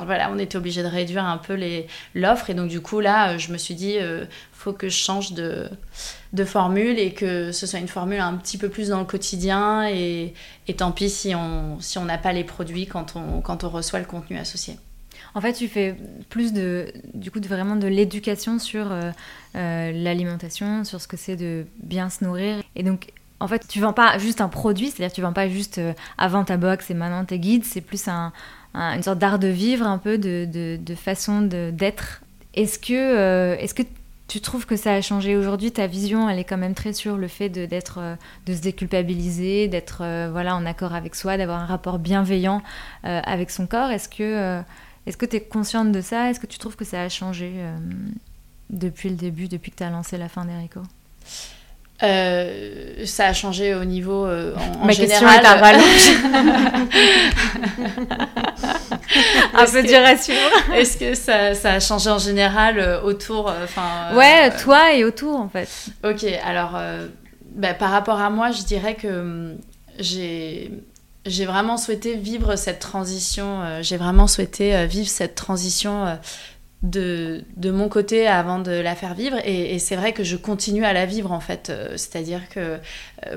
voilà, 0.05 0.31
on 0.31 0.39
était 0.39 0.58
obligé 0.58 0.81
de 0.81 0.88
réduire 0.88 1.25
un 1.25 1.38
peu 1.38 1.60
l'offre 2.15 2.50
et 2.50 2.53
donc 2.53 2.69
du 2.69 2.81
coup 2.81 3.00
là, 3.00 3.38
je 3.38 3.51
me 3.51 3.58
suis 3.58 3.75
dit 3.75 3.98
faut 4.51 4.74
que 4.74 4.89
je 4.89 4.96
change 4.96 5.34
de, 5.34 5.69
de 6.34 6.43
formule 6.46 6.98
et 7.00 7.13
que 7.13 7.51
ce 7.51 7.65
soit 7.65 7.79
une 7.79 7.88
formule 7.88 8.19
un 8.19 8.36
petit 8.36 8.58
peu 8.58 8.69
plus 8.69 8.89
dans 8.89 9.00
le 9.00 9.05
quotidien 9.05 9.88
et, 9.88 10.34
et 10.67 10.75
tant 10.75 10.91
pis 10.91 11.10
si 11.10 11.36
on 11.36 11.79
si 11.79 11.98
on 11.98 12.05
n'a 12.05 12.17
pas 12.17 12.34
les 12.34 12.43
produits 12.43 12.86
quand 12.88 13.15
on 13.15 13.41
quand 13.41 13.63
on 13.63 13.69
reçoit 13.69 14.00
le 14.00 14.05
contenu 14.05 14.38
associé. 14.38 14.77
En 15.36 15.41
fait, 15.41 15.53
tu 15.53 15.67
fais 15.67 15.95
plus 16.29 16.53
de, 16.53 16.88
du 17.13 17.31
coup, 17.31 17.39
de 17.39 17.48
vraiment 17.48 17.75
de 17.75 17.88
l'éducation 17.88 18.59
sur 18.59 18.91
euh, 18.91 19.12
euh, 19.55 19.91
l'alimentation, 19.91 20.83
sur 20.83 21.00
ce 21.01 21.07
que 21.07 21.17
c'est 21.17 21.36
de 21.36 21.65
bien 21.81 22.09
se 22.09 22.24
nourrir. 22.24 22.62
Et 22.75 22.83
donc, 22.83 23.12
en 23.39 23.48
fait, 23.48 23.67
tu 23.67 23.79
vends 23.79 23.93
pas 23.93 24.17
juste 24.17 24.41
un 24.41 24.50
produit, 24.50 24.89
c'est-à-dire 24.89 25.13
tu 25.13 25.21
vends 25.21 25.33
pas 25.33 25.48
juste 25.48 25.77
euh, 25.77 25.93
avant 26.17 26.43
ta 26.43 26.57
box 26.57 26.89
et 26.89 26.93
maintenant 26.93 27.25
tes 27.25 27.39
guides, 27.39 27.63
c'est 27.63 27.81
plus 27.81 28.07
un, 28.07 28.33
une 28.74 29.03
sorte 29.03 29.19
d'art 29.19 29.39
de 29.39 29.48
vivre, 29.48 29.86
un 29.86 29.98
peu 29.98 30.17
de, 30.17 30.45
de, 30.45 30.95
façon 30.95 31.41
d'être. 31.41 32.21
Est-ce 32.55 32.79
que, 32.79 33.55
est-ce 33.55 33.74
que 33.74 33.83
tu 34.27 34.41
trouves 34.41 34.65
que 34.65 34.75
ça 34.75 34.93
a 34.93 35.01
changé 35.01 35.38
aujourd'hui? 35.38 35.71
Ta 35.71 35.88
vision, 35.88 36.29
elle 36.29 36.39
est 36.39 36.43
quand 36.43 36.57
même 36.57 36.74
très 36.74 36.93
sur 36.93 37.17
le 37.17 37.27
fait 37.27 37.50
de, 37.50 37.65
d'être, 37.65 38.00
de 38.45 38.53
se 38.53 38.62
déculpabiliser, 38.62 39.67
d'être 39.67 40.03
voilà, 40.31 40.55
en 40.55 40.65
accord 40.65 40.93
avec 40.93 41.15
soi, 41.15 41.38
d'avoir 41.38 41.62
un 41.62 41.65
rapport 41.65 41.98
bienveillant 41.98 42.62
avec 43.03 43.50
son 43.50 43.65
corps. 43.65 43.89
Est-ce 43.89 44.09
que 44.09 44.62
est-ce 45.09 45.17
que 45.17 45.25
tu 45.25 45.35
es 45.37 45.41
consciente 45.41 45.91
de 45.91 46.01
ça? 46.01 46.29
Est-ce 46.29 46.39
que 46.39 46.45
tu 46.45 46.60
trouves 46.60 46.75
que 46.75 46.86
ça 46.86 47.01
a 47.01 47.10
changé 47.10 47.51
euh, 47.55 47.75
depuis 48.69 49.10
le 49.10 49.15
début, 49.15 49.47
depuis 49.47 49.71
que 49.71 49.77
tu 49.77 49.84
as 49.84 49.89
lancé 49.89 50.19
la 50.19 50.29
fin 50.29 50.45
d'Erico? 50.45 50.81
Euh, 52.03 53.07
ça 53.07 53.25
a 53.25 53.34
changé 53.34 53.73
au 53.73 53.86
niveau 53.86 54.27
euh, 54.27 54.53
en, 54.55 54.86
Ma 54.86 54.93
question 54.93 55.27
est 55.27 55.43
à 55.43 55.55
rallonge. 55.55 55.84
Un 59.55 59.65
peu 59.65 59.81
dur 59.81 60.05
à 60.05 60.15
suivre. 60.15 60.75
Est-ce 60.75 60.97
que 60.97 61.15
ça, 61.15 61.55
ça, 61.55 61.73
a 61.73 61.79
changé 61.79 62.12
en 62.12 62.19
général 62.19 63.01
autour 63.03 63.51
enfin 63.63 64.13
Ouais, 64.13 64.55
toi 64.57 64.93
et 64.93 65.03
autour 65.03 65.39
en 65.39 65.49
fait. 65.49 65.67
Ok, 66.03 66.23
alors 66.45 66.79
bah, 67.55 67.73
par 67.73 67.89
rapport 67.89 68.21
à 68.21 68.29
moi, 68.29 68.51
je 68.51 68.62
dirais 68.62 68.93
que 68.93 69.07
hum, 69.07 69.57
j'ai 69.97 70.71
j'ai 71.29 71.45
vraiment 71.45 71.77
souhaité 71.77 72.15
vivre 72.15 72.55
cette 72.55 72.79
transition, 72.79 73.61
euh, 73.61 73.81
j'ai 73.81 73.97
vraiment 73.97 74.27
souhaité 74.27 74.75
euh, 74.75 74.85
vivre 74.85 75.07
cette 75.07 75.35
transition 75.35 76.05
euh, 76.05 76.15
de, 76.81 77.43
de, 77.57 77.71
mon 77.71 77.89
côté 77.89 78.25
avant 78.25 78.59
de 78.59 78.71
la 78.71 78.95
faire 78.95 79.13
vivre. 79.13 79.37
Et, 79.43 79.79
c'est 79.79 79.97
vrai 79.97 80.13
que 80.13 80.23
je 80.23 80.37
continue 80.37 80.85
à 80.85 80.93
la 80.93 81.05
vivre 81.05 81.31
en 81.31 81.41
fait. 81.41 81.69
Euh, 81.69 81.91
c'est-à-dire 81.97 82.47
que 82.49 82.59
euh, 82.59 82.77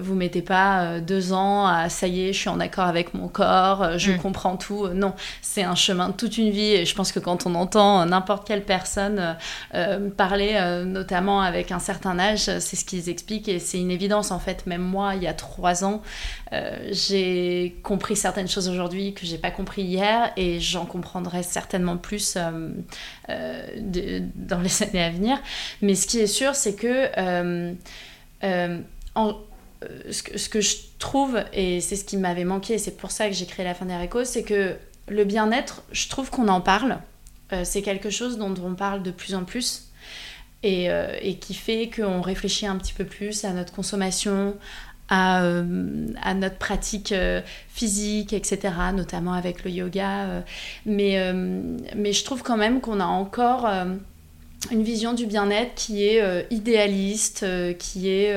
vous 0.00 0.14
mettez 0.14 0.42
pas 0.42 0.83
euh, 0.83 1.00
deux 1.00 1.33
ans 1.33 1.66
à 1.66 1.88
ça 1.88 2.07
y 2.07 2.28
est, 2.28 2.33
je 2.33 2.38
suis 2.38 2.48
en 2.48 2.61
accord 2.61 2.87
avec 2.87 3.14
mon 3.14 3.26
corps, 3.26 3.98
je 3.98 4.12
mm. 4.12 4.18
comprends 4.18 4.57
tout. 4.57 4.88
Non, 4.88 5.14
c'est 5.40 5.64
un 5.64 5.74
chemin 5.74 6.11
de 6.11 6.14
toute 6.14 6.38
une 6.38 6.50
vie. 6.50 6.72
Et 6.72 6.85
je 6.85 6.94
pense 6.94 7.11
que 7.11 7.18
quand 7.18 7.46
on 7.46 7.55
entend 7.57 8.07
n'importe 8.07 8.46
quelle 8.46 8.62
personne 8.62 9.37
parler, 10.16 10.83
notamment 10.87 11.40
avec 11.40 11.72
un 11.72 11.78
certain 11.78 12.18
âge, 12.18 12.44
c'est 12.59 12.76
ce 12.76 12.85
qu'ils 12.85 13.09
expliquent 13.09 13.48
et 13.48 13.59
c'est 13.59 13.78
une 13.78 13.90
évidence 13.90 14.31
en 14.31 14.38
fait. 14.38 14.66
Même 14.66 14.83
moi, 14.83 15.14
il 15.16 15.22
y 15.22 15.26
a 15.26 15.35
trois 15.35 15.85
ans, 15.85 16.02
j'ai 16.90 17.76
compris 17.83 18.16
certaines 18.16 18.48
choses 18.48 18.68
aujourd'hui 18.68 19.14
que 19.14 19.26
j'ai 19.26 19.38
pas 19.38 19.50
compris 19.50 19.83
hier 19.83 20.33
et 20.37 20.61
j'en 20.61 20.85
comprendrai 20.85 21.42
certainement 21.42 21.96
plus 21.96 22.37
euh, 23.33 24.21
dans 24.35 24.61
les 24.61 24.83
années 24.83 25.03
à 25.03 25.11
venir. 25.11 25.38
Mais 25.81 25.95
ce 25.95 26.07
qui 26.07 26.18
est 26.18 26.27
sûr, 26.27 26.55
c'est 26.55 26.75
que, 26.75 27.09
euh, 27.18 27.73
euh, 28.45 28.79
ce 30.11 30.23
que, 30.23 30.38
ce 30.38 30.49
que 30.49 30.61
je 30.61 30.77
trouve, 30.99 31.42
et 31.53 31.81
c'est 31.81 31.97
ce 31.97 32.05
qui 32.05 32.16
m'avait 32.16 32.45
manqué, 32.45 32.75
et 32.75 32.79
c'est 32.79 32.97
pour 32.97 33.11
ça 33.11 33.29
que 33.29 33.35
j'ai 33.35 33.47
créé 33.47 33.64
la 33.64 33.75
fin 33.75 33.87
des 33.87 33.97
récos, 33.97 34.25
c'est 34.25 34.42
que 34.42 34.77
le 35.09 35.25
bien-être, 35.25 35.83
je 35.92 36.09
trouve 36.09 36.31
qu'on 36.31 36.49
en 36.49 36.61
parle. 36.61 36.99
c'est 37.64 37.83
quelque 37.83 38.09
chose 38.09 38.38
dont 38.38 38.55
on 38.64 38.75
parle 38.75 39.03
de 39.03 39.11
plus 39.11 39.35
en 39.35 39.45
plus. 39.45 39.88
Et, 40.62 40.87
et, 41.21 41.38
qui 41.38 41.55
fait 41.55 41.90
qu'on 41.90 42.21
réfléchit 42.21 42.66
un 42.66 42.77
petit 42.77 42.92
peu 42.92 43.05
plus 43.05 43.45
à 43.45 43.53
notre 43.53 43.73
consommation, 43.73 44.57
à, 45.09 45.43
euh, 45.43 46.07
à 46.23 46.35
notre 46.35 46.57
pratique 46.57 47.12
euh, 47.12 47.41
physique, 47.69 48.33
etc., 48.33 48.75
notamment 48.95 49.33
avec 49.33 49.65
le 49.65 49.71
yoga. 49.71 50.25
Euh. 50.25 50.41
mais, 50.87 51.33
mais 51.95 52.12
je 52.12 52.25
trouve 52.25 52.43
quand 52.43 52.57
même 52.57 52.81
qu'on 52.81 53.01
a 53.01 53.07
encore 53.07 53.69
une 54.70 54.83
vision 54.83 55.12
du 55.12 55.27
bien-être 55.27 55.75
qui 55.75 56.07
est 56.07 56.46
idéaliste, 56.51 57.44
qui 57.79 58.11
est 58.11 58.35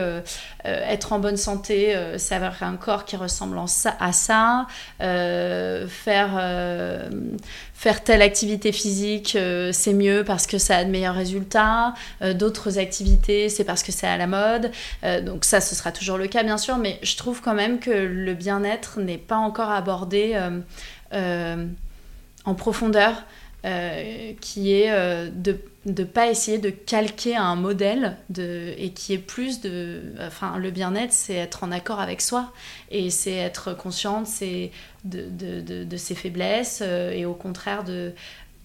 être 0.63 1.13
en 1.13 1.19
bonne 1.19 1.38
santé, 1.38 1.95
c'est 2.17 2.33
avoir 2.33 2.63
un 2.63 2.77
corps 2.77 3.05
qui 3.05 3.15
ressemble 3.15 3.59
à 3.99 4.11
ça, 4.11 4.65
faire, 4.99 6.39
faire 7.75 8.03
telle 8.03 8.21
activité 8.21 8.71
physique, 8.71 9.35
euh, 9.35 9.71
c'est 9.73 9.93
mieux 9.93 10.23
parce 10.23 10.47
que 10.47 10.57
ça 10.57 10.77
a 10.77 10.83
de 10.83 10.89
meilleurs 10.89 11.13
résultats. 11.13 11.93
Euh, 12.21 12.33
d'autres 12.33 12.79
activités, 12.79 13.49
c'est 13.49 13.65
parce 13.65 13.83
que 13.83 13.91
c'est 13.91 14.07
à 14.07 14.17
la 14.17 14.27
mode. 14.27 14.71
Euh, 15.03 15.21
donc 15.21 15.45
ça, 15.45 15.61
ce 15.61 15.75
sera 15.75 15.91
toujours 15.91 16.17
le 16.17 16.27
cas, 16.27 16.41
bien 16.43 16.57
sûr, 16.57 16.77
mais 16.77 16.97
je 17.03 17.15
trouve 17.17 17.41
quand 17.41 17.53
même 17.53 17.79
que 17.79 17.91
le 17.91 18.33
bien-être 18.33 18.99
n'est 18.99 19.17
pas 19.17 19.38
encore 19.38 19.69
abordé 19.69 20.35
en 21.11 22.55
profondeur. 22.55 23.23
qui 24.41 24.73
est 24.73 24.91
de 25.31 25.59
ne 25.86 26.04
pas 26.04 26.30
essayer 26.30 26.58
de 26.58 26.71
calquer 26.71 27.36
un 27.36 27.56
modèle 27.56 28.17
de, 28.30 28.74
et 28.78 28.91
qui 28.91 29.13
est 29.13 29.19
plus 29.19 29.62
de... 29.62 30.02
Enfin, 30.19 30.58
le 30.58 30.71
bien-être, 30.71 31.13
c'est 31.13 31.36
être 31.36 31.63
en 31.63 31.71
accord 31.71 32.00
avec 32.00 32.21
soi 32.21 32.52
et 32.89 33.10
c'est 33.10 33.36
être 33.36 33.76
consciente, 33.76 34.26
c'est 34.26 34.71
de, 35.04 35.30
de, 35.30 35.84
de, 35.84 35.98
ses 35.98 36.15
faiblesses 36.15 36.80
euh, 36.82 37.12
et 37.12 37.26
au 37.26 37.36
contraire 37.36 37.84
de, 37.84 38.13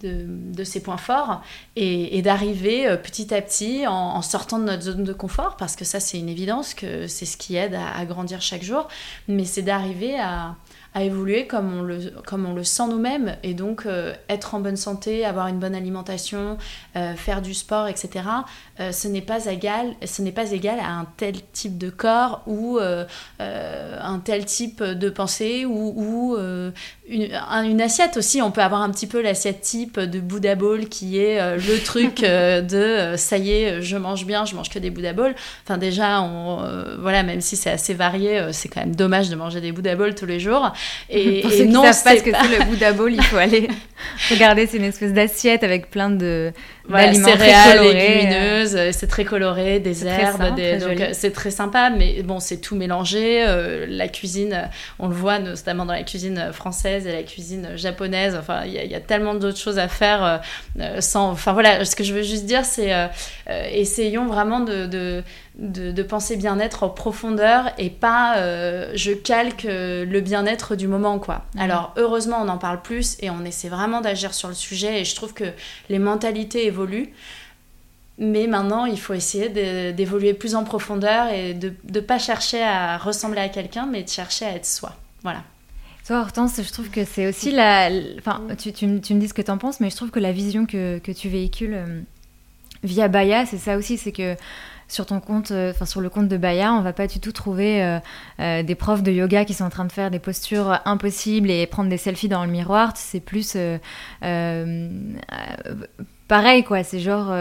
de, 0.02 0.64
ses 0.64 0.82
points 0.82 0.96
forts 0.96 1.42
et, 1.76 2.22
d'arriver 2.22 2.86
euh, 2.86 2.96
petit 2.96 3.34
à 3.34 3.42
petit 3.42 3.86
en, 3.86 4.22
sortant 4.22 4.58
de 4.58 4.64
notre 4.64 4.82
zone 4.82 5.04
de 5.04 5.12
confort, 5.12 5.56
parce 5.56 5.76
que 5.76 5.84
ça 5.84 6.00
c'est 6.00 6.18
une 6.18 6.28
évidence 6.28 6.74
que 6.74 7.06
c'est 7.06 7.26
ce 7.26 7.36
qui 7.36 7.56
aide 7.56 7.74
à, 7.74 8.04
grandir 8.04 8.40
chaque 8.40 8.62
jour, 8.62 8.88
mais 9.28 9.44
c'est 9.44 9.62
d'arriver 9.62 10.18
à, 10.18 10.56
à 10.92 11.04
évoluer 11.04 11.46
comme 11.46 11.72
on 11.72 11.82
le, 11.82 12.12
comme 12.26 12.46
on 12.46 12.54
le 12.54 12.64
sent 12.64 12.88
nous-mêmes. 12.88 13.36
Et 13.42 13.54
donc, 13.54 13.86
euh, 13.86 14.12
être 14.28 14.54
en 14.54 14.60
bonne 14.60 14.76
santé, 14.76 15.24
avoir 15.24 15.46
une 15.46 15.58
bonne 15.58 15.74
alimentation, 15.74 16.58
euh, 16.96 17.14
faire 17.14 17.42
du 17.42 17.54
sport, 17.54 17.86
etc., 17.86 18.24
euh, 18.80 18.90
ce 18.90 19.06
n'est 19.06 19.20
pas, 19.20 19.46
égal, 19.46 19.94
ce 20.04 20.22
pas 20.30 20.50
égal 20.50 20.80
à 20.80 20.90
un 20.90 21.06
tel 21.16 21.34
type 21.52 21.78
de 21.78 21.90
corps 21.90 22.42
ou 22.46 22.78
un 22.78 24.18
tel 24.24 24.44
type 24.44 24.82
de 24.82 25.10
pensée 25.10 25.64
ou, 25.64 25.92
ou 25.96 26.36
une, 27.08 27.28
une, 27.64 27.80
assiette 27.80 28.16
aussi. 28.16 28.42
On 28.42 28.50
peut 28.50 28.62
avoir 28.62 28.82
un 28.82 28.90
petit 28.90 29.06
peu 29.06 29.20
l'assiette 29.20 29.60
type 29.60 30.00
de 30.00 30.20
Buddha 30.20 30.54
Bowl 30.54 30.88
qui 30.88 31.18
est 31.18 31.56
le 31.56 31.78
truc 31.84 32.20
de 32.22 33.14
ça 33.16 33.36
y 33.36 33.52
est, 33.52 33.82
je 33.82 33.96
mange 33.96 34.24
bien, 34.24 34.44
je 34.44 34.54
mange 34.54 34.70
que 34.70 34.78
des 34.78 34.90
Buddha 34.90 35.12
Bowl. 35.12 35.34
Enfin, 35.64 35.78
déjà, 35.78 36.22
on, 36.22 36.64
voilà, 37.00 37.22
même 37.22 37.40
si 37.40 37.56
c'est 37.56 37.70
assez 37.70 37.94
varié, 37.94 38.52
c'est 38.52 38.68
quand 38.68 38.80
même 38.80 38.96
dommage 38.96 39.28
de 39.28 39.36
manger 39.36 39.60
des 39.60 39.72
Buddha 39.72 39.94
Bowl 39.94 40.14
tous 40.14 40.26
les 40.26 40.40
jours. 40.40 40.72
Et, 41.08 41.40
Pour 41.42 41.50
ceux 41.50 41.64
non, 41.64 41.82
qui 41.82 41.92
savent 41.92 42.04
pas 42.04 42.18
ce 42.18 42.22
que 42.22 42.30
c'est 42.30 42.58
le 42.58 42.64
Buddha 42.64 42.92
Bowl, 42.92 43.12
il 43.12 43.22
faut 43.22 43.36
aller 43.38 43.68
regarder. 44.30 44.66
C'est 44.66 44.78
une 44.78 44.84
espèce 44.84 45.12
d'assiette 45.12 45.64
avec 45.64 45.90
plein 45.90 46.10
de 46.10 46.52
voilà, 46.90 47.14
céréales 47.14 47.82
légumineuses. 47.82 48.90
C'est 48.92 49.06
très 49.06 49.24
coloré, 49.24 49.80
des 49.80 50.06
herbes, 50.06 50.42
c'est 51.12 51.32
très 51.32 51.50
sympa. 51.50 51.90
Mais 51.90 52.22
bon, 52.22 52.40
c'est 52.40 52.58
tout 52.58 52.76
mélangé. 52.76 53.44
Euh, 53.46 53.86
la 53.88 54.08
cuisine, 54.08 54.68
on 54.98 55.08
le 55.08 55.14
voit 55.14 55.38
notamment 55.38 55.86
dans 55.86 55.92
la 55.92 56.02
cuisine 56.02 56.50
française 56.52 57.06
et 57.06 57.12
la 57.12 57.22
cuisine 57.22 57.70
japonaise. 57.76 58.36
Enfin, 58.38 58.62
il 58.66 58.72
y, 58.72 58.94
a 58.94 59.00
tellement 59.00 59.34
d'autres 59.34 59.58
choses 59.58 59.78
à 59.78 59.88
faire 59.88 60.42
euh, 60.80 61.00
sans. 61.00 61.30
Enfin 61.30 61.52
voilà, 61.52 61.84
ce 61.84 61.96
que 61.96 62.04
je 62.04 62.12
veux 62.12 62.22
juste 62.22 62.44
dire, 62.44 62.64
c'est 62.64 62.92
euh, 62.92 63.06
essayons 63.72 64.26
vraiment 64.26 64.60
de 64.60 65.22
de, 65.60 66.02
penser 66.02 66.36
bien-être 66.36 66.82
en 66.82 66.88
profondeur 66.88 67.66
et 67.76 67.90
pas 67.90 68.38
euh, 68.38 68.90
je 68.94 69.12
calque 69.12 69.66
euh, 69.66 70.04
le 70.06 70.20
bien-être 70.20 70.74
du 70.74 70.88
moment 70.88 71.18
quoi. 71.18 71.44
Alors 71.58 71.92
heureusement 71.96 72.38
on 72.42 72.48
en 72.48 72.58
parle 72.58 72.80
plus 72.80 73.16
et 73.20 73.30
on 73.30 73.44
essaie 73.44 73.68
vraiment 73.68 74.00
d'agir 74.00 74.32
sur 74.32 74.48
le 74.48 74.54
sujet 74.54 75.00
et 75.00 75.04
je 75.04 75.14
trouve 75.14 75.34
que 75.34 75.44
les 75.88 75.98
mentalités 75.98 76.66
évoluent. 76.66 76.79
Mais 78.18 78.46
maintenant, 78.46 78.84
il 78.84 79.00
faut 79.00 79.14
essayer 79.14 79.48
d'évoluer 79.92 80.34
plus 80.34 80.54
en 80.54 80.62
profondeur 80.62 81.32
et 81.32 81.54
de 81.54 81.72
ne 81.92 82.00
pas 82.00 82.18
chercher 82.18 82.62
à 82.62 82.98
ressembler 82.98 83.40
à 83.40 83.48
quelqu'un, 83.48 83.86
mais 83.86 84.02
de 84.02 84.08
chercher 84.10 84.44
à 84.44 84.52
être 84.52 84.66
soi. 84.66 84.94
Voilà. 85.22 85.42
Toi, 86.06 86.20
Hortense, 86.20 86.60
je 86.62 86.72
trouve 86.72 86.90
que 86.90 87.04
c'est 87.04 87.26
aussi 87.26 87.50
la. 87.50 87.88
Enfin, 88.18 88.42
tu, 88.58 88.86
me 88.86 88.98
dis 88.98 89.28
ce 89.28 89.34
que 89.34 89.42
tu 89.42 89.50
en 89.50 89.58
penses, 89.58 89.80
mais 89.80 89.90
je 89.90 89.96
trouve 89.96 90.10
que 90.10 90.18
la 90.18 90.32
vision 90.32 90.66
que, 90.66 90.98
tu 90.98 91.28
véhicules 91.28 91.74
euh, 91.74 92.00
via 92.82 93.08
Baya, 93.08 93.46
c'est 93.46 93.58
ça 93.58 93.76
aussi, 93.76 93.96
c'est 93.96 94.12
que 94.12 94.36
sur 94.88 95.06
ton 95.06 95.20
compte, 95.20 95.50
euh, 95.52 95.70
enfin 95.70 95.86
sur 95.86 96.00
le 96.00 96.10
compte 96.10 96.28
de 96.28 96.36
Baya, 96.36 96.74
on 96.74 96.80
va 96.82 96.92
pas 96.92 97.06
du 97.06 97.20
tout 97.20 97.32
trouver 97.32 98.00
euh, 98.38 98.62
des 98.62 98.74
profs 98.74 99.02
de 99.02 99.12
yoga 99.12 99.44
qui 99.44 99.54
sont 99.54 99.64
en 99.64 99.70
train 99.70 99.84
de 99.84 99.92
faire 99.92 100.10
des 100.10 100.18
postures 100.18 100.80
impossibles 100.84 101.50
et 101.50 101.66
prendre 101.66 101.88
des 101.88 101.96
selfies 101.96 102.28
dans 102.28 102.44
le 102.44 102.50
miroir. 102.50 102.92
C'est 102.96 103.20
plus 103.20 103.56
pareil 106.30 106.64
quoi. 106.64 106.82
C'est 106.82 107.00
genre 107.00 107.34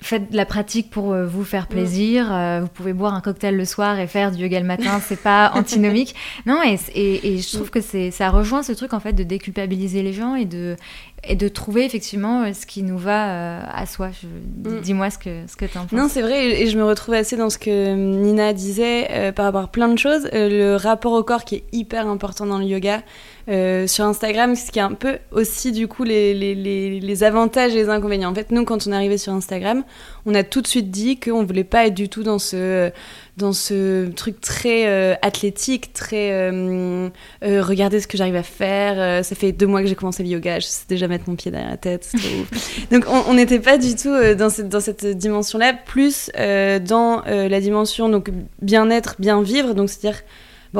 faites 0.00 0.32
de 0.32 0.36
la 0.36 0.46
pratique 0.46 0.90
pour 0.90 1.14
vous 1.14 1.44
faire 1.44 1.64
mm. 1.64 1.66
plaisir. 1.68 2.60
vous 2.60 2.68
pouvez 2.68 2.92
boire 2.92 3.14
un 3.14 3.20
cocktail 3.20 3.56
le 3.56 3.64
soir 3.64 3.98
et 3.98 4.06
faire 4.06 4.30
du 4.30 4.42
yoga 4.42 4.60
le 4.60 4.66
matin, 4.66 5.00
c'est 5.04 5.20
pas 5.20 5.52
antinomique. 5.54 6.14
Non, 6.46 6.60
et, 6.62 6.76
et, 6.94 7.38
je 7.38 7.52
trouve 7.56 7.68
mm. 7.68 7.70
que 7.70 7.80
c'est 7.80 8.10
ça 8.10 8.30
rejoint 8.30 8.62
ce 8.62 8.72
truc 8.72 8.94
en 8.94 9.00
fait 9.00 9.12
de 9.12 9.22
déculpabiliser 9.22 10.02
les 10.02 10.12
gens 10.12 10.34
et 10.34 10.44
de 10.44 10.76
et 11.24 11.36
de 11.36 11.48
trouver 11.48 11.84
effectivement 11.84 12.42
euh, 12.42 12.52
ce 12.52 12.66
qui 12.66 12.82
nous 12.82 12.98
va 12.98 13.30
euh, 13.30 13.62
à 13.72 13.86
soi. 13.86 14.08
Mm. 14.08 14.80
Dis-moi 14.80 15.10
ce 15.10 15.18
que, 15.18 15.46
ce 15.46 15.56
que 15.56 15.66
tu 15.66 15.78
en 15.78 15.82
penses. 15.82 15.92
Non, 15.92 16.08
c'est 16.08 16.22
vrai, 16.22 16.62
et 16.62 16.66
je 16.66 16.76
me 16.76 16.84
retrouve 16.84 17.14
assez 17.14 17.36
dans 17.36 17.50
ce 17.50 17.58
que 17.58 17.70
euh, 17.70 17.94
Nina 17.94 18.52
disait 18.52 19.32
par 19.34 19.46
rapport 19.46 19.64
à 19.64 19.68
plein 19.68 19.88
de 19.88 19.98
choses. 19.98 20.28
le 20.32 20.76
rapport 20.76 21.12
au 21.12 21.22
corps 21.22 21.44
qui 21.44 21.56
est 21.56 21.64
hyper 21.72 22.08
important 22.08 22.46
dans 22.46 22.58
le 22.58 22.64
yoga. 22.64 23.02
Sur 23.48 24.04
Instagram, 24.04 24.54
ce 24.54 24.70
qui 24.70 24.78
est 24.78 24.82
un 24.82 24.92
peu 24.92 25.18
aussi 25.30 25.72
du 25.72 25.88
coup 25.88 26.04
les, 26.04 26.34
les, 26.34 26.54
les, 26.54 27.00
les, 27.00 27.24
avantages 27.24 27.72
et 27.72 27.76
les 27.76 27.88
inconvénients. 27.88 28.30
En 28.30 28.34
fait, 28.34 28.50
nous, 28.50 28.64
quand 28.64 28.86
on 28.86 28.92
est 28.92 28.94
arrivé 28.94 29.18
sur 29.18 29.32
Instagram, 29.32 29.84
on 30.26 30.34
a 30.34 30.42
tout 30.44 30.60
de 30.60 30.66
suite 30.66 30.90
dit 30.90 31.18
qu'on 31.18 31.44
voulait 31.44 31.64
pas 31.64 31.86
être 31.86 31.94
du 31.94 32.08
tout 32.08 32.22
dans 32.22 32.38
ce 32.38 32.90
dans 33.36 33.52
ce 33.52 34.10
truc 34.10 34.40
très 34.40 34.86
euh, 34.86 35.14
athlétique, 35.22 35.92
très 35.92 36.32
euh, 36.32 37.08
euh, 37.44 37.62
regardez 37.62 38.00
ce 38.00 38.06
que 38.06 38.18
j'arrive 38.18 38.36
à 38.36 38.42
faire. 38.42 39.24
ça 39.24 39.34
fait 39.34 39.52
deux 39.52 39.66
mois 39.66 39.80
que 39.80 39.88
j'ai 39.88 39.94
commencé 39.94 40.22
le 40.22 40.28
yoga, 40.28 40.60
je 40.60 40.66
sais 40.66 40.84
déjà 40.88 41.08
mettre 41.08 41.24
mon 41.28 41.36
pied 41.36 41.50
derrière 41.50 41.70
la 41.70 41.76
tête. 41.76 42.12
Donc 42.90 43.04
on 43.08 43.34
n'était 43.34 43.58
pas 43.58 43.78
du 43.78 43.94
tout 43.94 44.14
dans 44.36 44.50
cette, 44.50 44.68
dans 44.68 44.80
cette 44.80 45.06
dimension-là, 45.06 45.72
plus 45.72 46.30
dans 46.36 47.22
la 47.26 47.60
dimension 47.60 48.08
donc 48.08 48.30
bien-être, 48.60 49.16
bien 49.18 49.42
vivre. 49.42 49.74
Donc 49.74 49.88
c'est-à-dire 49.88 50.22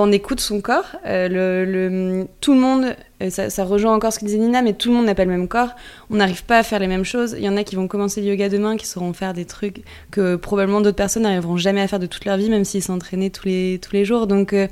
on 0.01 0.13
écoute 0.13 0.41
son 0.41 0.61
corps. 0.61 0.97
Le, 1.05 2.27
tout 2.41 2.55
le 2.55 2.61
monde 2.61 2.97
ça, 3.31 3.51
ça, 3.51 3.65
rejoint 3.65 3.95
encore 3.95 4.13
ce 4.13 4.19
que 4.19 4.25
disait 4.25 4.39
Nina, 4.39 4.63
mais 4.63 4.73
tout 4.73 4.89
le 4.89 4.97
monde 4.97 5.07
n'a 5.07 5.15
pas 5.15 5.25
le 5.25 5.31
même 5.31 5.49
corps. 5.49 5.71
On 6.11 6.17
n'arrive 6.17 6.45
pas 6.45 6.59
à 6.59 6.63
faire 6.63 6.79
les 6.79 6.87
mêmes 6.87 7.05
choses. 7.05 7.35
Il 7.39 7.45
y 7.45 7.49
en 7.49 7.57
a 7.57 7.65
qui 7.65 7.77
vont 7.77 7.89
commencer 7.89 8.21
le 8.21 8.29
yoga 8.29 8.49
demain, 8.49 8.77
qui 8.77 8.87
sauront 8.87 9.13
faire 9.13 9.35
des 9.35 9.45
trucs 9.45 9.83
que 10.11 10.37
probablement 10.37 10.81
d'autres 10.81 10.97
personnes 10.97 11.23
n'arriveront 11.23 11.57
jamais 11.57 11.81
à 11.81 11.89
faire 11.89 11.99
de 11.99 12.07
toute 12.07 12.25
leur 12.25 12.37
vie, 12.37 12.51
même 12.51 12.65
s'ils 12.65 12.83
s'entraînaient 12.83 13.31
tous 13.31 13.47
les, 13.47 13.79
tous 13.83 13.93
les 13.93 14.05
jours. 14.05 14.27
Donc, 14.27 14.53
euh, 14.53 14.67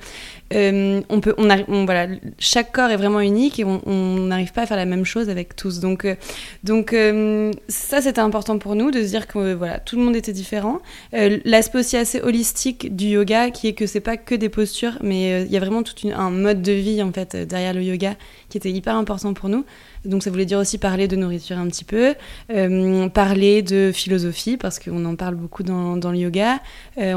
euh, 0.53 1.01
on 1.09 1.21
peut, 1.21 1.35
on, 1.39 1.85
voilà, 1.85 2.09
chaque 2.39 2.73
corps 2.73 2.91
est 2.91 2.97
vraiment 2.97 3.21
unique 3.21 3.59
et 3.61 3.65
on 3.65 4.17
n'arrive 4.17 4.53
pas 4.53 4.63
à 4.63 4.67
faire 4.67 4.77
la 4.77 4.85
même 4.85 5.05
chose 5.05 5.29
avec 5.29 5.57
tous. 5.57 5.81
Donc, 5.81 6.05
euh, 6.05 6.15
donc 6.65 6.95
ça, 7.69 8.01
c'était 8.01 8.21
important 8.21 8.59
pour 8.59 8.75
nous 8.75 8.91
de 8.91 9.03
se 9.03 9.09
dire 9.09 9.27
que 9.27 9.55
voilà, 9.55 9.79
tout 9.79 9.97
le 9.97 10.03
monde 10.03 10.17
était 10.17 10.33
différent. 10.33 10.81
L'aspect 11.13 11.79
aussi 11.79 11.97
assez 11.97 12.21
holistique 12.21 12.95
du 12.95 13.07
yoga, 13.07 13.51
qui 13.51 13.69
est 13.69 13.73
que 13.73 13.87
c'est 13.87 14.01
pas 14.01 14.17
que 14.17 14.35
des 14.35 14.49
postures, 14.49 14.99
mais 15.03 15.43
il 15.45 15.51
y 15.51 15.57
a 15.57 15.61
vraiment 15.61 15.83
tout 15.83 15.95
un 16.15 16.31
mode 16.31 16.63
de 16.63 16.73
vie 16.73 17.03
en 17.03 17.13
fait 17.13 17.37
derrière 17.37 17.75
le 17.75 17.83
yoga 17.83 18.17
qui 18.49 18.59
était 18.59 18.71
hyper 18.71 18.97
important 18.97 19.35
pour 19.35 19.49
nous. 19.49 19.65
Donc 20.05 20.23
ça 20.23 20.31
voulait 20.31 20.47
dire 20.47 20.59
aussi 20.59 20.79
parler 20.79 21.09
de 21.09 21.17
nourriture 21.17 21.59
un 21.59 21.67
petit 21.69 21.85
peu, 21.85 22.15
euh, 22.51 23.09
parler 23.09 23.63
de 23.63 23.93
philosophie, 23.93 24.57
parce 24.57 24.79
qu'on 24.79 25.05
en 25.05 25.15
parle 25.15 25.35
beaucoup 25.35 25.63
dans, 25.63 25.97
dans 25.97 26.11
le 26.11 26.19
yoga. 26.19 26.61
Euh, 26.99 27.15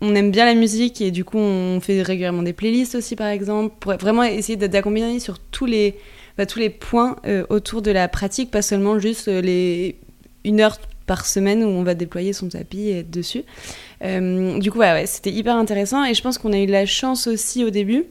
on, 0.00 0.14
aime 0.14 0.30
bien 0.30 0.44
la 0.44 0.54
musique 0.54 1.00
et 1.00 1.10
du 1.10 1.24
coup 1.24 1.38
on 1.38 1.80
fait 1.80 2.02
régulièrement 2.02 2.42
des 2.42 2.52
playlists 2.52 2.96
aussi 2.96 3.14
par 3.16 3.28
exemple, 3.28 3.74
pour 3.78 3.94
vraiment 3.94 4.24
essayer 4.24 4.56
d'accompagner 4.56 5.20
sur 5.20 5.38
tous 5.38 5.66
les, 5.66 5.96
bah, 6.36 6.46
tous 6.46 6.58
les 6.58 6.70
points 6.70 7.16
euh, 7.26 7.44
autour 7.48 7.80
de 7.80 7.90
la 7.90 8.08
pratique, 8.08 8.50
pas 8.50 8.62
seulement 8.62 8.98
juste 8.98 9.28
les 9.28 9.96
une 10.42 10.60
heure 10.60 10.78
par 11.06 11.26
semaine 11.26 11.62
où 11.62 11.68
on 11.68 11.82
va 11.82 11.94
déployer 11.94 12.32
son 12.32 12.48
tapis 12.48 12.88
et 12.88 12.98
être 13.00 13.10
dessus. 13.10 13.44
du 14.02 14.70
coup, 14.70 14.78
ouais 14.78 15.06
c'était 15.06 15.30
hyper 15.30 15.54
intéressant 15.56 16.04
et 16.04 16.14
je 16.14 16.22
pense 16.22 16.38
qu'on 16.38 16.52
a 16.52 16.58
eu 16.58 16.66
la 16.66 16.86
chance 16.86 17.26
aussi 17.26 17.62
au 17.64 17.70
début 17.70 18.06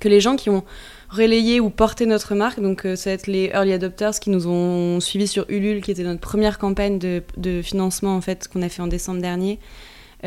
que 0.00 0.08
les 0.08 0.20
gens 0.20 0.36
qui 0.36 0.50
ont 0.50 0.64
relayer 1.14 1.60
ou 1.60 1.70
porter 1.70 2.06
notre 2.06 2.34
marque. 2.34 2.60
Donc, 2.60 2.84
euh, 2.84 2.96
ça 2.96 3.10
va 3.10 3.14
être 3.14 3.26
les 3.26 3.50
early 3.54 3.72
adopters 3.72 4.18
qui 4.20 4.30
nous 4.30 4.46
ont 4.46 5.00
suivis 5.00 5.28
sur 5.28 5.46
Ulule, 5.48 5.80
qui 5.80 5.90
était 5.90 6.02
notre 6.02 6.20
première 6.20 6.58
campagne 6.58 6.98
de, 6.98 7.22
de 7.36 7.62
financement 7.62 8.16
en 8.16 8.20
fait 8.20 8.48
qu'on 8.48 8.62
a 8.62 8.68
fait 8.68 8.82
en 8.82 8.86
décembre 8.86 9.20
dernier. 9.20 9.58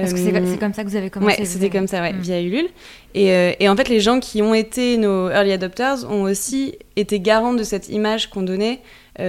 Parce 0.02 0.14
que 0.14 0.20
c'est 0.20 0.36
euh, 0.36 0.58
comme 0.58 0.74
ça 0.74 0.84
que 0.84 0.90
vous 0.90 0.96
avez 0.96 1.10
commencé. 1.10 1.40
Ouais, 1.40 1.46
c'était 1.46 1.72
comme 1.72 1.88
ça, 1.88 2.02
ouais, 2.02 2.14
hmm. 2.14 2.20
via 2.20 2.42
Ulule. 2.42 2.68
Et, 3.16 3.32
euh, 3.32 3.54
et, 3.60 3.68
en 3.68 3.76
fait, 3.76 3.90
les 3.90 4.00
gens 4.00 4.20
qui 4.20 4.44
ont 4.44 4.54
été 4.54 4.98
nos 4.98 5.30
early 5.30 5.52
adopters 5.52 6.10
ont 6.10 6.24
aussi 6.24 6.76
été 6.96 7.20
garants 7.20 7.54
de 7.54 7.64
cette 7.64 7.90
image 7.90 8.30
qu'on 8.30 8.44
donnait 8.44 8.80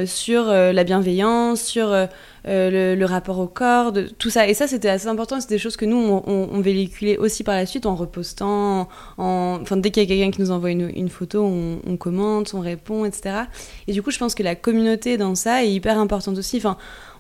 sur 0.06 0.44
la 0.44 0.84
bienveillance, 0.84 1.62
sur 1.62 1.94
euh, 2.48 2.96
le, 2.96 3.04
rapport 3.04 3.38
au 3.40 3.46
corps, 3.46 3.92
de, 3.92 4.02
tout 4.02 4.30
ça. 4.30 4.48
Et 4.48 4.54
ça, 4.54 4.66
c'était 4.66 4.88
assez 4.88 5.08
important. 5.08 5.40
C'est 5.40 5.50
des 5.50 5.58
choses 5.58 5.76
que 5.76 5.84
nous, 5.84 5.96
on, 5.96 6.22
on, 6.26 6.60
véhiculait 6.60 7.18
aussi 7.18 7.44
par 7.44 7.54
la 7.54 7.66
suite 7.66 7.84
en 7.84 7.94
repostant. 7.94 8.88
En, 9.18 9.58
enfin, 9.60 9.76
dès 9.76 9.90
qu'il 9.90 10.02
y 10.02 10.06
a 10.06 10.08
quelqu'un 10.08 10.30
qui 10.30 10.40
nous 10.40 10.50
envoie 10.50 10.70
une, 10.70 11.08
photo, 11.08 11.44
on, 11.44 11.96
commente, 11.96 12.54
on 12.54 12.60
répond, 12.60 13.04
etc. 13.04 13.40
Et 13.86 13.92
du 13.92 14.02
coup, 14.02 14.10
je 14.10 14.18
pense 14.18 14.34
que 14.34 14.42
la 14.42 14.54
communauté 14.54 15.16
dans 15.16 15.34
ça 15.34 15.64
est 15.64 15.70
hyper 15.70 15.98
importante 15.98 16.38
aussi. 16.38 16.60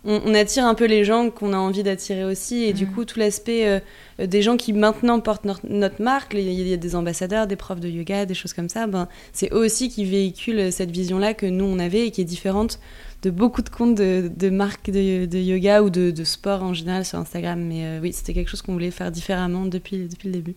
On, 0.04 0.34
attire 0.34 0.64
un 0.64 0.74
peu 0.74 0.86
les 0.86 1.04
gens 1.04 1.30
qu'on 1.30 1.52
a 1.52 1.56
envie 1.56 1.82
d'attirer 1.82 2.24
aussi. 2.24 2.64
Et 2.64 2.72
du 2.72 2.86
mm. 2.86 2.92
coup, 2.92 3.04
tout 3.04 3.18
l'aspect 3.18 3.66
euh, 3.66 4.26
des 4.26 4.42
gens 4.42 4.56
qui 4.56 4.72
maintenant 4.72 5.20
portent 5.20 5.44
notre, 5.44 6.02
marque, 6.02 6.34
il 6.34 6.40
y 6.40 6.72
a 6.72 6.76
des 6.76 6.96
ambassadeurs, 6.96 7.46
des 7.46 7.56
profs 7.56 7.80
de 7.80 7.88
yoga, 7.88 8.26
des 8.26 8.34
choses 8.34 8.52
comme 8.52 8.68
ça, 8.68 8.86
ben, 8.86 9.08
c'est 9.32 9.52
eux 9.52 9.64
aussi 9.64 9.88
qui 9.88 10.04
véhiculent 10.04 10.72
cette 10.72 10.90
vision-là 10.90 11.34
que 11.34 11.46
nous, 11.46 11.64
on 11.64 11.78
avait 11.78 12.06
et 12.06 12.10
qui 12.10 12.20
est 12.20 12.24
différente 12.24 12.78
de 13.22 13.30
beaucoup 13.30 13.62
de 13.62 13.68
comptes 13.68 13.96
de, 13.96 14.50
marques 14.50 14.90
de, 14.90 15.38
yoga 15.38 15.82
ou 15.82 15.90
de, 15.90 16.24
sport 16.24 16.62
en 16.62 16.72
général 16.72 17.04
sur 17.04 17.18
Instagram. 17.18 17.60
Mais 17.60 17.84
euh, 17.84 18.00
oui, 18.00 18.12
c'était 18.12 18.32
quelque 18.32 18.48
chose 18.48 18.62
qu'on 18.62 18.72
voulait 18.72 18.90
faire 18.90 19.10
différemment 19.10 19.64
depuis, 19.64 20.06
depuis 20.08 20.28
le 20.28 20.34
début. 20.34 20.54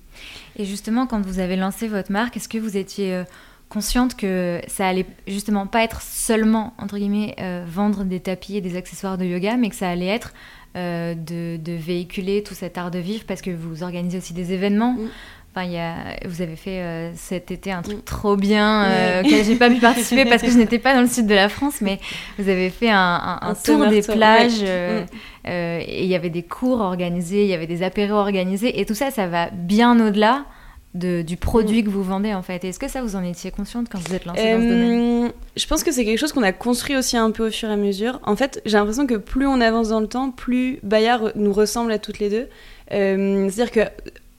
Et 0.57 0.65
justement, 0.65 1.07
quand 1.07 1.25
vous 1.25 1.39
avez 1.39 1.55
lancé 1.55 1.87
votre 1.87 2.11
marque, 2.11 2.37
est-ce 2.37 2.49
que 2.49 2.59
vous 2.59 2.77
étiez 2.77 3.13
euh, 3.13 3.23
consciente 3.71 4.15
que 4.15 4.61
ça 4.67 4.87
allait 4.87 5.05
justement 5.27 5.65
pas 5.65 5.83
être 5.83 6.01
seulement, 6.01 6.73
entre 6.77 6.97
guillemets, 6.97 7.35
euh, 7.39 7.65
vendre 7.67 8.03
des 8.03 8.19
tapis 8.19 8.57
et 8.57 8.61
des 8.61 8.75
accessoires 8.75 9.17
de 9.17 9.25
yoga, 9.25 9.57
mais 9.57 9.69
que 9.69 9.75
ça 9.75 9.89
allait 9.89 10.07
être 10.07 10.33
de, 10.75 11.57
véhiculer 11.67 12.43
tout 12.43 12.53
cet 12.53 12.77
art 12.77 12.91
de 12.91 12.99
vivre 12.99 13.25
parce 13.27 13.41
que 13.41 13.51
vous 13.51 13.83
organisez 13.83 14.17
aussi 14.17 14.33
des 14.33 14.53
événements. 14.53 14.93
Mm. 14.93 15.09
Enfin, 15.53 15.67
y 15.67 15.77
a, 15.77 16.15
vous 16.25 16.41
avez 16.41 16.55
fait 16.55 16.79
euh, 16.79 17.11
cet 17.13 17.51
été 17.51 17.73
un 17.73 17.81
truc 17.81 17.97
mm. 17.97 18.03
trop 18.03 18.37
bien 18.37 18.85
euh, 18.85 19.21
auquel 19.21 19.43
j'ai 19.43 19.57
pas 19.57 19.69
pu 19.69 19.79
participer 19.81 20.23
parce 20.23 20.41
que 20.41 20.49
je 20.49 20.57
n'étais 20.57 20.79
pas 20.79 20.93
dans 20.93 21.01
le 21.01 21.09
sud 21.09 21.27
de 21.27 21.35
la 21.35 21.49
France, 21.49 21.81
mais 21.81 21.99
vous 22.39 22.47
avez 22.47 22.69
fait 22.69 22.89
un, 22.89 23.39
un, 23.41 23.53
tour 23.53 23.85
des 23.87 24.01
plages 24.01 24.61
euh, 24.63 25.03
mm. 25.03 25.47
et 25.49 26.03
il 26.03 26.09
y 26.09 26.15
avait 26.15 26.29
des 26.29 26.43
cours 26.43 26.79
organisés, 26.79 27.43
il 27.43 27.49
y 27.49 27.53
avait 27.53 27.67
des 27.67 27.83
apéros 27.83 28.15
organisés 28.15 28.79
et 28.79 28.85
tout 28.85 28.93
ça, 28.93 29.11
ça 29.11 29.27
va 29.27 29.49
bien 29.51 29.99
au-delà 29.99 30.45
de, 30.93 31.21
du 31.21 31.37
produit 31.37 31.83
que 31.83 31.89
vous 31.89 32.03
vendez 32.03 32.33
en 32.33 32.41
fait. 32.41 32.63
Est-ce 32.63 32.79
que 32.79 32.87
ça 32.87 33.01
vous 33.01 33.15
en 33.15 33.23
étiez 33.23 33.51
consciente 33.51 33.87
quand 33.89 33.99
vous 33.99 34.13
êtes 34.13 34.25
lancée 34.25 34.51
dans 34.51 34.59
ce 34.59 34.67
domaine? 34.67 35.31
Je 35.55 35.67
pense 35.67 35.83
que 35.83 35.91
c'est 35.91 36.05
quelque 36.05 36.19
chose 36.19 36.33
qu'on 36.33 36.43
a 36.43 36.51
construit 36.51 36.95
aussi 36.97 37.17
un 37.17 37.31
peu 37.31 37.47
au 37.47 37.51
fur 37.51 37.69
et 37.69 37.73
à 37.73 37.77
mesure. 37.77 38.19
En 38.23 38.35
fait, 38.35 38.61
j'ai 38.65 38.77
l'impression 38.77 39.07
que 39.07 39.15
plus 39.15 39.47
on 39.47 39.61
avance 39.61 39.89
dans 39.89 39.99
le 39.99 40.07
temps, 40.07 40.31
plus 40.31 40.79
Bayard 40.83 41.31
nous 41.35 41.53
ressemble 41.53 41.91
à 41.91 41.99
toutes 41.99 42.19
les 42.19 42.29
deux. 42.29 42.47
C'est-à-dire 42.89 43.71
que 43.71 43.81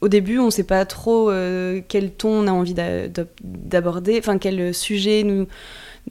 au 0.01 0.09
début, 0.09 0.37
on 0.37 0.47
ne 0.47 0.51
sait 0.51 0.65
pas 0.65 0.85
trop 0.85 1.31
quel 1.87 2.11
ton 2.11 2.43
on 2.43 2.47
a 2.47 2.51
envie 2.51 2.75
d'aborder, 3.43 4.19
enfin 4.19 4.37
quel 4.37 4.73
sujet 4.73 5.23
nous 5.23 5.47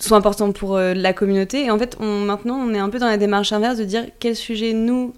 sont 0.01 0.15
importants 0.15 0.53
pour 0.53 0.77
euh, 0.77 0.95
la 0.95 1.13
communauté. 1.13 1.65
Et 1.67 1.71
en 1.71 1.79
fait, 1.79 1.97
on, 2.01 2.21
maintenant, 2.21 2.57
on 2.57 2.73
est 2.75 2.79
un 2.79 2.89
peu 2.89 2.99
dans 2.99 3.07
la 3.07 3.19
démarche 3.19 3.53
inverse 3.53 3.79
de 3.79 3.85
dire 3.85 4.07
quel 4.19 4.37
sujet 4.37 4.73
nous 4.73 5.13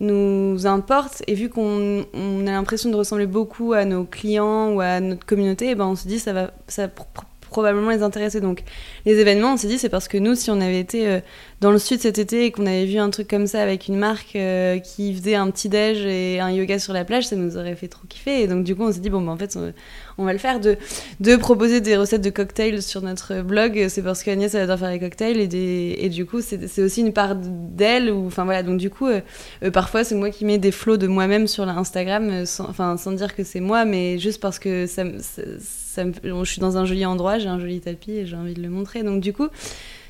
nous 0.00 0.66
importe. 0.66 1.22
Et 1.26 1.34
vu 1.34 1.48
qu'on 1.48 2.00
a 2.02 2.50
l'impression 2.50 2.90
de 2.90 2.96
ressembler 2.96 3.26
beaucoup 3.26 3.72
à 3.72 3.84
nos 3.84 4.04
clients 4.04 4.72
ou 4.72 4.80
à 4.80 5.00
notre 5.00 5.26
communauté, 5.26 5.70
eh 5.70 5.74
ben 5.74 5.86
on 5.86 5.96
se 5.96 6.08
dit 6.08 6.18
ça 6.18 6.32
va 6.32 6.50
probablement 7.56 7.90
les 7.90 8.02
intéresser. 8.02 8.42
Donc 8.42 8.64
les 9.06 9.18
événements, 9.18 9.54
on 9.54 9.56
s'est 9.56 9.66
dit 9.66 9.78
c'est 9.78 9.88
parce 9.88 10.08
que 10.08 10.18
nous, 10.18 10.34
si 10.34 10.50
on 10.50 10.60
avait 10.60 10.78
été 10.78 11.08
euh, 11.08 11.20
dans 11.62 11.70
le 11.70 11.78
sud 11.78 12.00
cet 12.00 12.18
été 12.18 12.44
et 12.44 12.50
qu'on 12.50 12.66
avait 12.66 12.84
vu 12.84 12.98
un 12.98 13.08
truc 13.08 13.28
comme 13.28 13.46
ça 13.46 13.62
avec 13.62 13.88
une 13.88 13.96
marque 13.96 14.36
euh, 14.36 14.78
qui 14.78 15.14
faisait 15.14 15.36
un 15.36 15.50
petit 15.50 15.70
déj 15.70 16.04
et 16.04 16.38
un 16.38 16.50
yoga 16.50 16.78
sur 16.78 16.92
la 16.92 17.06
plage, 17.06 17.28
ça 17.28 17.34
nous 17.34 17.56
aurait 17.56 17.74
fait 17.74 17.88
trop 17.88 18.06
kiffer. 18.06 18.42
Et 18.42 18.46
donc 18.46 18.62
du 18.62 18.76
coup, 18.76 18.82
on 18.82 18.92
s'est 18.92 19.00
dit 19.00 19.08
bon, 19.08 19.22
ben, 19.22 19.32
en 19.32 19.38
fait, 19.38 19.58
on, 20.18 20.24
va 20.26 20.32
le 20.34 20.38
faire. 20.38 20.60
De, 20.60 20.76
de 21.20 21.36
proposer 21.36 21.80
des 21.80 21.96
recettes 21.96 22.20
de 22.20 22.28
cocktails 22.28 22.82
sur 22.82 23.00
notre 23.00 23.40
blog, 23.40 23.86
c'est 23.88 24.02
parce 24.02 24.22
qu'Agnès 24.22 24.54
elle 24.54 24.62
adore 24.62 24.78
faire 24.78 24.90
les 24.90 25.00
cocktails 25.00 25.38
et, 25.54 26.08
du 26.10 26.26
coup, 26.26 26.42
c'est 26.42 26.82
aussi 26.82 27.00
une 27.00 27.14
part 27.14 27.36
d'elle. 27.36 28.12
Enfin 28.12 28.44
voilà, 28.44 28.62
donc 28.62 28.76
du 28.76 28.90
coup, 28.90 29.06
euh, 29.06 29.22
parfois 29.72 30.04
c'est 30.04 30.14
moi 30.14 30.28
qui 30.28 30.44
mets 30.44 30.58
des 30.58 30.72
flots 30.72 30.98
de 30.98 31.06
moi-même 31.06 31.46
sur 31.46 31.64
l'Instagram, 31.64 32.44
sans, 32.44 32.68
enfin 32.68 32.98
sans 32.98 33.12
dire 33.12 33.34
que 33.34 33.44
c'est 33.44 33.60
moi, 33.60 33.86
mais 33.86 34.18
juste 34.18 34.42
parce 34.42 34.58
que 34.58 34.86
ça, 34.86 35.04
ça, 35.20 35.42
ça 35.58 35.85
je 35.96 36.44
suis 36.44 36.60
dans 36.60 36.76
un 36.76 36.84
joli 36.84 37.04
endroit, 37.04 37.38
j'ai 37.38 37.48
un 37.48 37.58
joli 37.58 37.80
tapis 37.80 38.12
et 38.12 38.26
j'ai 38.26 38.36
envie 38.36 38.54
de 38.54 38.62
le 38.62 38.68
montrer. 38.68 39.02
Donc 39.02 39.20
du 39.20 39.32
coup, 39.32 39.48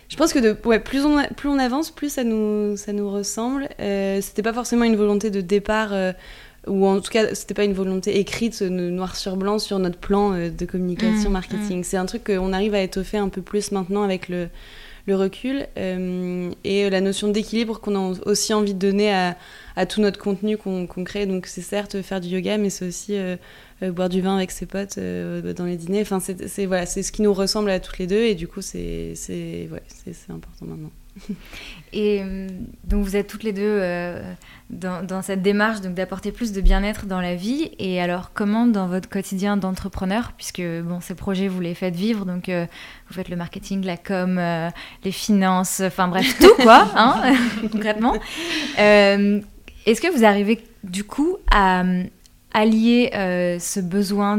je 0.08 0.16
pense 0.16 0.32
que 0.32 0.38
de, 0.38 0.56
ouais, 0.64 0.78
plus, 0.78 1.04
on, 1.04 1.22
plus 1.36 1.48
on 1.48 1.58
avance, 1.58 1.90
plus 1.90 2.10
ça 2.10 2.24
nous, 2.24 2.76
ça 2.76 2.92
nous 2.92 3.10
ressemble. 3.10 3.68
Euh, 3.80 4.20
c'était 4.20 4.42
pas 4.42 4.52
forcément 4.52 4.84
une 4.84 4.96
volonté 4.96 5.30
de 5.30 5.40
départ, 5.40 5.92
euh, 5.92 6.12
ou 6.66 6.86
en 6.86 7.00
tout 7.00 7.10
cas, 7.10 7.34
c'était 7.34 7.54
pas 7.54 7.64
une 7.64 7.72
volonté 7.72 8.18
écrite 8.18 8.60
noir 8.62 9.16
sur 9.16 9.36
blanc 9.36 9.58
sur 9.58 9.78
notre 9.78 9.98
plan 9.98 10.32
euh, 10.32 10.50
de 10.50 10.64
communication, 10.64 11.30
mmh, 11.30 11.32
marketing. 11.32 11.80
Mmh. 11.80 11.84
C'est 11.84 11.96
un 11.96 12.06
truc 12.06 12.24
qu'on 12.24 12.52
arrive 12.52 12.74
à 12.74 12.82
étoffer 12.82 13.18
un 13.18 13.28
peu 13.28 13.42
plus 13.42 13.72
maintenant 13.72 14.02
avec 14.02 14.28
le, 14.28 14.48
le 15.06 15.16
recul 15.16 15.66
euh, 15.76 16.50
et 16.64 16.90
la 16.90 17.00
notion 17.00 17.28
d'équilibre 17.28 17.80
qu'on 17.80 17.94
a 17.96 18.14
aussi 18.26 18.52
envie 18.52 18.74
de 18.74 18.78
donner 18.78 19.12
à, 19.12 19.36
à 19.76 19.86
tout 19.86 20.00
notre 20.00 20.18
contenu 20.18 20.56
qu'on 20.56 20.86
crée. 20.86 21.26
Donc 21.26 21.46
c'est 21.46 21.62
certes 21.62 22.02
faire 22.02 22.20
du 22.20 22.28
yoga, 22.28 22.58
mais 22.58 22.70
c'est 22.70 22.86
aussi 22.86 23.16
euh, 23.16 23.36
boire 23.82 24.08
du 24.08 24.20
vin 24.20 24.36
avec 24.36 24.50
ses 24.50 24.66
potes 24.66 24.98
euh, 24.98 25.52
dans 25.52 25.64
les 25.64 25.76
dîners. 25.76 26.02
Enfin, 26.02 26.18
c'est 26.20 26.66
voilà, 26.66 26.86
c'est 26.86 27.02
ce 27.02 27.12
qui 27.12 27.22
nous 27.22 27.34
ressemble 27.34 27.70
à 27.70 27.80
toutes 27.80 27.98
les 27.98 28.06
deux 28.06 28.22
et 28.22 28.34
du 28.34 28.48
coup, 28.48 28.62
c'est 28.62 29.12
c'est 29.14 29.68
ouais, 29.70 29.82
important 30.30 30.66
maintenant. 30.66 30.90
Et 31.94 32.20
euh, 32.22 32.46
donc 32.84 33.02
vous 33.02 33.16
êtes 33.16 33.26
toutes 33.26 33.42
les 33.42 33.54
deux 33.54 33.80
dans, 34.68 35.02
dans, 35.02 35.22
cette 35.22 35.40
démarche 35.40 35.80
donc 35.80 35.94
d'apporter 35.94 36.30
plus 36.30 36.52
de 36.52 36.60
bien-être 36.60 37.06
dans 37.06 37.22
la 37.22 37.34
vie. 37.34 37.70
Et 37.78 38.02
alors 38.02 38.32
comment 38.34 38.66
dans 38.66 38.86
votre 38.86 39.08
quotidien 39.08 39.56
d'entrepreneur, 39.56 40.32
puisque 40.36 40.60
bon 40.60 41.00
ces 41.00 41.14
projets 41.14 41.48
vous 41.48 41.60
les 41.60 41.74
faites 41.74 41.96
vivre, 41.96 42.26
donc 42.26 42.50
vous 42.50 43.14
faites 43.14 43.30
le 43.30 43.36
marketing, 43.36 43.82
la 43.84 43.96
com, 43.96 44.38
les 45.04 45.12
finances, 45.12 45.80
enfin 45.80 46.08
bref 46.08 46.38
tout 46.38 46.54
quoi, 46.62 46.86
hein, 46.94 47.34
concrètement. 47.72 48.14
Est-ce 48.76 50.00
que 50.00 50.14
vous 50.14 50.24
arrivez 50.24 50.62
du 50.84 51.04
coup 51.04 51.38
à, 51.50 51.82
allier 52.56 53.10
euh, 53.14 53.58
ce 53.58 53.80
besoin 53.80 54.38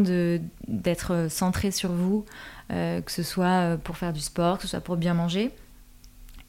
d'être 0.68 1.28
centré 1.30 1.70
sur 1.70 1.92
vous, 1.92 2.26
euh, 2.72 3.00
que 3.00 3.12
ce 3.12 3.22
soit 3.22 3.46
euh, 3.62 3.78
pour 3.78 3.96
faire 3.96 4.12
du 4.12 4.22
sport, 4.22 4.58
que 4.58 4.64
ce 4.64 4.70
soit 4.70 4.82
pour 4.82 4.98
bien 4.98 5.14
manger, 5.14 5.52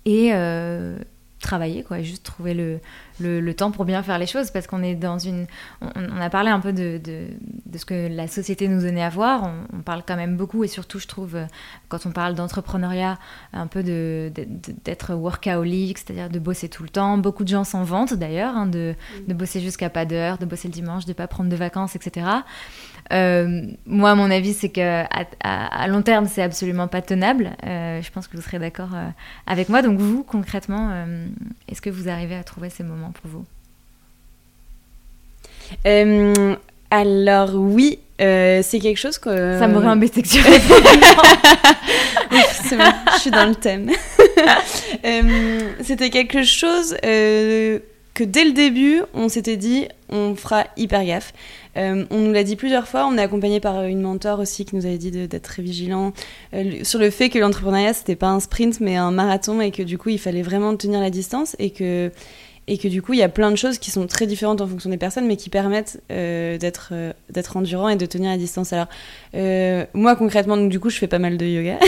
et 0.07 0.33
travailler, 1.39 1.83
quoi, 1.83 2.03
juste 2.03 2.25
trouver 2.25 2.55
le, 2.55 2.81
le, 3.21 3.55
temps 3.55 3.71
pour 3.71 3.85
bien 3.85 4.03
faire 4.03 4.19
les 4.19 4.27
choses, 4.27 4.51
parce 4.51 4.67
qu'on 4.67 4.83
est 4.83 4.95
dans 4.95 5.19
une... 5.19 5.47
On, 5.81 6.21
a 6.21 6.31
parlé 6.31 6.51
un 6.51 6.61
peu 6.61 6.73
de, 6.73 7.01
de, 7.03 7.27
de, 7.67 7.79
ce 7.79 7.85
que 7.85 8.09
la 8.09 8.27
société 8.27 8.69
nous 8.69 8.83
donnait 8.83 9.03
à 9.03 9.09
voir, 9.09 9.51
on, 9.73 9.81
parle 9.83 10.03
quand 10.07 10.17
même 10.17 10.37
beaucoup, 10.37 10.65
et 10.65 10.69
surtout, 10.69 10.99
je 10.99 11.07
trouve, 11.07 11.37
euh, 11.37 11.47
quand 11.89 12.07
on 12.07 12.11
parle 12.11 12.35
d'entrepreneuriat, 12.35 13.19
un 13.53 13.67
peu 13.67 13.83
d'être 13.83 15.15
workaholic, 15.15 15.99
c'est-à-dire 15.99 16.29
de 16.29 16.39
bosser 16.39 16.69
tout 16.69 16.83
le 16.83 16.89
temps. 16.89 17.19
Beaucoup 17.19 17.45
de 17.45 17.49
gens 17.49 17.65
s'en 17.65 17.85
vantent, 17.85 18.15
d'ailleurs, 18.15 18.57
hein, 18.57 18.67
de, 18.67 18.95
de 19.27 19.35
bosser 19.35 19.61
jusqu'à 19.61 19.91
pas 19.91 20.05
d'heure, 20.05 20.39
de 20.39 20.47
bosser 20.47 20.69
le 20.69 20.75
dimanche, 20.75 21.07
de 21.07 21.13
pas 21.13 21.29
prendre 21.29 21.51
de 21.51 21.57
vacances, 21.57 21.97
etc. 21.97 22.27
Euh, 23.13 23.63
moi, 23.87 24.15
mon 24.15 24.31
avis, 24.31 24.53
c'est 24.53 24.69
que 24.69 25.05
à, 25.43 25.89
long 25.89 26.03
terme, 26.03 26.27
c'est 26.27 26.43
absolument 26.43 26.89
pas 26.89 27.03
tenable. 27.03 27.53
Euh, 27.65 28.03
je 28.03 28.11
pense 28.11 28.29
que 28.29 28.37
vous 28.37 28.43
serez 28.43 28.59
d'accord 28.59 28.91
euh, 28.95 29.09
avec 29.47 29.69
moi. 29.69 29.83
Donc, 29.83 29.99
vous, 29.99 30.23
concrètement, 30.23 30.93
est-ce 31.69 31.81
que 31.81 31.91
vous 31.91 32.09
arrivez 32.09 32.35
à 32.37 32.45
trouver 32.45 32.71
ces 32.71 32.85
moments 32.85 33.13
pour 33.13 33.31
vous? 33.31 33.45
Alors, 36.91 37.55
oui, 37.55 37.99
c'est 38.19 38.79
quelque 38.81 38.99
chose 38.99 39.19
que. 39.19 39.59
Ça 39.59 39.69
m'aurait 39.69 39.89
embêté 39.89 40.23
que 40.23 40.29
tu 40.29 40.41
C'est 42.63 42.77
bon, 42.77 42.85
je 43.15 43.21
suis 43.21 43.31
dans 43.31 43.47
le 43.47 43.55
thème. 43.55 43.91
C'était 45.83 46.11
quelque 46.11 46.43
chose 46.43 46.95
que 48.19 48.25
dès 48.25 48.45
le 48.45 48.51
début, 48.51 49.03
on 49.15 49.29
s'était 49.29 49.57
dit, 49.57 49.87
on 50.09 50.35
fera 50.35 50.65
hyper 50.77 51.05
gaffe. 51.05 51.33
Euh, 51.77 52.05
on 52.11 52.19
nous 52.19 52.33
l'a 52.33 52.43
dit 52.43 52.57
plusieurs 52.57 52.89
fois, 52.89 53.07
on 53.07 53.17
est 53.17 53.23
accompagné 53.23 53.61
par 53.61 53.85
une 53.85 54.01
mentor 54.01 54.41
aussi 54.41 54.65
qui 54.65 54.75
nous 54.75 54.87
avait 54.87 54.99
dit 54.99 55.13
d'être 55.13 55.41
très 55.41 55.63
vigilant 55.63 56.13
euh, 56.53 56.83
sur 56.83 56.99
le 56.99 57.11
fait 57.11 57.29
que 57.29 57.39
l'entrepreneuriat 57.39 57.93
c'était 57.93 58.17
pas 58.17 58.31
un 58.31 58.41
sprint 58.41 58.81
mais 58.81 58.97
un 58.97 59.13
marathon 59.13 59.61
et 59.61 59.71
que 59.71 59.85
du 59.85 59.99
coup 59.99 60.09
il 60.09 60.19
fallait 60.19 60.43
vraiment 60.43 60.75
tenir 60.75 61.01
la 61.01 61.11
distance 61.11 61.55
et 61.61 61.71
que 61.71 62.11
et 62.69 62.79
que 62.79 62.87
du 62.89 63.03
coup 63.03 63.15
il 63.15 63.19
y 63.19 63.23
a 63.23 63.29
plein 63.29 63.51
de 63.51 63.57
choses 63.57 63.79
qui 63.79 63.91
sont 63.91 64.07
très 64.07 64.27
différentes 64.27 64.61
en 64.61 64.67
fonction 64.67 64.91
des 64.91 64.97
personnes 64.97 65.27
mais 65.27 65.37
qui 65.37 65.51
permettent 65.51 66.01
euh, 66.13 66.59
d'être 66.59 66.93
d'être 67.31 67.57
endurant 67.57 67.89
et 67.89 67.97
de 67.97 68.07
tenir 68.07 68.31
la 68.31 68.37
distance. 68.37 68.73
Alors 68.73 68.87
moi 69.95 70.15
concrètement 70.17 70.57
donc 70.57 70.71
du 70.71 70.79
coup 70.79 70.91
je 70.91 70.99
fais 70.99 71.09
pas 71.09 71.19
mal 71.19 71.37
de 71.37 71.47
yoga. 71.47 71.79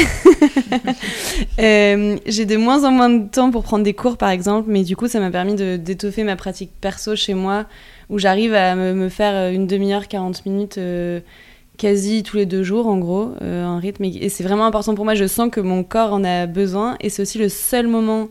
J'ai 2.27 2.45
de 2.47 2.57
moins 2.57 2.85
en 2.85 2.91
moins 2.91 3.11
de 3.11 3.29
temps 3.29 3.51
pour 3.51 3.63
prendre 3.63 3.85
des 3.85 3.95
cours 3.95 4.17
par 4.17 4.31
exemple 4.31 4.69
mais 4.71 4.83
du 4.83 4.97
coup 4.97 5.07
ça 5.07 5.21
m'a 5.21 5.31
permis 5.31 5.55
d'étoffer 5.55 6.25
ma 6.25 6.37
pratique 6.37 6.71
perso 6.81 7.15
chez 7.15 7.35
moi 7.35 7.67
où 8.11 8.19
j'arrive 8.19 8.55
à 8.55 8.75
me, 8.75 9.09
faire 9.09 9.35
euh, 9.35 9.53
une 9.53 9.67
demi-heure, 9.67 10.09
40 10.09 10.45
minutes 10.45 10.79
euh, 10.79 11.21
quasi 11.79 12.23
tous 12.23 12.37
les 12.37 12.45
deux 12.45 12.63
jours 12.63 12.89
en 12.89 12.99
gros, 12.99 13.31
euh, 13.41 13.65
un 13.65 13.79
rythme. 13.79 14.05
Et, 14.05 14.29
c'est 14.29 14.45
vraiment 14.45 14.67
important 14.67 14.95
pour 14.95 15.05
moi, 15.05 15.15
je 15.15 15.27
sens 15.27 15.49
que 15.51 15.61
mon 15.61 15.85
corps 15.85 16.13
en 16.13 16.25
a 16.25 16.47
besoin 16.47 16.97
et 17.01 17.09
c'est 17.09 17.23
aussi 17.23 17.39
le 17.39 17.49
seul 17.49 17.87
moment 17.87 18.29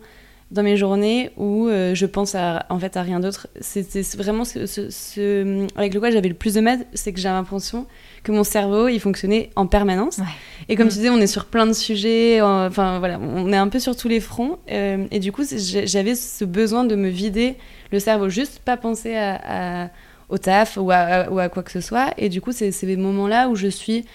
dans 0.51 0.63
mes 0.63 0.77
journées 0.77 1.31
où 1.37 1.67
je 1.69 2.05
pense 2.05 2.33
à, 2.33 2.65
en 2.69 2.79
fait 2.79 2.97
à 2.97 3.03
rien 3.03 3.19
d'autre. 3.19 3.47
C'est 3.61 4.15
vraiment 4.15 4.45
ce, 4.45 4.65
ce, 4.65 5.67
avec 5.77 5.93
le 5.93 5.99
quoi 5.99 6.09
j'avais 6.09 6.29
le 6.29 6.33
plus 6.33 6.55
de 6.55 6.61
mal, 6.61 6.85
c'est 6.93 7.13
que 7.13 7.19
j'ai 7.19 7.29
l'impression 7.29 7.85
que 8.23 8.31
mon 8.31 8.43
cerveau 8.43 8.87
il 8.87 8.99
fonctionnait 8.99 9.51
en 9.55 9.67
permanence. 9.67 10.19
Et 10.67 10.75
comme 10.75 10.87
mm. 10.87 10.89
tu 10.89 10.95
disais, 10.95 11.09
on 11.09 11.19
est 11.19 11.27
sur 11.27 11.45
plein 11.45 11.67
de 11.67 11.73
sujets, 11.73 12.41
enfin 12.41 12.99
voilà, 12.99 13.19
on 13.19 13.53
est 13.53 13.57
un 13.57 13.67
peu 13.67 13.79
sur 13.79 13.95
tous 13.95 14.07
les 14.07 14.19
fronts. 14.19 14.57
et 14.67 15.19
du 15.19 15.31
coup, 15.31 15.43
j'avais 15.45 16.15
ce 16.15 16.45
besoin 16.45 16.83
de 16.83 16.95
me 16.95 17.09
vider 17.09 17.55
le 17.91 17.99
cerveau, 17.99 18.29
juste 18.29 18.59
pas 18.59 18.77
penser 18.77 19.15
à, 19.15 19.89
au 20.29 20.37
taf 20.37 20.77
ou 20.77 20.91
à, 20.91 21.29
ou 21.31 21.39
à, 21.39 21.49
quoi 21.49 21.63
que 21.63 21.71
ce 21.71 21.81
soit. 21.81 22.13
Et 22.17 22.29
du 22.29 22.41
coup, 22.41 22.51
c'est 22.51 22.71
ces 22.71 22.95
moments-là 22.95 23.49
où 23.49 23.55
je 23.55 23.67
suis 23.67 24.05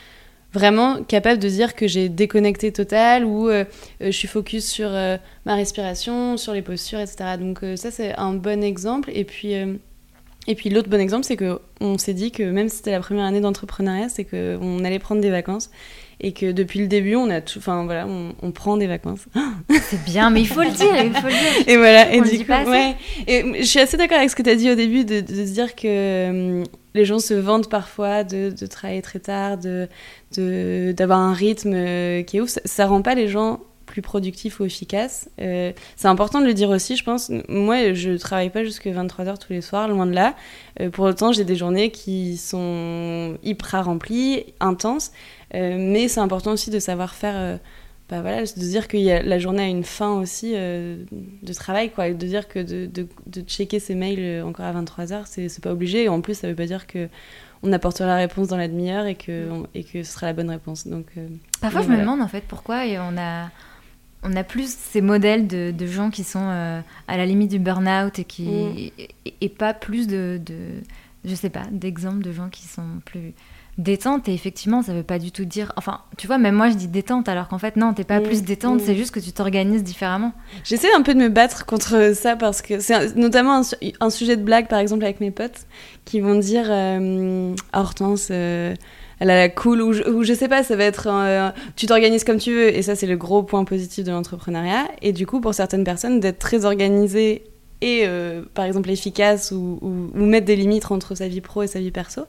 vraiment 0.55 1.03
capable 1.03 1.41
de 1.41 1.49
dire 1.49 1.75
que 1.75 1.87
j'ai 1.87 2.09
déconnecté 2.09 2.73
total, 2.73 3.25
ou 3.25 3.49
euh, 3.49 3.65
euh, 4.01 4.07
je 4.07 4.11
suis 4.11 4.29
focus 4.29 4.67
sur 4.67 4.89
euh, 4.91 5.17
ma 5.45 5.57
respiration, 5.57 6.37
sur 6.37 6.55
les 6.55 6.63
postures, 6.63 7.01
etc. 7.01 7.37
Donc 7.39 7.61
ça, 7.77 7.91
c'est 7.91 8.15
un 8.15 8.33
bon 8.33 8.63
exemple. 8.63 9.11
Et 9.13 9.25
puis, 9.25 9.53
et 10.47 10.55
puis 10.55 10.71
l'autre 10.71 10.89
bon 10.89 11.01
exemple, 11.01 11.25
c'est 11.25 11.37
qu'on 11.37 11.99
s'est 11.99 12.15
dit 12.15 12.31
que 12.31 12.45
même 12.45 12.69
si 12.69 12.77
c'était 12.77 12.93
la 12.93 13.01
première 13.01 13.25
année 13.25 13.41
d'entrepreneuriat, 13.41 14.09
c'est 14.09 14.25
qu'on 14.25 14.85
allait 14.85 14.99
prendre 14.99 15.21
des 15.21 15.31
vacances 15.31 15.71
et 16.21 16.33
que 16.33 16.53
depuis 16.53 16.79
le 16.79 16.87
début, 16.87 17.17
on 17.17 17.29
a 17.29 17.41
tout, 17.41 17.59
enfin 17.59 17.85
voilà, 17.85 18.07
on, 18.07 18.51
prend 18.53 18.77
des 18.77 18.87
vacances. 18.87 19.27
C'est 19.83 20.03
bien, 20.05 20.31
mais 20.31 20.41
il 20.41 20.47
faut 20.47 20.63
le 20.63 20.71
dire, 20.71 20.95
il 21.05 21.13
faut 21.13 21.27
le 21.27 21.33
dire. 21.33 21.69
Et 21.69 21.77
voilà, 21.77 22.13
et 22.13 22.21
du 22.21 22.47
coup, 22.47 22.53
ouais. 22.71 22.95
Et 23.27 23.63
je 23.63 23.67
suis 23.67 23.81
assez 23.81 23.97
d'accord 23.97 24.19
avec 24.19 24.31
ce 24.31 24.37
que 24.37 24.43
tu 24.43 24.51
as 24.51 24.55
dit 24.55 24.71
au 24.71 24.75
début 24.75 25.05
de, 25.05 25.21
de, 25.21 25.43
dire 25.45 25.75
que 25.75 25.87
euh, 25.87 26.65
les 26.95 27.05
gens 27.05 27.19
se 27.19 27.35
vantent 27.35 27.69
parfois 27.69 28.25
de, 28.25 28.53
travailler 28.67 29.03
très 29.03 29.21
tard, 29.21 29.59
de 29.59 29.89
d'avoir 30.37 31.21
un 31.21 31.33
rythme 31.33 31.73
euh, 31.75 32.23
qui 32.23 32.39
est 32.39 32.41
ouf. 32.41 32.49
Ça, 32.49 32.61
ça 32.65 32.87
rend 32.87 33.03
pas 33.03 33.15
les 33.15 33.29
gens 33.29 33.61
plus 33.87 34.03
productifs 34.03 34.59
ou 34.59 34.65
efficaces. 34.65 35.29
Euh, 35.41 35.73
c'est 35.95 36.09
important 36.09 36.41
de 36.41 36.47
le 36.47 36.55
dire 36.55 36.71
aussi, 36.71 36.97
je 36.97 37.05
pense. 37.05 37.31
Moi, 37.49 37.93
je 37.93 38.17
travaille 38.17 38.51
pas 38.51 38.65
jusque 38.65 38.87
23h 38.87 39.39
tous 39.39 39.53
les 39.53 39.61
soirs, 39.61 39.87
loin 39.89 40.07
de 40.07 40.13
là. 40.13 40.35
pour 40.93 41.05
autant, 41.05 41.33
j'ai 41.33 41.45
des 41.45 41.55
journées 41.55 41.91
qui 41.91 42.37
sont 42.37 43.39
hyper 43.45 43.85
remplies, 43.85 44.47
intenses. 44.59 45.13
Euh, 45.55 45.77
mais 45.79 46.09
c'est 46.09 46.21
important 46.21 46.53
aussi 46.53 46.71
de 46.71 46.79
savoir 46.79 47.15
faire 47.15 47.35
euh, 47.37 47.57
bah 48.15 48.21
voilà, 48.23 48.43
de 48.43 48.61
dire 48.61 48.89
que 48.89 48.97
la 48.97 49.39
journée 49.39 49.63
a 49.63 49.69
une 49.69 49.85
fin 49.85 50.13
aussi 50.13 50.53
euh, 50.55 51.05
de 51.43 51.53
travail, 51.53 51.91
quoi. 51.91 52.11
De 52.11 52.27
dire 52.27 52.49
que 52.49 52.59
de, 52.59 52.87
de, 52.87 53.41
checker 53.43 53.81
ses 53.81 53.95
mails 53.95 54.43
encore 54.43 54.67
à 54.67 54.73
23h, 54.73 55.25
c'est 55.27 55.63
pas 55.63 55.73
obligé. 55.73 56.05
Et 56.05 56.09
en 56.09 56.21
plus, 56.21 56.35
ça 56.35 56.49
veut 56.49 56.55
pas 56.55 56.67
dire 56.67 56.87
que 56.87 57.09
on 57.63 57.73
apportera 57.73 58.07
la 58.07 58.17
réponse 58.17 58.49
dans 58.49 58.57
la 58.57 58.69
demi-heure 58.69 59.07
et 59.07 59.15
que, 59.15 59.49
et 59.75 59.85
que 59.85 60.03
ce 60.03 60.13
sera 60.13 60.27
la 60.27 60.33
bonne 60.33 60.51
réponse. 60.51 60.87
Donc, 60.87 61.07
Parfois, 61.61 61.83
je 61.83 61.89
me 61.89 61.97
demande 61.97 62.21
en 62.21 62.29
fait 62.29 62.45
pourquoi 62.47 62.87
et 62.87 62.99
on 62.99 63.17
a 63.17 63.51
on 64.27 64.35
a 64.37 64.45
plus 64.45 64.75
ces 64.75 65.03
modèles 65.03 65.47
de, 65.47 65.71
de 65.71 65.87
gens 65.87 66.11
qui 66.11 66.25
sont 66.25 66.47
à 67.09 67.17
la 67.17 67.27
limite 67.27 67.51
du 67.51 67.59
burn-out 67.59 68.19
et 68.19 68.25
qui 68.25 68.45
mm. 68.45 69.03
et, 69.41 69.49
pas 69.49 69.75
plus 69.75 70.07
de, 70.07 70.41
de 70.45 70.57
je 71.25 71.35
sais 71.35 71.51
pas 71.51 71.65
d'exemples 71.71 72.23
de 72.23 72.33
gens 72.33 72.49
qui 72.49 72.65
sont 72.65 73.01
plus 73.05 73.33
détente 73.79 74.29
et 74.29 74.35
effectivement 74.35 74.83
ça 74.83 74.93
veut 74.93 75.03
pas 75.03 75.19
du 75.19 75.33
tout 75.33 75.45
dire 75.45 75.73
enfin 75.77 76.01
tu 76.17 76.27
vois 76.27 76.39
même 76.39 76.55
moi 76.55 76.69
je 76.69 76.75
dis 76.75 76.87
détente 76.87 77.29
alors 77.29 77.49
qu'en 77.49 77.59
fait 77.59 77.77
non 77.77 77.93
t'es 77.93 78.05
pas 78.05 78.21
plus 78.21 78.43
détente 78.43 78.81
c'est 78.81 78.95
juste 78.95 79.11
que 79.11 79.21
tu 79.21 79.33
t'organises 79.33 79.83
différemment. 79.83 80.33
J'essaie 80.63 80.93
un 80.95 81.03
peu 81.03 81.15
de 81.15 81.19
me 81.19 81.29
battre 81.29 81.67
contre 81.67 82.13
ça 82.15 82.37
parce 82.37 82.63
que 82.63 82.79
c'est 82.79 83.17
notamment 83.17 83.63
un, 84.01 84.11
sujet 84.11 84.37
de 84.37 84.43
blague 84.43 84.69
par 84.69 84.79
exemple 84.79 85.05
avec 85.05 85.21
mes 85.21 85.33
potes 85.33 85.67
qui 86.05 86.21
vont 86.21 86.37
dire 86.37 86.67
euh, 86.69 87.55
Hortense 87.73 88.29
euh, 88.31 88.75
elle 89.19 89.31
a 89.31 89.37
la 89.37 89.49
cool 89.49 89.83
ou 89.83 89.93
je, 89.93 90.03
ou 90.05 90.23
je 90.23 90.35
sais 90.35 90.49
pas 90.49 90.63
ça 90.63 90.77
va 90.77 90.85
être 90.85 91.09
euh, 91.11 91.51
tu 91.75 91.87
t'organises 91.87 92.23
comme 92.23 92.39
tu 92.39 92.53
veux 92.53 92.77
et 92.77 92.83
ça 92.83 92.95
c'est 92.95 93.07
le 93.07 93.17
gros 93.17 93.43
point 93.43 93.65
positif 93.65 94.05
de 94.05 94.13
l'entrepreneuriat. 94.13 94.87
Et 95.03 95.13
du 95.13 95.27
coup 95.27 95.41
pour 95.41 95.53
certaines 95.53 95.85
personnes 95.85 96.21
d'être 96.21 96.39
très 96.39 96.65
organisée 96.65 97.45
et 97.81 98.07
par 98.55 98.65
exemple 98.65 98.89
efficace 98.91 99.51
ou, 99.51 99.79
ou 99.83 100.25
mettre 100.25 100.47
des 100.47 100.57
limites 100.57 100.91
entre 100.91 101.15
sa 101.15 101.29
vie 101.29 101.43
pro 101.43 101.63
et 101.63 101.67
sa 101.67 101.81
vie 101.81 101.91
perso 101.91 102.23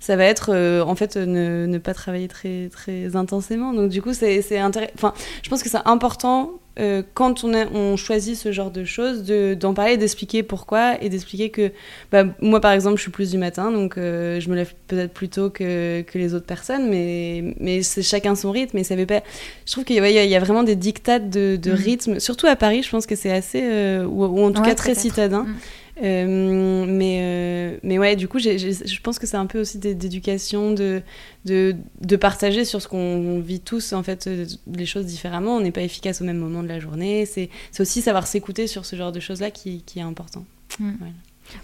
ça 0.00 0.16
va 0.16 0.24
être 0.24 0.50
euh, 0.52 0.82
en 0.82 0.94
fait 0.94 1.16
ne, 1.16 1.66
ne, 1.66 1.78
pas 1.78 1.94
travailler 1.94 2.28
très 2.28 2.68
très 2.70 3.16
intensément 3.16 3.72
donc 3.72 3.90
du 3.90 4.00
coup 4.02 4.14
c'est 4.14 4.40
enfin 4.62 5.12
je 5.42 5.48
pense 5.48 5.62
que 5.62 5.68
c'est 5.68 5.78
important 5.84 6.52
euh, 6.78 7.02
quand 7.14 7.42
on, 7.42 7.52
a, 7.54 7.66
on 7.66 7.96
choisit 7.96 8.36
ce 8.36 8.52
genre 8.52 8.70
de 8.70 8.84
choses 8.84 9.24
d'en 9.24 9.74
parler 9.74 9.96
d'expliquer 9.96 10.44
pourquoi 10.44 11.02
et 11.02 11.08
d'expliquer 11.08 11.50
que 11.50 11.72
bah, 12.12 12.24
moi 12.40 12.60
par 12.60 12.70
exemple 12.70 12.96
je 12.98 13.02
suis 13.02 13.10
plus 13.10 13.32
du 13.32 13.38
matin 13.38 13.72
donc 13.72 13.98
euh, 13.98 14.38
je 14.38 14.48
me 14.48 14.54
lève 14.54 14.72
peut-être 14.86 15.12
plus 15.12 15.28
tôt 15.28 15.50
que, 15.50 16.02
que, 16.02 16.18
les 16.18 16.34
autres 16.34 16.46
personnes 16.46 16.88
mais 16.88 17.56
mais 17.58 17.82
c'est 17.82 18.02
chacun 18.02 18.36
son 18.36 18.52
rythme 18.52 18.78
et 18.78 18.84
ça 18.84 18.94
veut 18.94 19.06
pas 19.06 19.22
je 19.66 19.72
trouve 19.72 19.84
qu'il 19.84 19.96
y, 19.96 20.10
y, 20.10 20.36
a 20.36 20.40
vraiment 20.40 20.62
des 20.62 20.76
dictates 20.76 21.28
de, 21.28 21.56
de 21.56 21.72
mmh. 21.72 21.74
rythme 21.74 22.20
surtout 22.20 22.46
à 22.46 22.54
Paris 22.54 22.84
je 22.84 22.90
pense 22.90 23.06
que 23.06 23.16
c'est 23.16 23.32
assez 23.32 23.98
ou, 24.04 24.44
en 24.44 24.52
tout 24.52 24.62
cas 24.62 24.76
très 24.76 24.94
citadin 24.94 25.42
mmh. 25.42 25.56
Euh, 26.02 26.84
mais, 26.86 27.18
euh, 27.22 27.78
mais 27.82 27.98
ouais, 27.98 28.16
du 28.16 28.28
coup, 28.28 28.38
je 28.38 29.00
pense 29.00 29.18
que 29.18 29.26
c'est 29.26 29.36
un 29.36 29.46
peu 29.46 29.60
aussi 29.60 29.78
d'éducation, 29.78 30.72
de, 30.72 31.02
de, 31.44 31.74
de, 32.00 32.16
partager 32.16 32.64
sur 32.64 32.80
ce 32.80 32.88
qu'on 32.88 33.40
vit 33.40 33.60
tous, 33.60 33.92
en 33.92 34.02
fait, 34.02 34.26
euh, 34.26 34.46
les 34.72 34.86
choses 34.86 35.06
différemment. 35.06 35.56
On 35.56 35.60
n'est 35.60 35.72
pas 35.72 35.82
efficace 35.82 36.20
au 36.20 36.24
même 36.24 36.38
moment 36.38 36.62
de 36.62 36.68
la 36.68 36.78
journée. 36.78 37.26
C'est 37.26 37.50
aussi 37.78 38.02
savoir 38.02 38.26
s'écouter 38.26 38.66
sur 38.66 38.86
ce 38.86 38.96
genre 38.96 39.12
de 39.12 39.20
choses-là 39.20 39.50
qui, 39.50 39.82
qui, 39.82 39.98
est 39.98 40.02
important. 40.02 40.44
Mm. 40.78 40.92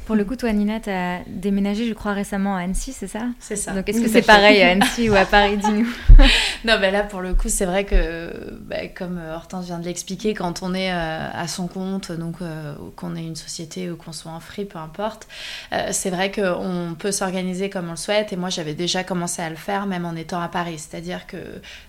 Pour 0.06 0.16
le 0.16 0.24
coup, 0.24 0.36
toi, 0.36 0.52
Nina, 0.52 0.80
tu 0.80 0.90
as 0.90 1.20
déménagé, 1.26 1.86
je 1.88 1.94
crois, 1.94 2.12
récemment 2.12 2.56
à 2.56 2.60
Annecy, 2.60 2.92
c'est 2.92 3.06
ça? 3.06 3.26
C'est 3.40 3.56
ça. 3.56 3.72
Donc, 3.72 3.88
est-ce 3.88 4.00
que 4.00 4.08
c'est 4.08 4.22
pareil 4.22 4.60
à 4.62 4.70
Annecy 4.70 5.08
ou 5.08 5.14
à 5.14 5.24
Paris 5.24 5.56
Dis-nous? 5.56 5.88
non, 6.64 6.78
ben 6.78 6.92
là, 6.92 7.02
pour 7.02 7.20
le 7.20 7.34
coup, 7.34 7.48
c'est 7.48 7.64
vrai 7.64 7.84
que, 7.84 8.30
bah, 8.60 8.86
comme 8.94 9.18
Hortense 9.34 9.64
vient 9.64 9.78
de 9.78 9.84
l'expliquer, 9.84 10.34
quand 10.34 10.62
on 10.62 10.74
est 10.74 10.92
euh, 10.92 11.30
à 11.32 11.48
son 11.48 11.68
compte, 11.68 12.12
donc 12.12 12.36
euh, 12.42 12.74
qu'on 12.96 13.16
ait 13.16 13.24
une 13.24 13.36
société 13.36 13.90
ou 13.90 13.96
qu'on 13.96 14.12
soit 14.12 14.32
en 14.32 14.40
free, 14.40 14.66
peu 14.66 14.78
importe, 14.78 15.26
euh, 15.72 15.88
c'est 15.90 16.10
vrai 16.10 16.30
qu'on 16.30 16.94
peut 16.98 17.12
s'organiser 17.12 17.70
comme 17.70 17.88
on 17.88 17.92
le 17.92 17.96
souhaite. 17.96 18.32
Et 18.32 18.36
moi, 18.36 18.50
j'avais 18.50 18.74
déjà 18.74 19.04
commencé 19.04 19.40
à 19.40 19.48
le 19.48 19.56
faire, 19.56 19.86
même 19.86 20.04
en 20.04 20.14
étant 20.14 20.40
à 20.40 20.48
Paris. 20.48 20.78
C'est-à-dire 20.78 21.26
que, 21.26 21.38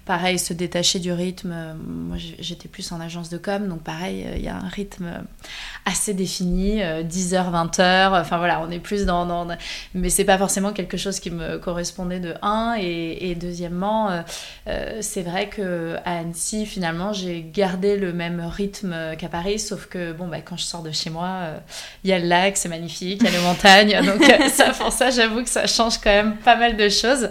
pareil, 0.06 0.40
se 0.40 0.54
détacher 0.54 1.00
du 1.00 1.12
rythme. 1.12 1.54
moi, 1.86 2.18
j'étais 2.40 2.70
plus 2.70 2.94
en 2.94 3.02
agence 3.02 3.30
de 3.30 3.38
com, 3.38 3.68
donc 3.68 3.82
pareil, 3.84 4.26
il 4.36 4.42
y 4.42 4.48
a 4.48 4.56
un 4.56 4.70
rythme 4.70 5.26
assez 5.86 6.14
défini, 6.14 6.80
10h, 6.80 7.52
20h 7.52 7.85
Enfin 8.14 8.38
voilà, 8.38 8.62
on 8.62 8.72
est 8.72 8.80
plus 8.80 9.06
dans. 9.06 9.26
dans 9.26 9.48
mais 9.94 10.10
c'est 10.10 10.26
pas 10.26 10.38
forcément 10.38 10.74
quelque 10.74 10.98
chose 10.98 11.20
qui 11.20 11.32
me 11.32 11.58
correspondait 11.58 12.20
de 12.20 12.34
un. 12.42 12.76
Et, 12.80 13.36
deuxièmement, 13.36 14.10
euh, 14.10 14.22
euh, 14.68 14.98
c'est 15.02 15.22
vrai 15.22 15.50
que 15.50 15.96
à 16.06 16.20
Annecy, 16.20 16.66
finalement, 16.66 17.14
j'ai 17.14 17.44
gardé 17.44 17.98
le 17.98 18.14
même 18.14 18.42
rythme 18.42 19.16
qu'à 19.18 19.30
Paris, 19.30 19.60
sauf 19.60 19.88
que 19.88 20.12
bon, 20.12 20.28
bah, 20.28 20.42
quand 20.44 20.58
je 20.58 20.64
sors 20.64 20.84
de 20.84 20.92
chez 20.92 21.10
moi, 21.10 21.28
euh, 21.28 21.58
il 22.04 22.10
y 22.10 22.14
a 22.14 22.20
le 22.20 22.28
lac, 22.28 22.58
c'est 22.58 22.70
magnifique, 22.70 23.22
il 23.22 23.26
y 23.26 23.36
a 23.36 23.38
les 23.38 23.46
montagnes. 23.46 24.02
donc 24.06 24.24
ça, 24.50 24.72
pour 24.72 24.92
ça, 24.92 25.10
j'avoue 25.10 25.44
que 25.44 25.50
ça 25.50 25.68
change 25.68 25.98
quand 25.98 26.12
même 26.12 26.38
pas 26.38 26.56
mal 26.56 26.78
de 26.78 26.90
choses. 26.90 27.30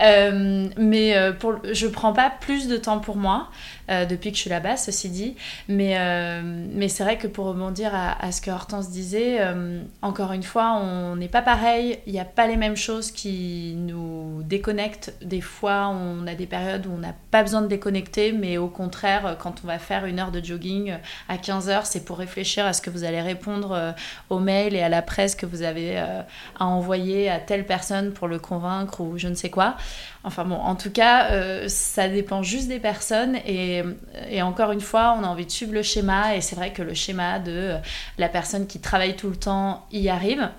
mais 0.00 1.14
pour, 1.38 1.56
je 1.72 1.86
prends 1.86 2.12
pas 2.12 2.30
plus 2.40 2.68
de 2.68 2.76
temps 2.76 2.98
pour 2.98 3.16
moi. 3.16 3.48
Euh, 3.90 4.04
depuis 4.04 4.30
que 4.30 4.36
je 4.36 4.42
suis 4.42 4.50
là-bas, 4.50 4.76
ceci 4.76 5.08
dit. 5.08 5.34
Mais, 5.68 5.98
euh, 5.98 6.42
mais 6.44 6.88
c'est 6.88 7.02
vrai 7.02 7.18
que 7.18 7.26
pour 7.26 7.46
rebondir 7.46 7.92
à, 7.92 8.30
ce 8.30 8.40
que 8.40 8.50
Hortense 8.50 8.90
disait, 8.90 9.38
euh, 9.40 9.82
encore 10.00 10.32
une 10.32 10.44
fois, 10.44 10.80
on 10.80 11.16
n'est 11.16 11.28
pas 11.28 11.42
pareil, 11.42 11.98
il 12.06 12.12
n'y 12.12 12.20
a 12.20 12.24
pas 12.24 12.46
les 12.46 12.56
mêmes 12.56 12.76
choses 12.76 13.10
qui 13.10 13.74
nous 13.76 14.42
déconnectent. 14.44 15.14
Des 15.22 15.40
fois, 15.40 15.88
on 15.88 16.26
a 16.28 16.34
des 16.34 16.46
périodes 16.46 16.86
où 16.86 16.92
on 16.92 16.98
n'a 16.98 17.14
pas 17.32 17.42
besoin 17.42 17.62
de 17.62 17.66
déconnecter, 17.66 18.30
mais 18.32 18.58
au 18.58 18.68
contraire, 18.68 19.36
quand 19.40 19.62
on 19.64 19.66
va 19.66 19.78
faire 19.78 20.04
une 20.04 20.20
heure 20.20 20.30
de 20.30 20.44
jogging 20.44 20.94
à 21.28 21.36
15 21.36 21.68
heures, 21.68 21.86
c'est 21.86 22.04
pour 22.04 22.18
réfléchir 22.18 22.64
à 22.66 22.72
ce 22.72 22.82
que 22.82 22.90
vous 22.90 23.02
allez 23.02 23.20
répondre 23.20 23.94
aux 24.28 24.38
mails 24.38 24.76
et 24.76 24.82
à 24.82 24.88
la 24.88 25.02
presse 25.02 25.34
que 25.34 25.46
vous 25.46 25.62
avez 25.62 25.98
à 25.98 26.66
envoyer 26.66 27.28
à 27.28 27.40
telle 27.40 27.66
personne 27.66 28.12
pour 28.12 28.28
le 28.28 28.38
convaincre 28.38 29.00
ou 29.00 29.18
je 29.18 29.28
ne 29.28 29.34
sais 29.34 29.50
quoi. 29.50 29.76
Enfin 30.22 30.44
bon, 30.44 30.56
en 30.56 30.76
tout 30.76 30.90
cas, 30.90 31.30
euh, 31.30 31.64
ça 31.68 32.08
dépend 32.08 32.42
juste 32.42 32.68
des 32.68 32.78
personnes 32.78 33.36
et, 33.46 33.82
et, 34.28 34.42
encore 34.42 34.70
une 34.72 34.82
fois, 34.82 35.16
on 35.18 35.24
a 35.24 35.26
envie 35.26 35.46
de 35.46 35.50
suivre 35.50 35.72
le 35.72 35.82
schéma 35.82 36.36
et 36.36 36.42
c'est 36.42 36.56
vrai 36.56 36.72
que 36.72 36.82
le 36.82 36.92
schéma 36.92 37.38
de 37.38 37.52
euh, 37.52 37.76
la 38.18 38.28
personne 38.28 38.66
qui 38.66 38.80
travaille 38.80 39.16
tout 39.16 39.30
le 39.30 39.36
temps 39.36 39.86
y 39.92 40.10
arrive. 40.10 40.50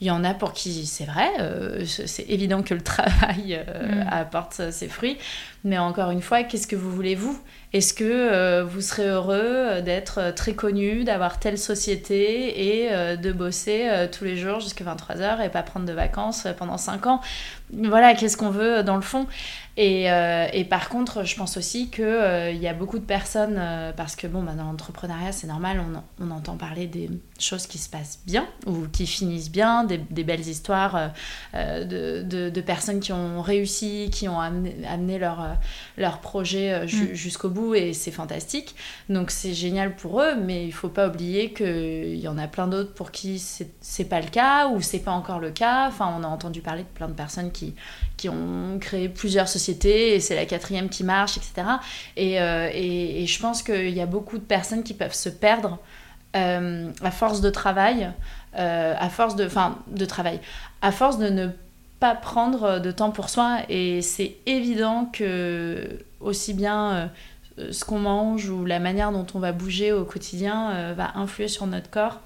Il 0.00 0.06
y 0.06 0.10
en 0.10 0.24
a 0.24 0.34
pour 0.34 0.52
qui 0.52 0.86
c'est 0.86 1.04
vrai, 1.04 1.28
euh, 1.40 1.84
c'est 1.84 2.28
évident 2.28 2.62
que 2.62 2.74
le 2.74 2.80
travail 2.82 3.62
mm. 3.66 4.06
apporte 4.10 4.70
ses 4.70 4.88
fruits, 4.88 5.18
mais 5.62 5.78
encore 5.78 6.10
une 6.10 6.22
fois, 6.22 6.42
qu'est-ce 6.42 6.66
que 6.66 6.76
vous 6.76 6.90
voulez 6.90 7.14
vous? 7.14 7.38
Est-ce 7.72 7.94
que 7.94 8.62
vous 8.62 8.80
serez 8.82 9.08
heureux 9.08 9.80
d'être 9.82 10.34
très 10.34 10.52
connu, 10.52 11.04
d'avoir 11.04 11.38
telle 11.38 11.56
société 11.56 12.82
et 12.84 13.16
de 13.16 13.32
bosser 13.32 13.88
tous 14.12 14.24
les 14.24 14.36
jours 14.36 14.60
jusqu'à 14.60 14.84
23h 14.84 15.42
et 15.42 15.48
pas 15.48 15.62
prendre 15.62 15.86
de 15.86 15.92
vacances 15.92 16.46
pendant 16.58 16.76
5 16.76 17.06
ans? 17.06 17.20
Voilà, 17.72 18.14
qu'est-ce 18.14 18.36
qu'on 18.36 18.50
veut 18.50 18.82
dans 18.82 18.96
le 18.96 19.02
fond? 19.02 19.26
Euh, 19.78 20.48
et, 20.52 20.64
par 20.64 20.88
contre, 20.88 21.24
je 21.24 21.34
pense 21.34 21.56
aussi 21.56 21.88
qu'il 21.88 22.04
euh, 22.04 22.52
y 22.52 22.68
a 22.68 22.74
beaucoup 22.74 22.98
de 22.98 23.04
personnes, 23.04 23.56
euh, 23.58 23.92
parce 23.92 24.16
que 24.16 24.26
bon, 24.26 24.42
bah, 24.42 24.52
dans 24.52 24.64
l'entrepreneuriat, 24.64 25.32
c'est 25.32 25.46
normal, 25.46 25.82
on, 26.20 26.30
entend 26.30 26.56
parler 26.56 26.86
des 26.86 27.10
choses 27.38 27.66
qui 27.66 27.78
se 27.78 27.90
passent 27.90 28.20
bien 28.26 28.46
ou 28.66 28.86
qui 28.90 29.06
finissent 29.06 29.50
bien, 29.50 29.84
des, 29.84 29.98
belles 29.98 30.46
histoires 30.46 31.12
de, 31.52 32.60
personnes 32.60 33.00
qui 33.00 33.12
ont 33.12 33.42
réussi, 33.42 34.08
qui 34.10 34.28
ont 34.28 34.40
amené, 34.40 35.18
leur, 35.18 35.56
leur 35.98 36.20
projet 36.20 36.84
mm. 36.84 37.14
jusqu'au 37.14 37.50
bout 37.50 37.74
et 37.74 37.92
c'est 37.92 38.10
fantastique. 38.10 38.74
Donc 39.08 39.30
c'est 39.30 39.52
génial 39.52 39.94
pour 39.94 40.22
eux, 40.22 40.36
mais 40.36 40.64
il 40.64 40.72
faut 40.72 40.88
pas 40.88 41.08
oublier 41.08 41.52
qu'il 41.52 42.16
y 42.16 42.28
en 42.28 42.38
a 42.38 42.46
plein 42.46 42.66
d'autres 42.66 42.94
pour 42.94 43.10
qui 43.10 43.38
c'est 43.38 44.04
pas 44.04 44.20
le 44.20 44.28
cas 44.28 44.68
ou 44.68 44.80
c'est 44.80 45.00
pas 45.00 45.12
encore 45.12 45.40
le 45.40 45.50
cas. 45.50 45.88
Enfin, 45.88 46.14
on 46.18 46.24
a 46.24 46.28
entendu 46.28 46.60
parler 46.62 46.82
de 46.82 46.88
plein 46.88 47.08
de 47.08 47.14
personnes 47.14 47.52
qui, 47.52 47.74
qui 48.22 48.28
ont 48.28 48.78
créé 48.78 49.08
plusieurs 49.08 49.48
sociétés 49.48 50.14
et 50.14 50.20
c'est 50.20 50.36
la 50.36 50.46
quatrième 50.46 50.88
qui 50.88 51.02
marche, 51.02 51.36
etc. 51.38 51.66
Euh, 52.18 52.70
et, 52.72 53.24
et, 53.24 53.26
je 53.26 53.40
pense 53.40 53.64
qu'il 53.64 53.90
y 53.90 54.00
a 54.00 54.06
beaucoup 54.06 54.38
de 54.38 54.44
personnes 54.44 54.84
qui 54.84 54.94
peuvent 54.94 55.12
se 55.12 55.28
perdre 55.28 55.80
euh, 56.36 56.92
à 57.02 57.10
force 57.10 57.40
de 57.40 57.50
travail, 57.50 58.12
euh, 58.56 58.94
à 58.96 59.08
force 59.08 59.34
de, 59.34 59.44
enfin, 59.44 59.76
de 59.88 60.04
travail, 60.04 60.38
à 60.82 60.92
force 60.92 61.18
de 61.18 61.30
ne 61.30 61.48
pas 61.98 62.14
prendre 62.14 62.78
de 62.78 62.92
temps 62.92 63.10
pour 63.10 63.28
soi. 63.28 63.58
Et 63.68 64.02
c'est 64.02 64.36
évident 64.46 65.10
que 65.12 65.98
aussi 66.20 66.54
bien 66.54 67.10
ce 67.72 67.84
qu'on 67.84 67.98
mange 67.98 68.48
ou 68.48 68.64
la 68.64 68.78
manière 68.78 69.10
dont 69.10 69.26
on 69.34 69.40
va 69.40 69.50
bouger 69.50 69.92
au 69.92 70.04
quotidien 70.04 70.92
va 70.94 71.10
influer 71.16 71.48
sur 71.48 71.66
notre 71.66 71.90
corps 71.90 72.20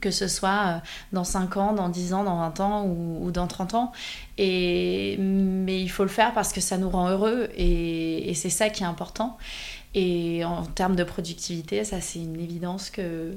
que 0.00 0.10
ce 0.10 0.28
soit 0.28 0.48
euh, 0.66 0.78
dans 1.12 1.24
5 1.24 1.56
ans, 1.56 1.72
dans 1.72 1.88
10 1.88 2.14
ans, 2.14 2.24
dans 2.24 2.38
20 2.38 2.60
ans 2.60 2.86
ou, 2.86 3.30
dans 3.30 3.46
30 3.46 3.74
ans. 3.74 3.92
Et, 4.36 5.16
mais 5.18 5.80
il 5.80 5.88
faut 5.88 6.04
le 6.04 6.08
faire 6.08 6.32
parce 6.32 6.52
que 6.52 6.60
ça 6.60 6.78
nous 6.78 6.90
rend 6.90 7.08
heureux 7.08 7.48
et, 7.56 8.32
c'est 8.34 8.50
ça 8.50 8.68
qui 8.68 8.82
est 8.82 8.86
important. 8.86 9.36
Et 9.94 10.44
en 10.44 10.64
termes 10.64 10.96
de 10.96 11.04
productivité, 11.04 11.84
ça 11.84 12.00
c'est 12.00 12.20
une 12.20 12.40
évidence 12.40 12.90
que... 12.90 13.36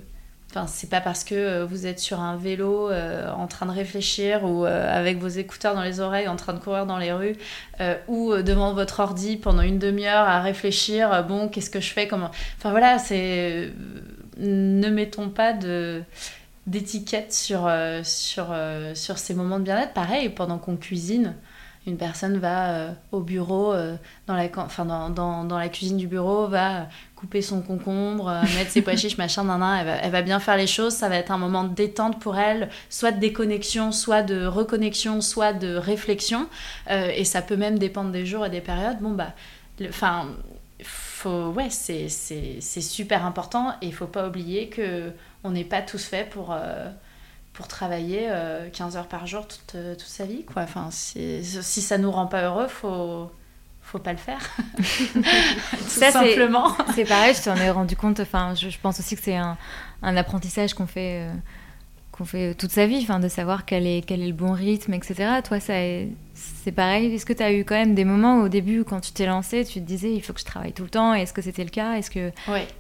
Enfin, 0.50 0.68
c'est 0.68 0.90
pas 0.90 1.00
parce 1.00 1.24
que 1.24 1.34
euh, 1.34 1.66
vous 1.66 1.86
êtes 1.88 2.00
sur 2.00 2.20
un 2.20 2.36
vélo 2.36 2.90
euh, 2.90 3.32
en 3.32 3.48
train 3.48 3.66
de 3.66 3.72
réfléchir 3.72 4.44
ou 4.44 4.66
avec 4.66 5.18
vos 5.18 5.30
écouteurs 5.30 5.76
dans 5.76 5.82
les 5.82 6.02
oreilles 6.02 6.28
en 6.28 6.36
train 6.36 6.54
de 6.54 6.60
courir 6.60 6.86
dans 6.86 6.98
les 6.98 7.14
rues 7.14 7.38
ou 8.10 8.36
devant 8.36 8.74
votre 8.74 9.00
ordi 9.00 9.38
pendant 9.38 9.62
une 9.62 9.80
demi-heure 9.80 10.28
à 10.28 10.42
réfléchir 10.42 11.24
bon 11.26 11.48
qu'est-ce 11.48 11.70
que 11.70 11.80
je 11.80 11.94
fais 11.94 12.06
comment 12.08 12.32
enfin 12.58 12.72
voilà 12.72 13.00
c'est 13.00 13.72
ne 14.42 14.90
mettons 14.90 15.30
pas 15.30 15.54
de 15.54 16.04
d'étiquettes 16.68 17.34
sur, 17.34 17.66
euh, 17.66 18.02
sur, 18.04 18.48
euh, 18.52 18.94
sur 18.96 19.18
ces 19.18 19.34
moments 19.34 19.60
de 19.60 19.64
bien-être. 19.64 19.94
Pareil, 19.94 20.30
pendant 20.30 20.58
qu'on 20.58 20.78
cuisine, 20.78 21.36
une 21.88 21.98
personne 21.98 22.38
va 22.38 22.94
au 23.12 23.22
bureau, 23.22 23.74
dans, 24.28 24.36
la, 24.36 24.48
enfin, 24.58 24.86
dans, 24.86 25.10
dans, 25.10 25.44
dans, 25.46 25.58
la 25.58 25.68
cuisine 25.68 25.98
du 25.98 26.06
bureau, 26.06 26.46
va 26.46 26.88
couper 27.16 27.42
son 27.42 27.64
concombre, 27.64 28.32
mettre 28.56 28.70
ses 28.70 28.84
pois 28.84 28.96
chiches, 28.96 29.18
machin, 29.18 29.46
nan, 29.46 29.64
elle, 29.64 29.88
va, 29.88 29.94
elle 29.96 30.12
va 30.12 30.22
bien 30.22 30.40
faire 30.40 30.58
les 30.58 30.68
choses. 30.68 30.94
Ça 30.94 31.10
va 31.10 31.16
être 31.16 31.32
un 31.32 31.40
moment 31.40 31.64
de 31.64 31.74
détente 31.74 32.20
pour 32.20 32.38
elle, 32.38 32.70
soit 32.92 33.12
de 33.12 33.20
déconnexion, 33.20 33.92
soit 33.92 34.22
de 34.22 34.46
reconnexion, 34.46 35.22
soit 35.22 35.54
de 35.54 35.76
réflexion. 35.76 36.48
et 36.88 37.26
ça 37.26 37.42
peut 37.42 37.58
même 37.58 37.80
dépendre 37.80 38.12
des 38.12 38.28
jours 38.28 38.46
et 38.46 38.52
des 38.52 38.62
périodes. 38.62 39.00
Bon, 39.00 39.14
bah, 39.14 39.34
enfin 39.90 40.28
faut, 40.84 41.50
ouais, 41.50 41.70
c'est 41.70 42.10
super 42.10 43.26
important 43.26 43.74
et 43.82 43.88
il 43.88 43.94
faut 43.94 44.08
pas 44.08 44.28
oublier 44.28 44.70
que 44.70 45.12
on 45.44 45.52
n'est 45.52 45.64
pas 45.64 45.82
tous 45.82 46.04
faits 46.04 46.30
pour, 46.30 46.52
euh, 46.52 46.90
pour 47.54 47.68
travailler 47.68 48.30
15 48.74 48.96
euh, 48.96 49.00
heures 49.00 49.08
par 49.08 49.28
jour 49.28 49.48
toute, 49.48 49.76
euh, 49.76 49.96
toute 49.96 50.08
sa 50.08 50.26
vie. 50.26 50.46
Quoi. 50.46 50.64
Enfin, 50.64 50.90
si, 50.92 51.44
si 51.44 51.82
ça 51.82 51.98
nous 51.98 52.12
rend 52.12 52.28
pas 52.28 52.44
heureux, 52.44 52.68
faut 52.68 53.32
faut 53.84 54.00
pas 54.00 54.12
le 54.12 54.20
faire. 54.20 54.40
Tout 54.78 55.24
ça, 55.88 56.12
simplement. 56.12 56.72
C'est 56.94 57.04
pareil, 57.04 57.34
je 57.34 57.44
t'en 57.44 57.56
ai 57.56 57.72
rendu 57.72 57.96
compte. 57.96 58.20
Enfin, 58.20 58.54
je, 58.54 58.70
je, 58.70 58.78
pense 58.78 59.00
aussi 59.00 59.16
que 59.16 59.22
c'est 59.24 59.36
un, 59.36 59.58
un, 60.04 60.16
apprentissage 60.16 60.76
qu'on 60.76 60.86
fait 60.86 61.28
qu'on 62.22 62.26
fait 62.26 62.54
toute 62.54 62.72
sa 62.72 62.86
vie, 62.86 63.00
enfin, 63.02 63.20
de 63.20 63.28
savoir 63.28 63.66
quel 63.66 63.88
est, 63.88 64.06
quel 64.06 64.22
est 64.22 64.28
le 64.28 64.34
bon 64.34 64.52
rythme, 64.52 64.94
etc. 64.94 65.42
Toi, 65.44 65.60
ça 65.60 65.74
c'est 66.64 66.72
pareil. 66.72 67.14
Est-ce 67.14 67.26
que 67.26 67.34
tu 67.34 67.42
as 67.42 67.52
eu 67.52 67.66
quand 67.66 67.76
même 67.76 67.96
des 67.96 68.06
moments 68.06 68.42
au 68.42 68.48
début, 68.48 68.84
quand 68.84 69.00
tu 69.00 69.12
t'es 69.12 69.26
lancé, 69.26 69.66
tu 69.66 69.80
te 69.80 69.86
disais 69.86 70.14
il 70.14 70.22
faut 70.22 70.34
que 70.34 70.40
je 70.40 70.46
travaille 70.46 70.74
tout 70.74 70.84
le 70.84 70.90
temps 70.90 71.14
Est-ce 71.14 71.34
que 71.34 71.42
c'était 71.42 71.64
le 71.64 71.72
cas? 71.72 71.96
Est-ce 71.96 72.12
que 72.12 72.30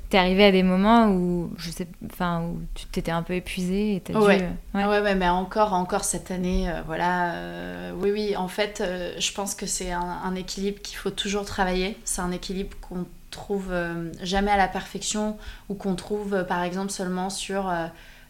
tu 0.09 0.15
es 0.15 0.19
arrivé 0.19 0.45
à 0.45 0.51
des 0.51 0.61
moments 0.61 1.07
où, 1.07 1.51
je 1.57 1.71
sais, 1.71 1.87
enfin, 2.11 2.43
où 2.43 2.61
tu 2.75 2.85
t'étais 2.85 3.11
un 3.11 3.23
peu 3.23 3.33
épuisé 3.33 3.95
et 3.95 4.13
as 4.13 4.19
ouais. 4.19 4.37
Dû, 4.37 4.43
euh, 4.43 4.87
ouais. 4.87 5.01
ouais. 5.01 5.15
mais 5.15 5.29
encore, 5.29 5.73
encore 5.73 6.03
cette 6.03 6.29
année, 6.29 6.69
euh, 6.69 6.81
voilà. 6.85 7.33
Euh, 7.33 7.91
oui, 7.97 8.11
oui, 8.11 8.35
en 8.35 8.47
fait, 8.47 8.83
je 9.17 9.33
pense 9.33 9.55
que 9.55 9.65
c'est 9.65 9.91
un, 9.91 10.35
équilibre 10.35 10.81
qu'il 10.81 10.97
faut 10.97 11.11
toujours 11.11 11.45
travailler. 11.45 11.97
C'est 12.05 12.21
un 12.21 12.31
équilibre 12.31 12.77
qu'on 12.81 13.05
trouve 13.31 13.73
jamais 14.21 14.51
à 14.51 14.57
la 14.57 14.67
perfection 14.67 15.37
ou 15.69 15.73
qu'on 15.73 15.95
trouve, 15.95 16.45
par 16.47 16.61
exemple, 16.63 16.91
seulement 16.91 17.29
sur 17.29 17.71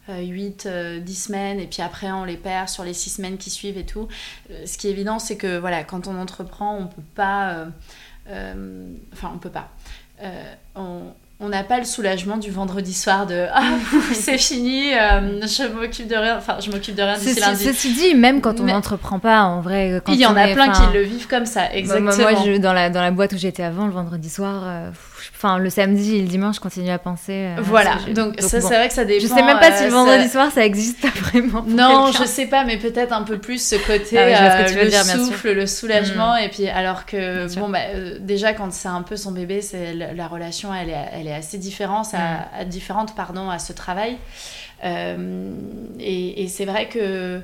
8, 0.10 0.66
euh, 0.66 1.00
10 1.00 1.12
euh, 1.12 1.26
semaines, 1.26 1.60
et 1.60 1.68
puis 1.68 1.82
après 1.82 2.12
on 2.12 2.24
les 2.24 2.38
perd 2.38 2.70
sur 2.70 2.84
les 2.84 2.94
6 2.94 3.10
semaines 3.12 3.38
qui 3.38 3.50
suivent 3.50 3.78
et 3.78 3.86
tout. 3.86 4.08
Euh, 4.50 4.66
ce 4.66 4.78
qui 4.78 4.88
est 4.88 4.92
évident, 4.92 5.20
c'est 5.20 5.38
que 5.38 5.58
voilà, 5.58 5.84
quand 5.84 6.08
on 6.08 6.20
entreprend, 6.20 6.78
on 6.78 6.88
peut 6.88 7.02
pas. 7.16 7.68
enfin, 8.28 9.32
on 9.34 9.38
peut 9.38 9.50
pas. 9.50 9.70
on, 10.76 11.14
on 11.42 11.50
n'a 11.50 11.64
pas 11.64 11.80
le 11.80 11.86
soulagement 11.86 12.38
du 12.38 12.52
vendredi 12.52 12.94
soir 12.94 13.26
de 13.26 13.48
ah 13.52 13.64
c'est 14.14 14.38
fini 14.38 14.94
euh, 14.94 15.42
je 15.42 15.68
m'occupe 15.74 16.08
de 16.08 16.16
rien 16.16 16.38
enfin 16.38 16.58
je 16.64 16.70
m'occupe 16.70 16.96
de 16.96 17.02
rien 17.02 17.18
d'ici 17.18 17.40
lundi 17.40 17.64
ceci 17.66 17.94
dit 17.94 18.16
même 18.16 18.42
quand 18.42 18.60
on 18.60 18.66
n'entreprend 18.66 19.18
pas 19.20 19.42
en 19.42 19.60
vrai 19.60 20.02
il 20.08 20.16
y 20.16 20.26
en 20.26 20.38
a 20.38 20.48
plein 20.50 20.72
qui 20.72 20.94
le 20.94 21.02
vivent 21.02 21.28
comme 21.28 21.48
ça 21.48 21.74
exactement 21.74 22.32
moi, 22.32 22.44
je, 22.46 22.58
dans 22.58 22.74
la 22.74 22.92
dans 22.92 23.02
la 23.02 23.12
boîte 23.12 23.34
où 23.34 23.38
j'étais 23.38 23.64
avant 23.64 23.88
le 23.88 23.92
vendredi 23.92 24.30
soir 24.30 24.62
euh, 24.66 24.92
enfin 25.36 25.58
le 25.58 25.70
samedi 25.70 26.18
et 26.18 26.22
le 26.22 26.28
dimanche 26.28 26.56
je 26.56 26.62
continue 26.62 26.90
à 26.90 27.00
penser 27.00 27.56
euh, 27.58 27.62
voilà 27.62 27.98
donc, 28.14 28.40
ça 28.40 28.62
c'est 28.62 28.76
vrai 28.76 28.88
que 28.88 28.94
ça 28.94 29.06
dépend 29.06 29.22
je 29.22 29.28
sais 29.28 29.44
même 29.44 29.60
pas 29.60 29.72
si 29.78 29.86
le 29.86 29.92
vendredi 29.92 30.30
soir 30.30 30.52
ça 30.52 30.66
existe 30.66 31.06
vraiment 31.18 31.64
non 31.68 32.12
je 32.12 32.26
sais 32.26 32.48
pas 32.48 32.64
mais 32.64 32.78
peut-être 32.78 33.14
un 33.14 33.24
peu 33.24 33.38
plus 33.38 33.66
ce 33.66 33.76
côté 33.76 34.18
ah 34.18 34.64
le 34.64 34.90
dire, 34.90 35.04
souffle 35.04 35.52
le 35.52 35.68
soulagement 35.68 36.36
mm. 36.36 36.44
et 36.44 36.50
puis 36.50 36.68
alors 36.68 37.06
que 37.06 37.54
bon 37.60 37.70
bah, 37.70 37.80
déjà 38.20 38.54
quand 38.54 38.72
c'est 38.74 38.88
un 38.88 39.02
peu 39.02 39.16
son 39.16 39.32
bébé 39.32 39.62
c'est 39.62 39.94
la 39.94 40.28
relation 40.28 40.74
elle 40.74 40.90
est, 40.90 41.10
elle 41.14 41.28
est 41.28 41.34
assez 41.34 41.58
différente 41.58 42.08
à, 42.14 42.66
différente 42.66 43.16
pardon, 43.16 43.50
à 43.50 43.60
ce 43.60 43.74
travail. 43.74 44.18
Euh, 44.84 45.52
et, 46.00 46.48
c'est 46.48 46.66
vrai 46.66 46.88
que 46.90 47.00
euh, 47.00 47.40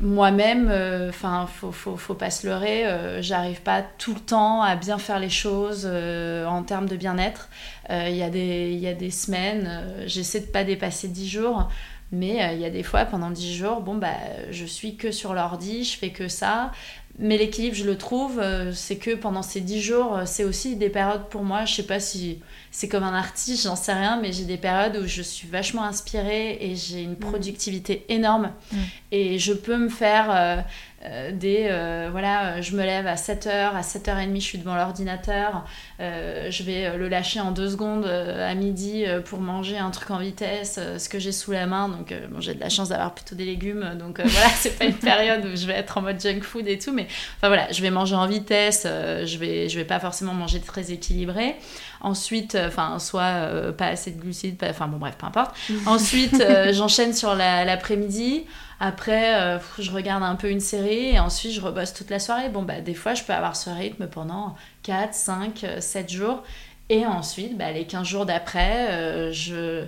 moi-même, 0.00 0.68
euh, 0.70 1.10
enfin, 1.10 1.46
faut, 1.46 1.72
faut, 1.72 2.14
pas 2.14 2.30
se 2.30 2.46
leurrer, 2.46 2.84
j'arrive 3.20 3.60
pas 3.62 3.82
tout 3.82 4.14
le 4.14 4.20
temps 4.20 4.62
à 4.62 4.76
bien 4.76 4.98
faire 4.98 5.18
les 5.18 5.30
choses 5.30 5.86
en 5.86 6.62
termes 6.62 6.88
de 6.88 6.96
bien-être. 6.96 7.48
Il 7.90 8.16
y, 8.16 8.22
a 8.22 8.30
des, 8.30 8.72
y 8.72 8.86
a 8.86 8.94
des 8.94 9.10
semaines, 9.10 9.82
j'essaie 10.06 10.40
de 10.40 10.46
pas 10.46 10.64
dépasser 10.64 11.08
10 11.08 11.28
jours. 11.28 11.68
Mais 12.10 12.54
il 12.54 12.60
y 12.60 12.64
a 12.64 12.70
des 12.70 12.82
fois, 12.82 13.04
pendant 13.04 13.30
10 13.30 13.54
jours, 13.54 13.80
bon, 13.80 13.96
bah, 13.96 14.14
je 14.50 14.64
suis 14.64 14.96
que 14.96 15.10
sur 15.10 15.34
l'ordi, 15.34 15.84
je 15.84 15.98
fais 15.98 16.10
que 16.10 16.28
ça. 16.28 16.72
Mais 17.18 17.36
l'équilibre, 17.36 17.74
je 17.74 17.84
le 17.84 17.98
trouve, 17.98 18.40
c'est 18.72 18.96
que 18.96 19.14
pendant 19.14 19.42
ces 19.42 19.60
10 19.60 19.80
jours, 19.80 20.20
c'est 20.24 20.44
aussi 20.44 20.76
des 20.76 20.88
périodes 20.88 21.28
pour 21.28 21.42
moi, 21.42 21.64
je 21.64 21.74
sais 21.74 21.82
pas 21.82 21.98
si 21.98 22.40
c'est 22.70 22.88
comme 22.88 23.02
un 23.02 23.14
artiste, 23.14 23.64
j'en 23.64 23.76
sais 23.76 23.92
rien, 23.92 24.20
mais 24.20 24.32
j'ai 24.32 24.44
des 24.44 24.56
périodes 24.56 24.96
où 25.02 25.06
je 25.06 25.22
suis 25.22 25.48
vachement 25.48 25.84
inspirée 25.84 26.58
et 26.60 26.76
j'ai 26.76 27.02
une 27.02 27.12
mm. 27.12 27.16
productivité 27.16 28.04
énorme. 28.08 28.52
Mm. 28.70 28.76
Et 29.10 29.38
je 29.38 29.52
peux 29.52 29.76
me 29.76 29.88
faire 29.88 30.64
euh, 31.04 31.28
euh, 31.28 31.32
des. 31.32 31.68
Euh, 31.70 32.08
voilà, 32.10 32.60
je 32.60 32.76
me 32.76 32.82
lève 32.82 33.06
à 33.06 33.14
7h, 33.14 33.48
à 33.48 33.80
7h30, 33.80 34.34
je 34.36 34.40
suis 34.40 34.58
devant 34.58 34.74
l'ordinateur. 34.74 35.64
je 35.98 36.62
vais 36.62 36.96
le 36.96 37.08
lâcher 37.08 37.40
en 37.40 37.50
deux 37.50 37.70
secondes 37.70 38.06
à 38.06 38.54
midi 38.54 39.04
pour 39.26 39.40
manger 39.40 39.78
un 39.78 39.90
truc 39.90 40.10
en 40.10 40.18
vitesse, 40.18 40.78
ce 40.98 41.08
que 41.08 41.18
j'ai 41.18 41.32
sous 41.32 41.52
la 41.52 41.66
main. 41.66 41.88
Donc, 41.88 42.14
bon, 42.30 42.40
j'ai 42.40 42.54
de 42.54 42.60
la 42.60 42.68
chance 42.68 42.88
d'avoir 42.88 43.14
plutôt 43.14 43.34
des 43.34 43.44
légumes. 43.44 43.96
Donc, 43.98 44.20
voilà, 44.24 44.48
c'est 44.50 44.78
pas 44.78 44.84
une 44.84 44.94
période 44.94 45.44
où 45.44 45.56
je 45.56 45.66
vais 45.66 45.74
être 45.74 45.98
en 45.98 46.02
mode 46.02 46.20
junk 46.20 46.40
food 46.42 46.66
et 46.68 46.78
tout. 46.78 46.92
Mais 46.92 47.06
enfin, 47.38 47.48
voilà, 47.48 47.70
je 47.72 47.82
vais 47.82 47.90
manger 47.90 48.14
en 48.14 48.26
vitesse. 48.26 48.84
je, 48.84 49.38
vais, 49.38 49.68
je 49.68 49.78
vais 49.78 49.84
pas 49.84 50.00
forcément 50.00 50.34
manger 50.34 50.60
très 50.60 50.92
équilibré. 50.92 51.56
Ensuite, 52.00 52.54
euh, 52.54 52.68
enfin, 52.68 52.98
soit 52.98 53.22
euh, 53.22 53.72
pas 53.72 53.86
assez 53.86 54.12
de 54.12 54.20
glucides, 54.20 54.56
enfin 54.62 54.86
bon, 54.86 54.98
bref, 54.98 55.16
peu 55.18 55.26
importe. 55.26 55.56
Ensuite, 55.86 56.40
euh, 56.40 56.72
j'enchaîne 56.72 57.12
sur 57.12 57.34
l'après-midi. 57.34 58.44
Après, 58.80 59.58
je 59.80 59.90
regarde 59.90 60.22
un 60.22 60.36
peu 60.36 60.50
une 60.50 60.60
série 60.60 61.06
et 61.06 61.18
ensuite, 61.18 61.50
je 61.50 61.60
rebosse 61.60 61.92
toute 61.94 62.10
la 62.10 62.20
soirée. 62.20 62.48
Bon, 62.48 62.62
bah, 62.62 62.80
des 62.80 62.94
fois, 62.94 63.14
je 63.14 63.24
peux 63.24 63.32
avoir 63.32 63.56
ce 63.56 63.70
rythme 63.70 64.06
pendant 64.06 64.54
4, 64.84 65.14
5, 65.14 65.66
7 65.80 66.08
jours. 66.08 66.44
Et 66.88 67.04
ensuite, 67.04 67.58
bah, 67.58 67.72
les 67.72 67.86
15 67.86 68.06
jours 68.06 68.24
d'après, 68.24 69.32
je 69.32 69.84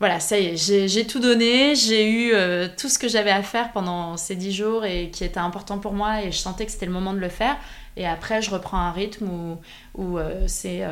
voilà, 0.00 0.18
ça 0.18 0.38
y 0.38 0.46
est, 0.46 0.88
j'ai 0.88 1.06
tout 1.06 1.20
donné, 1.20 1.76
j'ai 1.76 2.10
eu 2.10 2.34
tout 2.76 2.88
ce 2.88 2.98
que 2.98 3.06
j'avais 3.06 3.30
à 3.30 3.42
faire 3.44 3.70
pendant 3.70 4.16
ces 4.16 4.34
10 4.34 4.52
jours 4.52 4.84
et 4.84 5.10
qui 5.10 5.22
était 5.22 5.38
important 5.38 5.78
pour 5.78 5.92
moi 5.92 6.24
et 6.24 6.32
je 6.32 6.36
sentais 6.36 6.66
que 6.66 6.72
c'était 6.72 6.86
le 6.86 6.92
moment 6.92 7.12
de 7.12 7.20
le 7.20 7.28
faire. 7.28 7.56
Et 7.96 8.04
après, 8.04 8.42
je 8.42 8.50
reprends 8.50 8.78
un 8.78 8.90
rythme 8.90 9.28
où, 9.28 9.58
où 10.02 10.18
c'est 10.48 10.82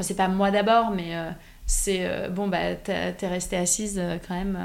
Enfin, 0.00 0.06
c'est 0.06 0.14
pas 0.14 0.28
moi 0.28 0.50
d'abord, 0.50 0.92
mais 0.92 1.14
euh, 1.14 1.30
c'est 1.66 2.06
euh, 2.06 2.30
bon, 2.30 2.48
bah, 2.48 2.74
t'es 2.74 3.14
restée 3.22 3.58
assise 3.58 3.98
euh, 3.98 4.16
quand 4.26 4.34
même 4.34 4.58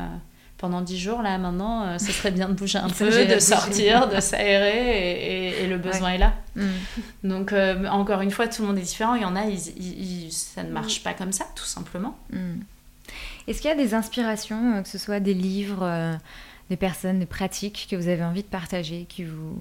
pendant 0.58 0.80
dix 0.80 0.98
jours 0.98 1.22
là 1.22 1.38
maintenant 1.38 2.00
ce 2.00 2.14
serait 2.14 2.32
bien 2.32 2.48
de 2.48 2.54
bouger 2.54 2.78
un 2.78 2.90
peu 2.90 3.26
de 3.26 3.40
sortir 3.40 4.08
de 4.08 4.22
s'aérer 4.22 5.62
et, 5.62 5.68
le 5.68 5.78
besoin 5.78 6.12
est 6.12 6.18
là. 6.18 6.34
Mm. 6.56 6.62
donc 7.26 7.54
encore 7.92 8.22
une 8.22 8.32
fois 8.32 8.48
tout 8.48 8.62
le 8.62 8.70
monde 8.70 8.78
est 8.78 8.84
différent. 8.84 9.16
Il 9.16 9.22
y 9.22 9.26
en 9.26 9.36
a 9.36 9.44
ça 10.32 10.64
ne 10.64 10.72
marche 10.72 11.04
pas 11.04 11.14
comme 11.14 11.34
ça 11.34 11.46
tout 11.58 11.66
simplement. 11.66 12.18
Mm. 12.32 12.62
est-ce 13.50 13.62
qu'il 13.62 13.70
y 13.70 13.74
a 13.74 13.76
des 13.76 13.94
inspirations 13.94 14.82
que 14.82 14.88
ce 14.88 14.98
soit 14.98 15.20
des 15.20 15.34
livres 15.34 16.18
des 16.70 16.78
personnes 16.78 17.20
des 17.20 17.26
pratiques 17.26 17.88
que 17.92 17.98
vous 17.98 18.08
avez 18.08 18.24
envie 18.24 18.44
de 18.44 18.48
partager 18.48 19.06
qui 19.10 19.26
vous 19.26 19.60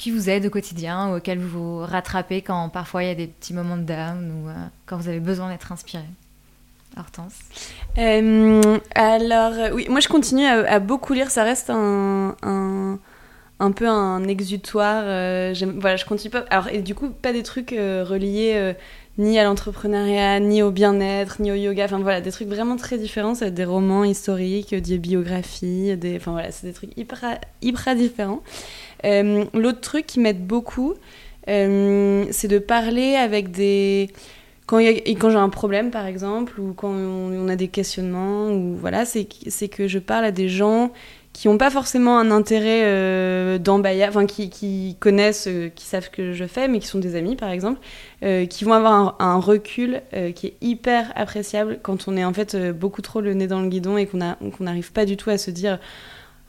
qui 0.00 0.10
vous 0.10 0.30
aide 0.30 0.46
au 0.46 0.50
quotidien, 0.50 1.14
auquel 1.14 1.38
vous 1.38 1.48
vous 1.48 1.78
rattrapez 1.80 2.40
quand 2.40 2.70
parfois 2.70 3.04
il 3.04 3.08
y 3.08 3.10
a 3.10 3.14
des 3.14 3.26
petits 3.26 3.52
moments 3.52 3.76
de 3.76 3.82
down 3.82 4.32
ou 4.32 4.48
euh, 4.48 4.54
quand 4.86 4.96
vous 4.96 5.08
avez 5.08 5.20
besoin 5.20 5.50
d'être 5.50 5.70
inspiré 5.72 6.04
Hortense 6.96 7.34
euh, 7.98 8.78
Alors, 8.94 9.52
euh, 9.52 9.70
oui, 9.74 9.86
moi 9.90 10.00
je 10.00 10.08
continue 10.08 10.46
à, 10.46 10.78
beaucoup 10.78 11.12
lire, 11.12 11.30
ça 11.30 11.44
reste 11.44 11.68
un, 11.68 12.34
un, 12.40 13.70
peu 13.72 13.86
un 13.86 14.26
exutoire. 14.26 15.02
voilà, 15.02 15.96
je 15.96 16.06
continue 16.06 16.30
pas. 16.30 16.46
Alors, 16.48 16.68
et 16.68 16.80
du 16.80 16.94
coup, 16.94 17.10
pas 17.10 17.34
des 17.34 17.42
trucs 17.42 17.72
reliés 17.72 18.74
ni 19.18 19.38
à 19.38 19.44
l'entrepreneuriat, 19.44 20.40
ni 20.40 20.62
au 20.62 20.70
bien-être, 20.70 21.42
ni 21.42 21.52
au 21.52 21.54
yoga. 21.54 21.84
Enfin 21.84 21.98
voilà, 21.98 22.22
des 22.22 22.32
trucs 22.32 22.48
vraiment 22.48 22.76
très 22.76 22.96
différents. 22.96 23.34
Ça 23.34 23.44
va 23.44 23.48
être 23.48 23.54
des 23.54 23.66
romans 23.66 24.02
historiques, 24.02 24.74
des 24.74 24.96
biographies, 24.96 25.94
des... 25.98 26.16
enfin 26.16 26.32
voilà, 26.32 26.50
c'est 26.50 26.66
des 26.66 26.72
trucs 26.72 26.96
hyper, 26.96 27.38
hyper 27.60 27.94
différents. 27.94 28.42
Euh, 29.04 29.44
l'autre 29.54 29.80
truc 29.80 30.06
qui 30.06 30.20
m'aide 30.20 30.46
beaucoup, 30.46 30.94
euh, 31.48 32.24
c'est 32.30 32.48
de 32.48 32.58
parler 32.58 33.14
avec 33.16 33.50
des 33.50 34.10
quand, 34.66 34.78
quand 34.78 35.30
j'ai 35.30 35.36
un 35.36 35.48
problème 35.48 35.90
par 35.90 36.06
exemple 36.06 36.60
ou 36.60 36.74
quand 36.74 36.92
on, 36.92 37.48
a 37.48 37.56
des 37.56 37.68
questionnements 37.68 38.52
ou 38.52 38.76
voilà 38.76 39.04
c'est 39.04 39.24
que 39.68 39.88
je 39.88 39.98
parle 39.98 40.26
à 40.26 40.30
des 40.30 40.48
gens 40.48 40.92
qui 41.32 41.48
n'ont 41.48 41.58
pas 41.58 41.70
forcément 41.70 42.18
un 42.18 42.30
intérêt 42.30 42.82
euh, 42.84 43.58
enfin 44.08 44.26
qui, 44.26 44.96
connaissent, 45.00 45.48
qui 45.74 45.84
savent 45.86 46.04
ce 46.04 46.10
que 46.10 46.32
je 46.32 46.44
fais, 46.44 46.68
mais 46.68 46.78
qui 46.78 46.86
sont 46.86 46.98
des 46.98 47.16
amis 47.16 47.36
par 47.36 47.50
exemple, 47.50 47.80
qui 48.20 48.64
vont 48.64 48.72
avoir 48.72 49.16
un, 49.18 49.40
recul 49.40 50.02
qui 50.34 50.48
est 50.48 50.54
hyper 50.60 51.12
appréciable 51.16 51.78
quand 51.82 52.06
on 52.06 52.16
est 52.16 52.24
en 52.24 52.32
fait 52.32 52.56
beaucoup 52.72 53.00
trop 53.00 53.20
le 53.20 53.32
nez 53.34 53.46
dans 53.46 53.60
le 53.60 53.68
guidon 53.68 53.96
et 53.96 54.06
qu'on 54.06 54.18
n'arrive 54.60 54.92
pas 54.92 55.04
du 55.04 55.16
tout 55.16 55.30
à 55.30 55.38
se 55.38 55.50
dire 55.50 55.78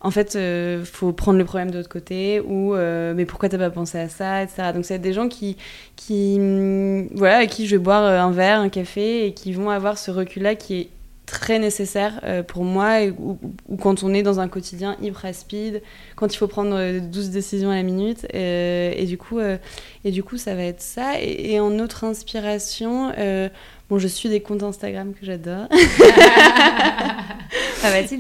en 0.03 0.11
fait, 0.11 0.35
euh, 0.35 0.83
faut 0.83 1.13
prendre 1.13 1.37
le 1.37 1.45
problème 1.45 1.69
de 1.69 1.77
l'autre 1.77 1.89
côté, 1.89 2.39
ou 2.41 2.73
euh, 2.73 3.13
mais 3.15 3.25
pourquoi 3.25 3.49
t'as 3.49 3.59
pas 3.59 3.69
pensé 3.69 3.99
à 3.99 4.09
ça, 4.09 4.41
etc. 4.41 4.71
Donc, 4.73 4.85
c'est 4.85 4.97
des 4.99 5.13
gens 5.13 5.27
qui, 5.27 5.57
qui, 5.95 6.39
mm, 6.39 7.09
voilà, 7.13 7.37
avec 7.37 7.51
qui 7.51 7.67
je 7.67 7.75
vais 7.75 7.83
boire 7.83 8.03
euh, 8.03 8.19
un 8.19 8.31
verre, 8.31 8.59
un 8.59 8.69
café, 8.69 9.27
et 9.27 9.33
qui 9.33 9.53
vont 9.53 9.69
avoir 9.69 9.99
ce 9.99 10.09
recul-là 10.09 10.55
qui 10.55 10.79
est 10.79 10.89
très 11.27 11.59
nécessaire 11.59 12.19
pour 12.47 12.65
moi, 12.65 13.05
ou, 13.17 13.37
quand 13.77 14.03
on 14.03 14.13
est 14.13 14.21
dans 14.21 14.41
un 14.41 14.49
quotidien 14.49 14.97
hyper 15.01 15.33
speed, 15.33 15.81
quand 16.17 16.33
il 16.33 16.35
faut 16.35 16.47
prendre 16.47 16.99
12 16.99 17.29
décisions 17.29 17.69
à 17.71 17.75
la 17.75 17.83
minute. 17.83 18.27
et, 18.33 19.05
du 19.07 19.17
coup, 19.17 19.39
et 19.39 20.11
du 20.11 20.23
coup, 20.23 20.35
ça 20.35 20.55
va 20.55 20.63
être 20.63 20.81
ça. 20.81 21.21
Et, 21.21 21.53
et 21.53 21.59
en 21.61 21.79
autre 21.79 22.03
inspiration, 22.03 23.13
Bon, 23.91 23.99
je 23.99 24.07
suis 24.07 24.29
des 24.29 24.39
comptes 24.39 24.63
Instagram 24.63 25.11
que 25.11 25.25
j'adore. 25.25 25.67
ah 25.69 27.27
bah 27.83 28.07
si, 28.07 28.17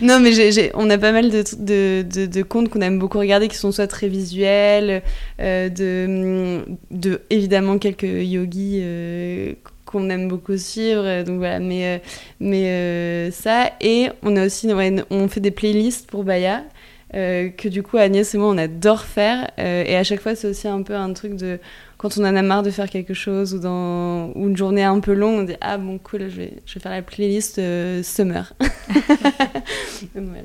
Non, 0.00 0.18
mais 0.18 0.70
on 0.72 0.88
a 0.88 0.96
pas 0.96 1.12
mal 1.12 1.28
de, 1.28 1.44
de, 1.58 2.24
de, 2.24 2.42
comptes 2.42 2.70
qu'on 2.70 2.80
aime 2.80 2.98
beaucoup 2.98 3.18
regarder 3.18 3.48
qui 3.48 3.58
sont 3.58 3.70
soit 3.70 3.86
très 3.86 4.08
visuels, 4.08 5.02
euh, 5.40 5.68
de, 5.68 6.64
de 6.90 7.20
évidemment 7.28 7.76
quelques 7.76 8.04
yogis 8.04 8.78
euh, 8.80 9.52
qu'on 9.84 10.08
aime 10.08 10.26
beaucoup 10.26 10.56
suivre. 10.56 11.22
Donc 11.24 11.36
voilà, 11.36 11.60
mais, 11.60 11.84
euh, 11.84 11.98
mais 12.40 13.30
ça. 13.32 13.72
Et 13.82 14.08
on 14.22 14.36
a 14.36 14.46
aussi, 14.46 14.70
on 15.10 15.28
fait 15.28 15.40
des 15.40 15.50
playlists 15.50 16.08
pour 16.08 16.24
Baya. 16.24 16.64
que 17.12 17.68
du 17.68 17.82
coup 17.82 17.98
Agnès 17.98 18.34
et 18.34 18.38
moi 18.38 18.48
on 18.48 18.56
adore 18.56 19.02
faire 19.02 19.50
et 19.58 19.96
à 19.96 20.02
chaque 20.02 20.20
fois 20.20 20.34
c'est 20.34 20.48
aussi 20.48 20.66
un 20.66 20.82
peu 20.82 20.94
un 20.94 21.12
truc 21.12 21.36
de 21.36 21.58
quand 21.98 22.18
on 22.18 22.24
en 22.24 22.36
a 22.36 22.42
marre 22.42 22.62
de 22.62 22.70
faire 22.70 22.90
quelque 22.90 23.14
chose 23.14 23.54
ou, 23.54 23.58
dans, 23.58 24.28
ou 24.34 24.48
une 24.48 24.56
journée 24.56 24.84
un 24.84 25.00
peu 25.00 25.14
longue, 25.14 25.40
on 25.40 25.42
dit 25.44 25.56
Ah 25.60 25.78
bon, 25.78 25.98
cool, 25.98 26.28
je 26.28 26.36
vais, 26.36 26.52
je 26.66 26.74
vais 26.74 26.80
faire 26.80 26.92
la 26.92 27.02
playlist 27.02 27.58
euh, 27.58 28.02
Summer. 28.02 28.52
voilà. 30.14 30.42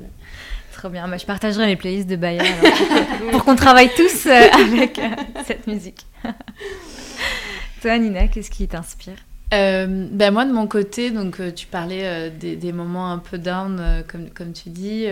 Trop 0.72 0.88
bien. 0.88 1.06
Bah, 1.08 1.18
je 1.18 1.26
partagerai 1.26 1.66
les 1.66 1.76
playlists 1.76 2.08
de 2.08 2.16
Baya 2.16 2.42
pour, 3.30 3.44
qu'on 3.44 3.56
travaille 3.56 3.90
tous 3.94 4.26
euh, 4.26 4.48
avec 4.52 4.98
euh, 4.98 5.08
cette 5.44 5.66
musique. 5.66 6.06
Toi, 7.82 7.98
Nina, 7.98 8.28
qu'est-ce 8.28 8.50
qui 8.50 8.66
t'inspire? 8.66 9.16
Ben 9.50 10.30
moi 10.30 10.46
de 10.46 10.52
mon 10.52 10.66
côté, 10.66 11.10
donc 11.10 11.38
tu 11.54 11.66
parlais 11.66 12.30
des, 12.30 12.56
des, 12.56 12.72
moments 12.72 13.12
un 13.12 13.18
peu 13.18 13.36
down, 13.36 14.02
comme, 14.08 14.30
comme 14.30 14.54
tu 14.54 14.70
dis. 14.70 15.06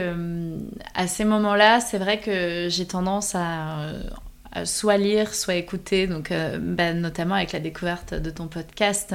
à 0.95 1.07
ces 1.07 1.27
moments-là, 1.27 1.81
c'est 1.81 1.99
vrai 1.99 2.21
que 2.21 2.69
j'ai 2.71 2.87
tendance 2.87 3.35
à 3.35 3.81
euh, 3.81 4.03
soit 4.65 4.97
lire, 4.97 5.35
soit 5.35 5.55
écouter, 5.55 6.07
donc 6.07 6.33
euh, 6.33 6.59
bah, 6.61 6.93
notamment 6.93 7.37
avec 7.37 7.53
la 7.53 7.61
découverte 7.61 8.15
de 8.15 8.31
ton 8.31 8.49
podcast. 8.49 9.15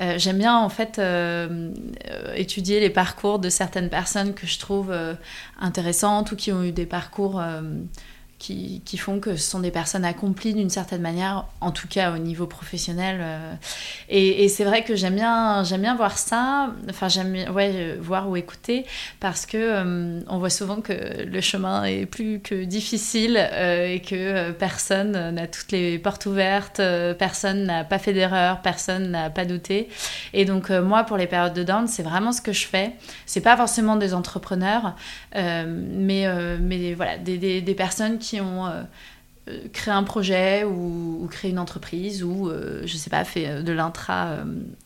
Euh, 0.00 0.14
j'aime 0.18 0.38
bien 0.38 0.56
en 0.56 0.68
fait 0.68 1.00
étudier 2.34 2.80
les 2.80 2.90
parcours 2.90 3.38
de 3.38 3.48
certaines 3.48 3.88
personnes 3.88 4.34
que 4.34 4.46
je 4.46 4.58
trouve 4.58 4.94
intéressantes 5.58 6.32
ou 6.32 6.36
qui 6.36 6.52
ont 6.52 6.62
eu 6.62 6.72
des 6.72 6.86
parcours 6.86 7.42
qui, 8.40 8.96
font 8.96 9.20
que 9.20 9.36
ce 9.36 9.50
sont 9.50 9.60
des 9.60 9.70
personnes 9.70 10.04
accomplies 10.04 10.54
d'une 10.54 10.70
certaine 10.70 11.02
manière, 11.02 11.44
en 11.60 11.72
tout 11.72 11.88
cas 11.88 12.10
au 12.12 12.18
niveau 12.18 12.46
professionnel. 12.46 13.18
Euh. 13.20 13.54
Et, 14.08 14.48
c'est 14.48 14.64
vrai 14.64 14.82
que 14.82 14.96
j'aime 14.96 15.14
bien, 15.14 15.62
j'aime 15.62 15.82
bien 15.82 15.94
voir 15.94 16.16
ça, 16.16 16.70
enfin 16.88 17.08
j'aime 17.08 17.36
ouais, 17.54 17.96
voir 18.00 18.28
ou 18.28 18.36
écouter, 18.36 18.86
parce 19.20 19.44
que 19.44 19.58
euh, 19.58 20.20
on 20.26 20.38
voit 20.38 20.50
souvent 20.50 20.80
que 20.80 21.24
le 21.24 21.40
chemin 21.40 21.84
est 21.84 22.06
plus 22.06 22.40
que 22.40 22.64
difficile 22.64 23.36
euh, 23.38 23.94
et 23.94 24.00
que 24.00 24.52
personne 24.52 25.12
n'a 25.30 25.46
toutes 25.46 25.72
les 25.72 25.98
portes 25.98 26.24
ouvertes, 26.24 26.80
personne 27.18 27.64
n'a 27.64 27.84
pas 27.84 27.98
fait 27.98 28.14
d'erreur, 28.14 28.62
personne 28.62 29.10
n'a 29.10 29.28
pas 29.28 29.44
douté. 29.44 29.88
Et 30.32 30.46
donc 30.46 30.70
moi, 30.70 31.04
pour 31.04 31.18
les 31.18 31.26
périodes 31.26 31.54
de 31.54 31.62
down, 31.62 31.86
c'est 31.86 32.02
vraiment 32.02 32.32
ce 32.32 32.40
que 32.40 32.52
je 32.52 32.66
fais. 32.66 32.92
C'est 33.26 33.42
pas 33.42 33.56
forcément 33.56 33.96
des 33.96 34.14
entrepreneurs, 34.14 34.94
mais, 35.34 36.26
mais 36.60 36.94
voilà, 36.94 37.18
des, 37.18 37.60
des 37.60 37.74
personnes 37.74 38.18
qui 38.18 38.29
qui 38.30 38.40
ont 38.40 38.66
euh, 38.66 38.82
euh, 39.48 39.58
créé 39.72 39.92
un 39.92 40.04
projet 40.04 40.62
ou, 40.64 41.28
créé 41.30 41.50
une 41.50 41.58
entreprise 41.58 42.22
ou, 42.22 42.48
euh, 42.48 42.82
je 42.84 42.96
sais 42.96 43.10
pas, 43.10 43.24
fait 43.24 43.62
de 43.62 43.72
l'intra 43.72 44.36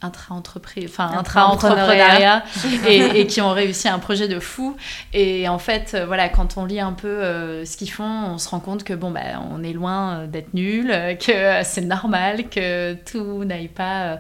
intra 0.01 0.35
entreprise, 0.35 0.89
enfin 0.89 1.11
intra 1.19 1.47
entrepreneuriat 1.49 2.43
et, 2.87 3.27
qui 3.27 3.41
ont 3.41 3.53
réussi 3.53 3.89
un 3.89 3.99
projet 3.99 4.29
de 4.29 4.41
fou. 4.41 4.77
Et 5.13 5.49
en 5.49 5.59
fait, 5.59 5.97
voilà, 6.07 6.29
quand 6.29 6.57
on 6.57 6.65
lit 6.65 6.81
un 6.81 6.93
peu 6.93 7.65
ce 7.65 7.77
qu'ils 7.77 7.91
font, 7.91 8.05
on 8.05 8.39
se 8.39 8.49
rend 8.49 8.61
compte 8.61 8.85
que 8.85 8.95
bon, 8.95 9.11
bah, 9.11 9.43
on 9.51 9.63
est 9.63 9.73
loin 9.73 10.27
d'être 10.27 10.55
nul, 10.55 10.89
que 11.19 11.63
c'est 11.65 11.85
normal, 11.85 12.49
que 12.49 12.95
tout 12.95 13.45
n'aille 13.45 13.69
pas 13.69 14.19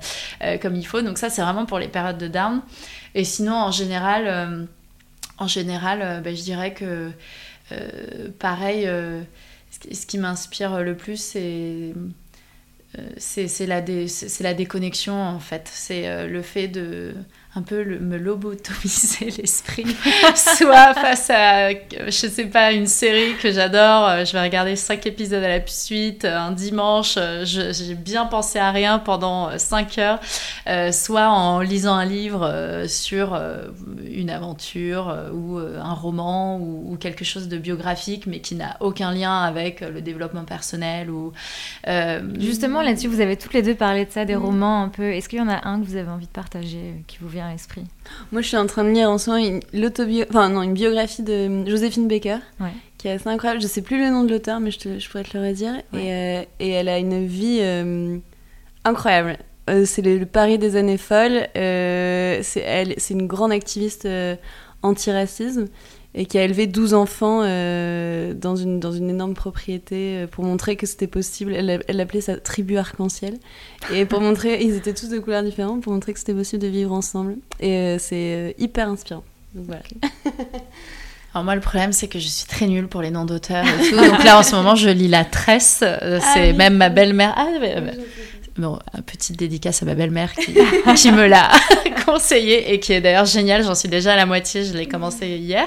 comme 0.60 0.76
il 0.76 0.86
faut. 0.86 1.02
Donc 1.02 1.18
ça, 1.18 1.30
c'est 1.30 1.42
vraiment 1.42 1.66
pour 1.66 1.78
les 1.78 1.88
périodes 1.88 2.18
de 2.18 2.28
down. 2.28 2.60
Et 3.14 3.24
sinon, 3.24 3.54
en 3.54 3.70
général, 3.70 4.66
en 5.38 5.46
général, 5.46 6.22
bah, 6.24 6.34
je 6.34 6.42
dirais 6.42 6.72
que 6.72 7.12
pareil, 8.38 8.86
euh, 8.86 9.22
ce 9.70 10.06
qui 10.06 10.18
m'inspire 10.18 10.82
le 10.82 10.96
plus, 10.96 11.16
c'est 11.16 11.92
euh, 12.98 13.10
c'est 13.16 13.66
la, 13.66 13.80
la, 13.80 14.54
déconnexion 14.54 15.20
en 15.20 15.40
fait. 15.40 15.68
C'est 15.72 16.26
le 16.26 16.42
fait 16.42 16.68
de 16.68 17.14
un 17.56 17.62
peu 17.62 17.84
me 17.84 18.18
lobotomiser 18.18 19.30
l'esprit, 19.38 19.86
soit 20.34 20.94
face 20.94 21.30
à, 21.30 21.70
je 21.70 22.10
sais 22.10 22.46
pas, 22.46 22.72
une 22.72 22.88
série 22.88 23.36
que 23.40 23.52
j'adore, 23.52 24.08
euh, 24.08 24.24
je 24.24 24.32
vais 24.32 24.42
regarder 24.42 24.74
cinq 24.74 25.06
épisodes 25.06 25.42
à 25.42 25.48
la 25.48 25.64
suite, 25.66 26.24
euh, 26.24 26.36
un 26.36 26.50
dimanche, 26.50 27.14
euh, 27.16 27.44
j'ai 27.44 27.94
bien 27.94 28.26
pensé 28.26 28.58
à 28.58 28.72
rien 28.72 28.98
pendant 28.98 29.56
cinq 29.58 29.98
heures, 29.98 30.18
soit 30.92 31.28
en 31.28 31.60
lisant 31.60 31.94
un 31.94 32.04
livre 32.04 32.84
sur 32.88 33.40
une 34.04 34.30
aventure 34.30 35.16
ou 35.32 35.58
un 35.58 35.92
roman 35.92 36.58
ou, 36.58 36.96
quelque 36.98 37.24
chose 37.24 37.48
de 37.48 37.58
biographique, 37.58 38.26
mais 38.26 38.40
qui 38.40 38.54
n'a 38.54 38.76
aucun 38.80 39.12
lien 39.12 39.42
avec 39.42 39.80
le 39.80 40.00
développement 40.00 40.44
personnel 40.44 41.10
ou... 41.10 41.32
Justement, 42.38 42.82
là-dessus, 42.82 43.08
vous 43.08 43.20
avez 43.20 43.36
toutes 43.36 43.54
les 43.54 43.62
deux 43.62 43.74
parlé 43.74 44.04
de 44.04 44.10
ça, 44.10 44.24
des 44.24 44.36
mm. 44.36 44.44
romans 44.44 44.82
un 44.82 44.88
peu. 44.88 45.12
Est-ce 45.12 45.28
qu'il 45.28 45.38
y 45.38 45.42
en 45.42 45.48
a 45.48 45.68
un 45.68 45.80
que 45.80 45.86
vous 45.86 45.96
avez 45.96 46.10
envie 46.10 46.26
de 46.26 46.32
partager, 46.32 47.04
qui 47.06 47.18
vous 47.20 47.28
vient 47.28 47.43
l'esprit 47.50 47.84
Moi, 48.32 48.42
je 48.42 48.48
suis 48.48 48.56
en 48.56 48.66
train 48.66 48.84
de 48.84 48.90
lire 48.90 49.10
en 49.10 49.18
ce 49.18 49.30
moment 49.30 49.44
une, 49.44 49.90
enfin, 50.28 50.48
non, 50.48 50.62
une 50.62 50.74
biographie 50.74 51.22
de 51.22 51.64
Joséphine 51.66 52.08
Baker, 52.08 52.38
qui 52.98 53.08
est 53.08 53.12
assez 53.12 53.28
incroyable. 53.28 53.60
Je 53.60 53.66
sais 53.66 53.82
plus 53.82 53.98
le 53.98 54.10
nom 54.10 54.24
de 54.24 54.30
l'auteur, 54.30 54.60
mais 54.60 54.70
je, 54.70 54.78
te, 54.78 54.98
je, 54.98 55.08
pourrais 55.08 55.24
te 55.24 55.36
le 55.36 55.44
redire. 55.44 55.74
Et, 55.92 56.12
euh, 56.12 56.42
et, 56.60 56.70
elle 56.70 56.88
a 56.88 56.98
une 56.98 57.26
vie 57.26 57.58
euh, 57.60 58.18
incroyable. 58.84 59.38
Euh, 59.70 59.84
c'est 59.86 60.02
le, 60.02 60.26
Paris 60.26 60.58
des 60.58 60.76
années 60.76 60.98
folles. 60.98 61.48
c'est 61.54 63.10
une 63.10 63.26
grande 63.26 63.52
activiste 63.52 64.08
anti-racisme 64.82 65.66
et 66.14 66.26
qui 66.26 66.38
a 66.38 66.44
élevé 66.44 66.66
12 66.66 66.94
enfants 66.94 67.42
euh, 67.42 68.34
dans, 68.34 68.54
une, 68.54 68.78
dans 68.78 68.92
une 68.92 69.10
énorme 69.10 69.34
propriété 69.34 70.16
euh, 70.16 70.26
pour 70.28 70.44
montrer 70.44 70.76
que 70.76 70.86
c'était 70.86 71.08
possible. 71.08 71.52
Elle, 71.52 71.82
elle 71.88 72.00
appelait 72.00 72.20
ça 72.20 72.36
tribu 72.36 72.76
arc-en-ciel. 72.76 73.38
Et 73.92 74.04
pour 74.04 74.20
montrer, 74.20 74.62
ils 74.62 74.76
étaient 74.76 74.94
tous 74.94 75.08
de 75.08 75.18
couleurs 75.18 75.42
différentes, 75.42 75.82
pour 75.82 75.92
montrer 75.92 76.12
que 76.12 76.20
c'était 76.20 76.34
possible 76.34 76.62
de 76.62 76.68
vivre 76.68 76.92
ensemble. 76.92 77.36
Et 77.58 77.72
euh, 77.72 77.96
c'est 77.98 78.54
hyper 78.58 78.88
inspirant. 78.88 79.24
Donc 79.54 79.66
voilà. 79.66 79.82
Alors 81.34 81.44
moi, 81.44 81.56
le 81.56 81.60
problème, 81.60 81.92
c'est 81.92 82.06
que 82.06 82.20
je 82.20 82.28
suis 82.28 82.46
très 82.46 82.68
nulle 82.68 82.86
pour 82.86 83.02
les 83.02 83.10
noms 83.10 83.24
d'auteurs 83.24 83.64
et 83.66 83.88
tout. 83.88 83.96
Donc 83.96 84.22
là, 84.22 84.38
en 84.38 84.44
ce 84.44 84.54
moment, 84.54 84.76
je 84.76 84.88
lis 84.88 85.08
La 85.08 85.24
Tresse. 85.24 85.82
Ah 85.82 86.20
c'est 86.20 86.52
même 86.52 86.76
ma 86.76 86.90
belle-mère. 86.90 87.34
Ah, 87.36 87.48
bon, 88.56 88.78
petite 89.06 89.38
dédicace 89.38 89.82
à 89.82 89.86
ma 89.86 89.94
belle-mère 89.94 90.32
qui, 90.32 90.54
qui 90.96 91.12
me 91.12 91.26
l'a 91.26 91.50
conseillé 92.06 92.72
et 92.72 92.80
qui 92.80 92.92
est 92.92 93.00
d'ailleurs 93.00 93.26
génial. 93.26 93.64
J'en 93.64 93.74
suis 93.74 93.88
déjà 93.88 94.14
à 94.14 94.16
la 94.16 94.26
moitié, 94.26 94.64
je 94.64 94.74
l'ai 94.74 94.86
commencé 94.86 95.26
hier. 95.28 95.66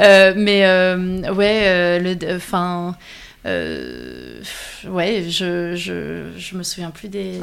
Euh, 0.00 0.34
mais 0.36 0.64
euh, 0.64 1.32
ouais, 1.32 1.62
euh, 1.64 1.98
le, 1.98 2.36
enfin. 2.36 2.96
ouais, 3.44 5.24
je, 5.28 5.74
je, 5.74 6.30
je 6.36 6.56
me 6.56 6.62
souviens 6.62 6.90
plus 6.90 7.08
des. 7.08 7.40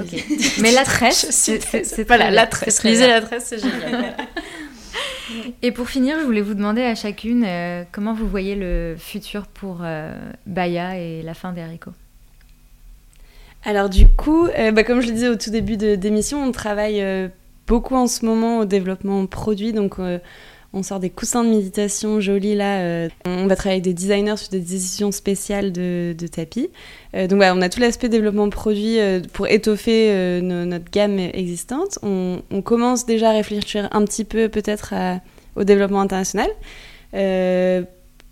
mais 0.60 0.72
la 0.72 0.84
tresse, 0.86 1.28
c'est 1.32 2.08
voilà, 2.08 2.32
la 2.32 2.48
tresse. 2.48 2.84
Lisez 2.84 3.08
la 3.08 3.22
tresse, 3.22 3.46
c'est 3.48 3.60
génial. 3.60 4.16
Et 5.62 5.72
pour 5.72 5.90
finir, 5.90 6.18
je 6.20 6.26
voulais 6.26 6.42
vous 6.42 6.56
demander 6.56 6.82
à 6.82 6.96
chacune 6.96 7.48
comment 7.92 8.14
vous 8.14 8.28
voyez 8.28 8.56
le 8.56 8.96
futur 8.98 9.48
pour 9.48 9.82
Baya 10.46 10.98
et 10.98 11.22
la 11.22 11.34
fin 11.34 11.54
d'Erico? 11.54 11.92
Alors 13.64 13.89
du 13.89 14.07
coup, 14.07 14.47
bah, 14.74 14.84
comme 14.84 15.01
je 15.01 15.07
le 15.07 15.14
disais 15.14 15.30
au 15.30 15.36
tout 15.36 15.51
début 15.51 15.78
de 15.78 15.95
d'émission, 15.95 16.43
on 16.43 16.51
travaille 16.51 17.30
beaucoup 17.72 17.95
en 17.95 18.07
ce 18.07 18.26
moment 18.26 18.59
au 18.59 18.66
développement 18.66 19.26
produit. 19.28 19.72
Donc, 19.72 19.97
euh, 19.97 20.20
on 20.74 20.84
sort 20.84 20.99
des 20.99 21.09
coussins 21.09 21.45
de 21.45 21.49
méditation 21.49 22.20
jolis 22.20 22.53
là. 22.53 22.80
Euh, 22.82 23.09
on 23.26 23.47
va 23.47 23.55
travailler 23.55 23.82
avec 23.82 23.84
des 23.86 23.93
designers 23.93 24.36
sur 24.36 24.49
des 24.49 24.59
décisions 24.59 25.14
spéciales 25.14 25.72
de, 25.72 26.14
tapis. 26.30 26.70
Euh, 27.16 27.28
donc, 27.28 27.38
voilà, 27.38 27.55
on 27.55 27.62
a 27.62 27.70
tout 27.70 27.80
l'aspect 27.80 28.09
développement 28.09 28.49
produit 28.49 28.97
pour 29.32 29.47
étoffer 29.47 30.41
notre 30.41 30.91
gamme 30.91 31.18
existante. 31.20 31.97
On, 32.03 32.41
commence 32.62 33.05
déjà 33.05 33.30
à 33.30 33.34
réfléchir 33.34 33.88
un 33.93 34.03
petit 34.03 34.26
peu 34.26 34.49
peut-être 34.49 34.93
au 35.55 35.64
développement 35.64 36.01
international 36.01 36.49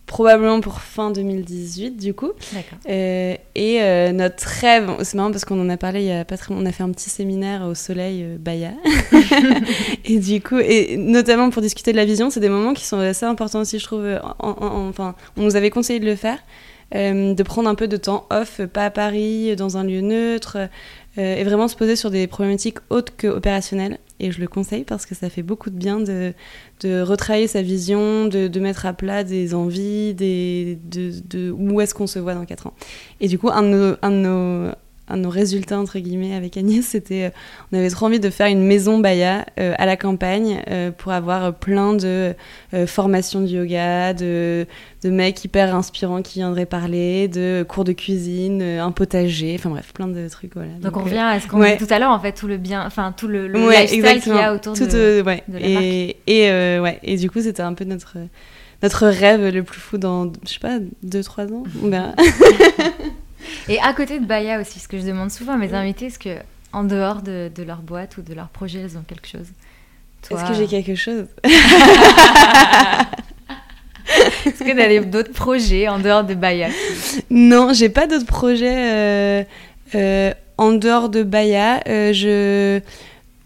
probablement 0.10 0.60
pour 0.60 0.82
fin 0.82 1.12
2018 1.12 1.92
du 1.92 2.16
coup. 2.16 2.32
Euh, 2.90 3.36
et 3.54 3.82
euh, 3.82 4.12
notre 4.12 4.44
rêve, 4.44 4.90
c'est 5.04 5.16
marrant 5.16 5.30
parce 5.30 5.46
qu'on 5.46 5.62
en 5.62 5.70
a 5.70 5.78
parlé 5.78 6.02
il 6.02 6.08
y 6.08 6.12
a 6.12 6.26
pas 6.26 6.36
très 6.36 6.52
on 6.54 6.66
a 6.66 6.72
fait 6.72 6.82
un 6.82 6.90
petit 6.90 7.12
séminaire 7.12 7.62
au 7.62 7.76
soleil 7.76 8.24
euh, 8.24 8.38
Baya. 8.40 8.72
et 10.06 10.18
du 10.18 10.42
coup, 10.42 10.58
et 10.58 10.98
notamment 10.98 11.52
pour 11.52 11.62
discuter 11.62 11.92
de 11.92 11.98
la 11.98 12.06
vision, 12.06 12.32
c'est 12.32 12.40
des 12.40 12.50
moments 12.50 12.74
qui 12.74 12.86
sont 12.86 12.98
assez 13.00 13.26
importants 13.26 13.62
aussi, 13.62 13.78
je 13.78 13.86
trouve. 13.86 14.20
enfin, 14.40 15.14
on 15.38 15.44
nous 15.44 15.56
avait 15.56 15.70
conseillé 15.70 16.00
de 16.00 16.06
le 16.06 16.16
faire. 16.16 16.40
de 16.92 17.44
prendre 17.44 17.70
un 17.70 17.76
peu 17.76 17.88
de 17.88 17.98
temps 17.98 18.26
off, 18.32 18.62
pas 18.66 18.86
à 18.86 18.90
Paris, 18.90 19.56
dans 19.56 19.78
un 19.78 19.84
lieu 19.84 20.02
neutre, 20.02 20.58
et 21.18 21.44
vraiment 21.44 21.68
se 21.68 21.76
poser 21.76 21.96
sur 21.96 22.10
des 22.10 22.26
problématiques 22.26 22.80
autres 22.90 23.16
que 23.16 23.28
opérationnelles. 23.28 24.00
Et 24.20 24.32
je 24.32 24.40
le 24.40 24.48
conseille 24.48 24.84
parce 24.84 25.06
que 25.06 25.16
ça 25.16 25.30
fait 25.30 25.44
beaucoup 25.44 25.70
de 25.70 25.76
bien 25.76 26.00
de, 26.00 26.34
de 26.82 27.02
retravailler 27.02 27.48
sa 27.48 27.62
vision, 27.62 28.28
de, 28.28 28.60
mettre 28.60 28.86
à 28.86 28.94
plat 28.94 29.24
des 29.24 29.54
envies, 29.54 30.14
des, 30.14 30.78
de, 30.86 31.52
où 31.52 31.82
est-ce 31.82 31.94
qu'on 31.94 32.08
se 32.08 32.20
voit 32.20 32.34
dans 32.34 32.46
4 32.46 32.68
ans. 32.68 32.74
Et 33.22 33.28
du 33.28 33.40
coup, 33.40 33.50
un 33.50 33.64
de 33.64 33.98
un 34.02 34.12
de 34.12 34.16
nos 34.16 34.72
un 35.10 35.18
de 35.18 35.22
nos 35.24 35.30
résultats 35.30 35.80
entre 35.80 36.00
guillemets 36.00 36.36
avec 36.36 36.58
Agnès, 36.58 36.86
c'était 36.86 37.26
euh, 37.26 37.30
on 37.72 37.78
avait 37.78 37.90
trop 37.90 38.06
envie 38.06 38.20
de 38.20 38.30
faire 38.30 38.48
une 38.48 38.64
maison 38.64 39.00
Baya 39.00 39.46
euh, 39.60 39.74
à 39.78 39.86
la 39.86 39.98
campagne 39.98 40.62
euh, 40.70 40.92
pour 40.92 41.12
avoir 41.12 41.54
plein 41.54 41.94
de 41.94 42.34
formations 42.86 43.42
de 43.42 43.48
yoga, 43.48 44.14
de, 44.14 44.68
de 45.04 45.10
mecs 45.10 45.44
hyper 45.44 45.76
inspirants 45.76 46.22
qui 46.22 46.40
viendraient 46.40 46.66
parler, 46.66 47.28
de 47.28 47.66
cours 47.68 47.84
de 47.84 47.94
cuisine, 47.94 48.62
un 48.62 48.92
potager, 48.92 49.56
enfin 49.58 49.70
bref, 49.70 49.92
plein 49.94 50.08
de 50.08 50.28
trucs 50.30 50.54
voilà. 50.54 50.74
Donc, 50.82 50.98
on 50.98 51.04
revient 51.04 51.18
à 51.18 51.40
ce 51.40 51.48
qu'on 51.48 51.60
ouais. 51.60 51.78
dit 51.78 51.86
tout 51.86 51.94
à 51.94 52.00
l'heure 52.00 52.12
en 52.12 52.20
fait, 52.20 52.34
tout 52.34 52.48
le 52.48 52.58
bien, 52.58 52.86
enfin 52.86 53.14
tout 53.16 53.28
le, 53.28 53.48
le 53.48 53.68
ouais, 53.68 53.82
lifestyle 53.82 54.22
qu'il 54.22 54.36
y 54.36 54.40
a 54.40 54.54
autour 54.54 54.74
tout, 54.74 54.86
de, 54.86 55.24
ouais. 55.26 55.44
de 55.48 55.58
la 55.58 55.66
et, 55.68 56.18
et 56.28 56.80
ouais, 56.80 57.00
et 57.04 57.18
du 57.18 57.30
coup 57.30 57.42
c'était 57.42 57.64
un 57.64 57.74
peu 57.74 57.86
notre 57.86 58.18
notre 58.82 59.08
rêve 59.08 59.54
le 59.54 59.64
plus 59.64 59.80
fou 59.80 59.98
dans 59.98 60.32
je 60.46 60.54
sais 60.54 60.60
pas 60.60 60.80
2 61.04 61.24
3 61.24 61.46
ans. 61.46 61.64
Et 63.68 63.80
à 63.80 63.94
côté 63.94 64.20
de 64.20 64.26
Baya 64.26 64.60
aussi, 64.60 64.80
ce 64.80 64.88
que 64.88 65.00
je 65.00 65.06
demande 65.06 65.32
souvent 65.32 65.54
à 65.54 65.58
mes 65.58 65.74
invités, 65.74 66.08
est-ce 66.08 66.20
que 66.20 66.38
en 66.72 66.84
dehors 66.84 67.22
de, 67.22 67.52
de, 67.54 67.64
leur 67.64 67.82
boîte 67.82 68.18
ou 68.18 68.22
de 68.22 68.34
leur 68.34 68.50
projet, 68.50 68.80
elles 68.80 68.98
ont 68.98 69.04
quelque 69.08 69.28
chose? 69.28 69.48
Est-ce 70.30 70.46
que 70.46 70.54
j'ai 70.54 70.68
quelque 70.68 70.96
chose? 70.96 71.26
Est-ce 74.46 74.64
que 74.64 74.72
tu 74.72 74.82
as 74.82 75.04
d'autres 75.04 75.32
projets 75.32 75.88
en 75.88 76.00
dehors 76.00 76.24
de 76.24 76.34
Baya? 76.34 76.70
Non, 77.30 77.74
j'ai 77.74 77.90
pas 77.90 78.08
d'autres 78.08 78.26
projets 78.26 78.92
euh, 78.92 79.44
euh, 79.96 80.34
en 80.58 80.72
dehors 80.74 81.10
de 81.10 81.24
Baya. 81.24 81.82
Euh, 81.88 82.12
je 82.14 82.82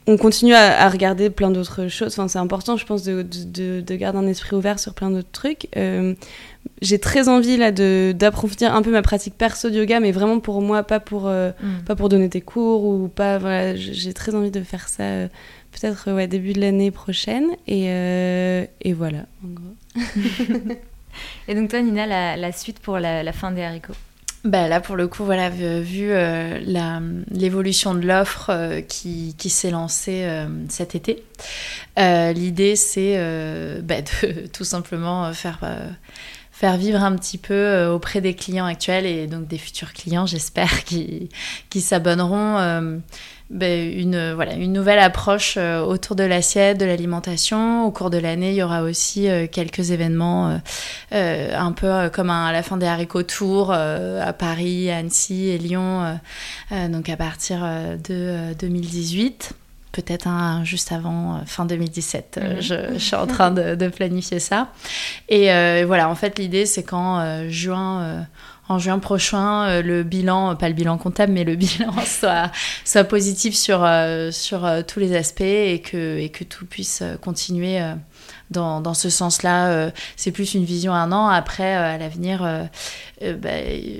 on 0.05 0.17
continue 0.17 0.53
à, 0.53 0.81
à 0.81 0.89
regarder 0.89 1.29
plein 1.29 1.49
d'autres 1.51 1.87
choses. 1.87 2.13
Enfin, 2.13 2.27
c'est 2.27 2.39
important, 2.39 2.75
je 2.75 2.85
pense, 2.85 3.03
de, 3.03 3.21
de, 3.21 3.81
de, 3.81 3.95
garder 3.95 4.19
un 4.19 4.27
esprit 4.27 4.55
ouvert 4.55 4.79
sur 4.79 4.93
plein 4.93 5.09
d'autres 5.09 5.31
trucs. 5.31 5.67
Euh, 5.77 6.13
j'ai 6.81 6.99
très 6.99 7.29
envie 7.29 7.57
là 7.57 7.71
d'approfondir 7.71 8.75
un 8.75 8.81
peu 8.81 8.91
ma 8.91 9.01
pratique 9.01 9.35
perso 9.37 9.69
de 9.69 9.75
yoga, 9.75 9.99
mais 9.99 10.11
vraiment 10.11 10.39
pour 10.39 10.61
moi, 10.61 10.83
pas 10.83 10.99
pour, 10.99 11.27
euh, 11.27 11.51
mm. 11.61 11.83
pas 11.85 11.95
pour 11.95 12.09
donner 12.09 12.27
des 12.27 12.41
cours 12.41 12.83
ou 12.85 13.07
pas. 13.07 13.37
Voilà, 13.37 13.75
j'ai 13.75 14.13
très 14.13 14.35
envie 14.35 14.51
de 14.51 14.61
faire 14.61 14.89
ça 14.89 15.03
euh, 15.03 15.27
peut-être 15.71 16.11
ouais, 16.11 16.27
début 16.27 16.53
de 16.53 16.61
l'année 16.61 16.91
prochaine. 16.91 17.47
Et, 17.67 17.85
euh, 17.87 18.65
et 18.81 18.93
voilà, 18.93 19.25
en 19.43 19.49
gros. 19.49 19.75
et 21.47 21.55
donc 21.55 21.69
toi, 21.69 21.81
Nina, 21.81 22.05
la, 22.05 22.37
la 22.37 22.51
suite 22.51 22.79
pour 22.79 22.99
la, 22.99 23.23
la 23.23 23.33
fin 23.33 23.51
des 23.51 23.63
haricots? 23.63 23.93
Bah 24.43 24.67
là, 24.67 24.81
pour 24.81 24.97
le 24.97 25.07
coup, 25.07 25.23
voilà, 25.23 25.49
vu 25.49 26.11
euh, 26.11 26.59
l'évolution 27.31 27.93
de 27.93 28.05
l'offre 28.05 28.49
euh, 28.49 28.81
qui, 28.81 29.35
qui 29.37 29.49
s'est 29.49 29.71
lancée 29.71 30.23
euh, 30.25 30.47
cet 30.67 30.95
été, 30.95 31.23
l'idée 31.97 32.75
c'est 32.75 33.15
bah, 33.81 34.01
de 34.01 34.47
tout 34.53 34.65
simplement 34.65 35.31
faire, 35.31 35.61
faire 36.53 36.77
vivre 36.77 37.03
un 37.03 37.15
petit 37.15 37.37
peu 37.37 37.87
auprès 37.87 38.21
des 38.21 38.35
clients 38.35 38.65
actuels 38.65 39.05
et 39.05 39.27
donc 39.27 39.47
des 39.47 39.57
futurs 39.57 39.91
clients, 39.91 40.25
j'espère, 40.25 40.83
qui, 40.85 41.29
qui 41.69 41.81
s'abonneront 41.81 43.01
ben, 43.53 43.93
une, 43.99 44.33
voilà, 44.33 44.55
une 44.55 44.73
nouvelle 44.73 44.97
approche 44.97 45.55
euh, 45.57 45.81
autour 45.81 46.15
de 46.15 46.23
l'assiette, 46.23 46.79
de 46.79 46.85
l'alimentation. 46.85 47.85
Au 47.85 47.91
cours 47.91 48.09
de 48.09 48.17
l'année, 48.17 48.49
il 48.49 48.55
y 48.55 48.63
aura 48.63 48.81
aussi 48.81 49.29
euh, 49.29 49.45
quelques 49.45 49.91
événements 49.91 50.59
euh, 51.13 51.55
un 51.55 51.71
peu 51.71 52.09
comme 52.09 52.31
à 52.31 52.51
la 52.51 52.63
fin 52.63 52.77
des 52.77 52.87
haricots 52.87 53.23
tours 53.23 53.71
à 53.71 54.33
Paris, 54.33 54.89
Annecy 54.89 55.49
et 55.49 55.57
Lyon, 55.57 56.19
donc 56.89 57.09
à 57.09 57.17
partir 57.17 57.61
de 58.07 58.53
2018 58.59 59.53
peut-être 59.93 60.27
un 60.27 60.65
juste 60.65 60.91
avant 60.91 61.41
fin 61.45 61.65
2017. 61.65 62.39
Mhm. 62.41 62.61
je, 62.61 62.75
je, 62.93 62.99
suis 62.99 63.15
en 63.15 63.27
train 63.27 63.51
de, 63.51 63.75
de 63.75 63.87
planifier 63.87 64.39
ça. 64.39 64.69
Et 65.29 65.45
voilà, 65.85 66.09
en 66.09 66.15
fait, 66.15 66.37
l'idée, 66.37 66.65
c'est 66.65 66.83
qu'en 66.83 67.47
juin, 67.47 68.25
en 68.69 68.79
juin 68.79 68.99
prochain, 68.99 69.67
euh, 69.67 69.81
le 69.81 70.03
bilan, 70.03 70.55
pas 70.55 70.69
le 70.69 70.73
bilan 70.73 70.97
comptable, 70.97 71.33
mais 71.33 71.43
le 71.43 71.55
bilan 71.57 71.93
soit, 72.05 72.51
soit 72.85 73.03
positif 73.03 73.55
sur, 73.55 73.83
euh, 73.83 74.31
sur 74.31 74.65
euh, 74.65 74.81
tous 74.81 74.99
les 74.99 75.15
aspects 75.15 75.41
et 75.41 75.81
que, 75.81 76.17
et 76.17 76.29
que 76.29 76.43
tout 76.43 76.65
puisse 76.65 77.03
continuer 77.21 77.79
dans, 78.51 78.81
dans 78.81 78.93
ce 78.93 79.09
sens-là. 79.09 79.91
c'est 80.15 80.31
plus 80.31 80.53
une 80.53 80.63
vision 80.63 80.93
un 80.93 81.11
an. 81.11 81.27
Après, 81.27 81.73
à 81.73 81.97
l'avenir, 81.97 82.41
bah, 83.21 83.49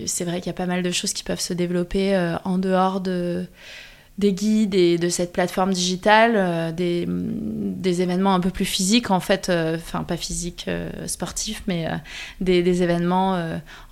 c'est 0.05 0.23
vrai 0.25 0.39
qu'il 0.39 0.47
y 0.47 0.49
a 0.49 0.53
pas 0.53 0.65
mal 0.65 0.83
de 0.83 0.91
choses 0.91 1.13
qui 1.13 1.23
peuvent 1.23 1.39
se 1.39 1.53
développer 1.53 2.35
en 2.43 2.57
dehors 2.57 3.01
de 3.01 3.45
des 4.19 4.33
guides 4.33 4.75
et 4.75 4.97
de 4.97 5.09
cette 5.09 5.33
plateforme 5.33 5.73
digitale, 5.73 6.33
euh, 6.35 6.71
des, 6.71 7.05
des, 7.07 8.01
événements 8.01 8.35
un 8.35 8.39
peu 8.39 8.51
plus 8.51 8.65
physiques 8.65 9.09
en 9.09 9.19
fait, 9.19 9.49
euh, 9.49 9.75
enfin 9.75 10.03
pas 10.03 10.17
physiques 10.17 10.65
euh, 10.67 11.07
sportifs, 11.07 11.63
mais 11.67 11.87
des, 12.39 12.61
des, 12.61 12.83
événements 12.83 13.43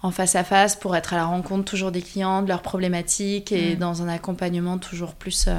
en 0.04 0.12
face 0.12 0.36
à 0.36 0.44
face 0.44 0.76
pour 0.76 0.96
être 0.96 1.14
à 1.14 1.18
la 1.18 1.26
rencontre 1.26 1.66
toujours 1.66 1.92
des 1.92 2.02
clients, 2.02 2.44
de 2.44 2.50
leurs 2.50 2.62
problématiques 2.62 3.52
et 3.52 3.76
mm. 3.76 3.80
dans 3.80 4.04
un 4.04 4.08
accompagnement 4.08 4.78
toujours 4.78 5.16
plus, 5.16 5.50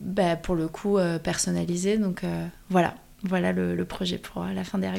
bah, 0.00 0.36
pour 0.36 0.54
le 0.54 0.68
coup, 0.68 0.98
personnalisé. 1.22 1.96
Donc 1.96 2.22
voilà, 2.68 2.94
voilà 3.22 3.52
le, 3.52 3.74
le, 3.74 3.84
projet 3.84 4.18
pour 4.18 4.44
la 4.44 4.64
fin 4.64 4.78
des. 4.78 4.90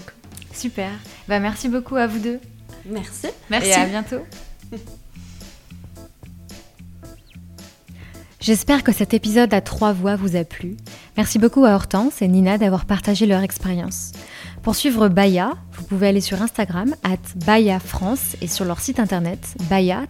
Super, 0.54 0.90
bah, 1.28 1.40
merci 1.40 1.70
beaucoup 1.70 1.96
à 1.96 2.08
vous 2.08 2.20
deux. 2.20 2.40
Merci. 2.86 3.28
Merci. 3.50 3.70
Et 3.70 3.74
à 3.74 3.86
bientôt. 3.86 4.22
J'espère 8.44 8.84
que 8.84 8.92
cet 8.92 9.14
épisode 9.14 9.54
à 9.54 9.62
trois 9.62 9.94
voix 9.94 10.18
vous 10.18 10.36
a 10.36 10.44
plu. 10.44 10.76
Merci 11.16 11.40
beaucoup 11.40 11.64
à 11.64 11.76
Hortense 11.76 12.22
et 12.22 12.28
Nina 12.28 12.58
d'avoir 12.58 12.84
partagé 12.84 13.26
leur 13.26 13.42
expérience. 13.42 14.12
Pour 14.64 14.76
suivre 14.76 15.08
Baya, 15.08 15.54
vous 15.72 15.86
pouvez 15.86 16.10
aller 16.10 16.20
sur 16.20 16.42
Instagram 16.42 16.94
at 17.04 17.16
Baya 17.46 17.80
France 17.80 18.36
et 18.42 18.48
sur 18.48 18.66
leur 18.66 18.82
site 18.82 19.00
internet 19.00 19.56
baya-france.fr. 19.70 20.10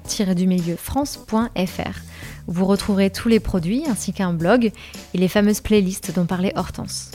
Vous 2.48 2.66
retrouverez 2.66 3.12
tous 3.12 3.30
les 3.30 3.40
produits 3.40 3.84
ainsi 3.88 4.14
qu'un 4.14 4.34
blog 4.34 4.72
et 5.14 5.18
les 5.20 5.28
fameuses 5.28 5.62
playlists 5.62 6.12
dont 6.16 6.26
parlait 6.26 6.54
Hortense. 6.56 7.12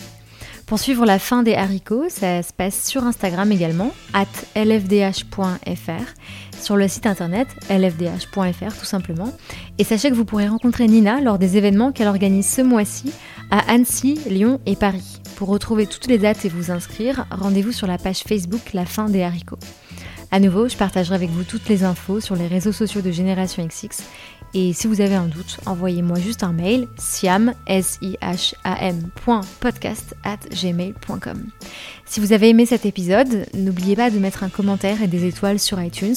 Pour 0.67 0.79
suivre 0.79 1.05
la 1.05 1.19
fin 1.19 1.43
des 1.43 1.55
haricots, 1.55 2.11
ça 2.11 2.45
se 2.45 2.53
passe 2.53 2.87
sur 2.87 3.03
Instagram 3.03 3.51
également, 3.51 3.93
at 4.13 4.27
lfdh.fr, 4.55 6.05
sur 6.61 6.77
le 6.77 6.89
site 6.89 7.07
internet 7.07 7.49
lfdh.fr 7.71 8.77
tout 8.79 8.85
simplement. 8.85 9.33
Et 9.79 9.85
sachez 9.85 10.11
que 10.11 10.15
vous 10.15 10.25
pourrez 10.25 10.49
rencontrer 10.49 10.87
Nina 10.87 11.21
lors 11.21 11.39
des 11.39 11.57
événements 11.57 11.93
qu'elle 11.93 12.09
organise 12.09 12.49
ce 12.49 12.63
mois-ci 12.63 13.13
à 13.51 13.71
Annecy, 13.71 14.19
Lyon 14.29 14.61
et 14.67 14.77
Paris. 14.77 15.21
Pour 15.37 15.49
retrouver 15.49 15.87
toutes 15.87 16.07
les 16.07 16.19
dates 16.19 16.45
et 16.45 16.49
vous 16.49 16.71
inscrire, 16.71 17.27
rendez-vous 17.31 17.73
sur 17.73 17.87
la 17.87 17.99
page 17.99 18.21
Facebook 18.21 18.73
La 18.73 18.85
fin 18.85 19.09
des 19.09 19.23
haricots. 19.23 19.59
À 20.31 20.41
nouveau, 20.41 20.69
je 20.69 20.77
partagerai 20.77 21.15
avec 21.15 21.31
vous 21.31 21.45
toutes 21.45 21.69
les 21.69 21.85
infos 21.85 22.21
sur 22.21 22.37
les 22.37 22.47
réseaux 22.47 22.73
sociaux 22.73 23.01
de 23.01 23.11
Génération 23.11 23.67
XX 23.67 24.03
et 24.55 24.73
si 24.73 24.87
vous 24.87 25.01
avez 25.01 25.15
un 25.15 25.27
doute, 25.27 25.59
envoyez-moi 25.67 26.19
juste 26.19 26.43
un 26.43 26.53
mail 26.53 26.89
siam, 26.97 27.53
s 27.67 27.99
i 28.01 28.17
h 28.23 28.55
a 28.65 28.93
podcast 29.61 30.15
at 30.25 30.39
gmail.com. 30.51 31.51
Si 32.09 32.21
vous 32.21 32.33
avez 32.33 32.49
aimé 32.49 32.65
cet 32.65 32.87
épisode, 32.87 33.47
n'oubliez 33.53 33.95
pas 33.95 34.11
de 34.11 34.19
mettre 34.19 34.43
un 34.43 34.49
commentaire 34.49 35.03
et 35.03 35.09
des 35.09 35.27
étoiles 35.27 35.59
sur 35.59 35.81
iTunes 35.81 36.15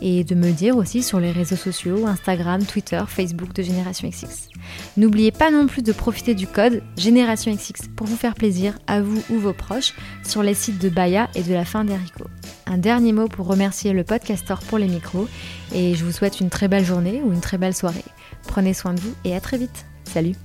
et 0.00 0.24
de 0.24 0.34
me 0.34 0.50
dire 0.52 0.74
aussi 0.74 1.02
sur 1.02 1.20
les 1.20 1.32
réseaux 1.32 1.54
sociaux, 1.54 2.06
Instagram, 2.06 2.64
Twitter, 2.64 3.02
Facebook 3.06 3.52
de 3.52 3.62
Génération 3.62 4.08
XX. 4.08 4.48
N'oubliez 4.96 5.32
pas 5.32 5.50
non 5.50 5.66
plus 5.66 5.82
de 5.82 5.92
profiter 5.92 6.34
du 6.34 6.46
code 6.46 6.82
Génération 6.96 7.54
XX 7.54 7.88
pour 7.94 8.06
vous 8.06 8.16
faire 8.16 8.34
plaisir 8.34 8.78
à 8.86 9.02
vous 9.02 9.22
ou 9.28 9.38
vos 9.38 9.52
proches 9.52 9.92
sur 10.26 10.42
les 10.42 10.54
sites 10.54 10.80
de 10.80 10.88
Baya 10.88 11.28
et 11.34 11.42
de 11.42 11.52
la 11.52 11.66
fin 11.66 11.84
d'Erico. 11.84 12.24
Un 12.66 12.78
dernier 12.78 13.12
mot 13.12 13.28
pour 13.28 13.46
remercier 13.46 13.92
le 13.92 14.02
podcaster 14.02 14.54
pour 14.66 14.78
les 14.78 14.88
micros 14.88 15.28
et 15.74 15.94
je 15.94 16.04
vous 16.06 16.12
souhaite 16.12 16.40
une 16.40 16.48
très 16.48 16.68
belle 16.68 16.86
journée 16.86 17.20
ou 17.22 17.34
une 17.34 17.42
très 17.42 17.58
belle 17.58 17.74
soirée. 17.74 18.04
Prenez 18.48 18.72
soin 18.72 18.94
de 18.94 19.00
vous 19.00 19.14
et 19.26 19.36
à 19.36 19.40
très 19.40 19.58
vite. 19.58 19.84
Salut 20.04 20.36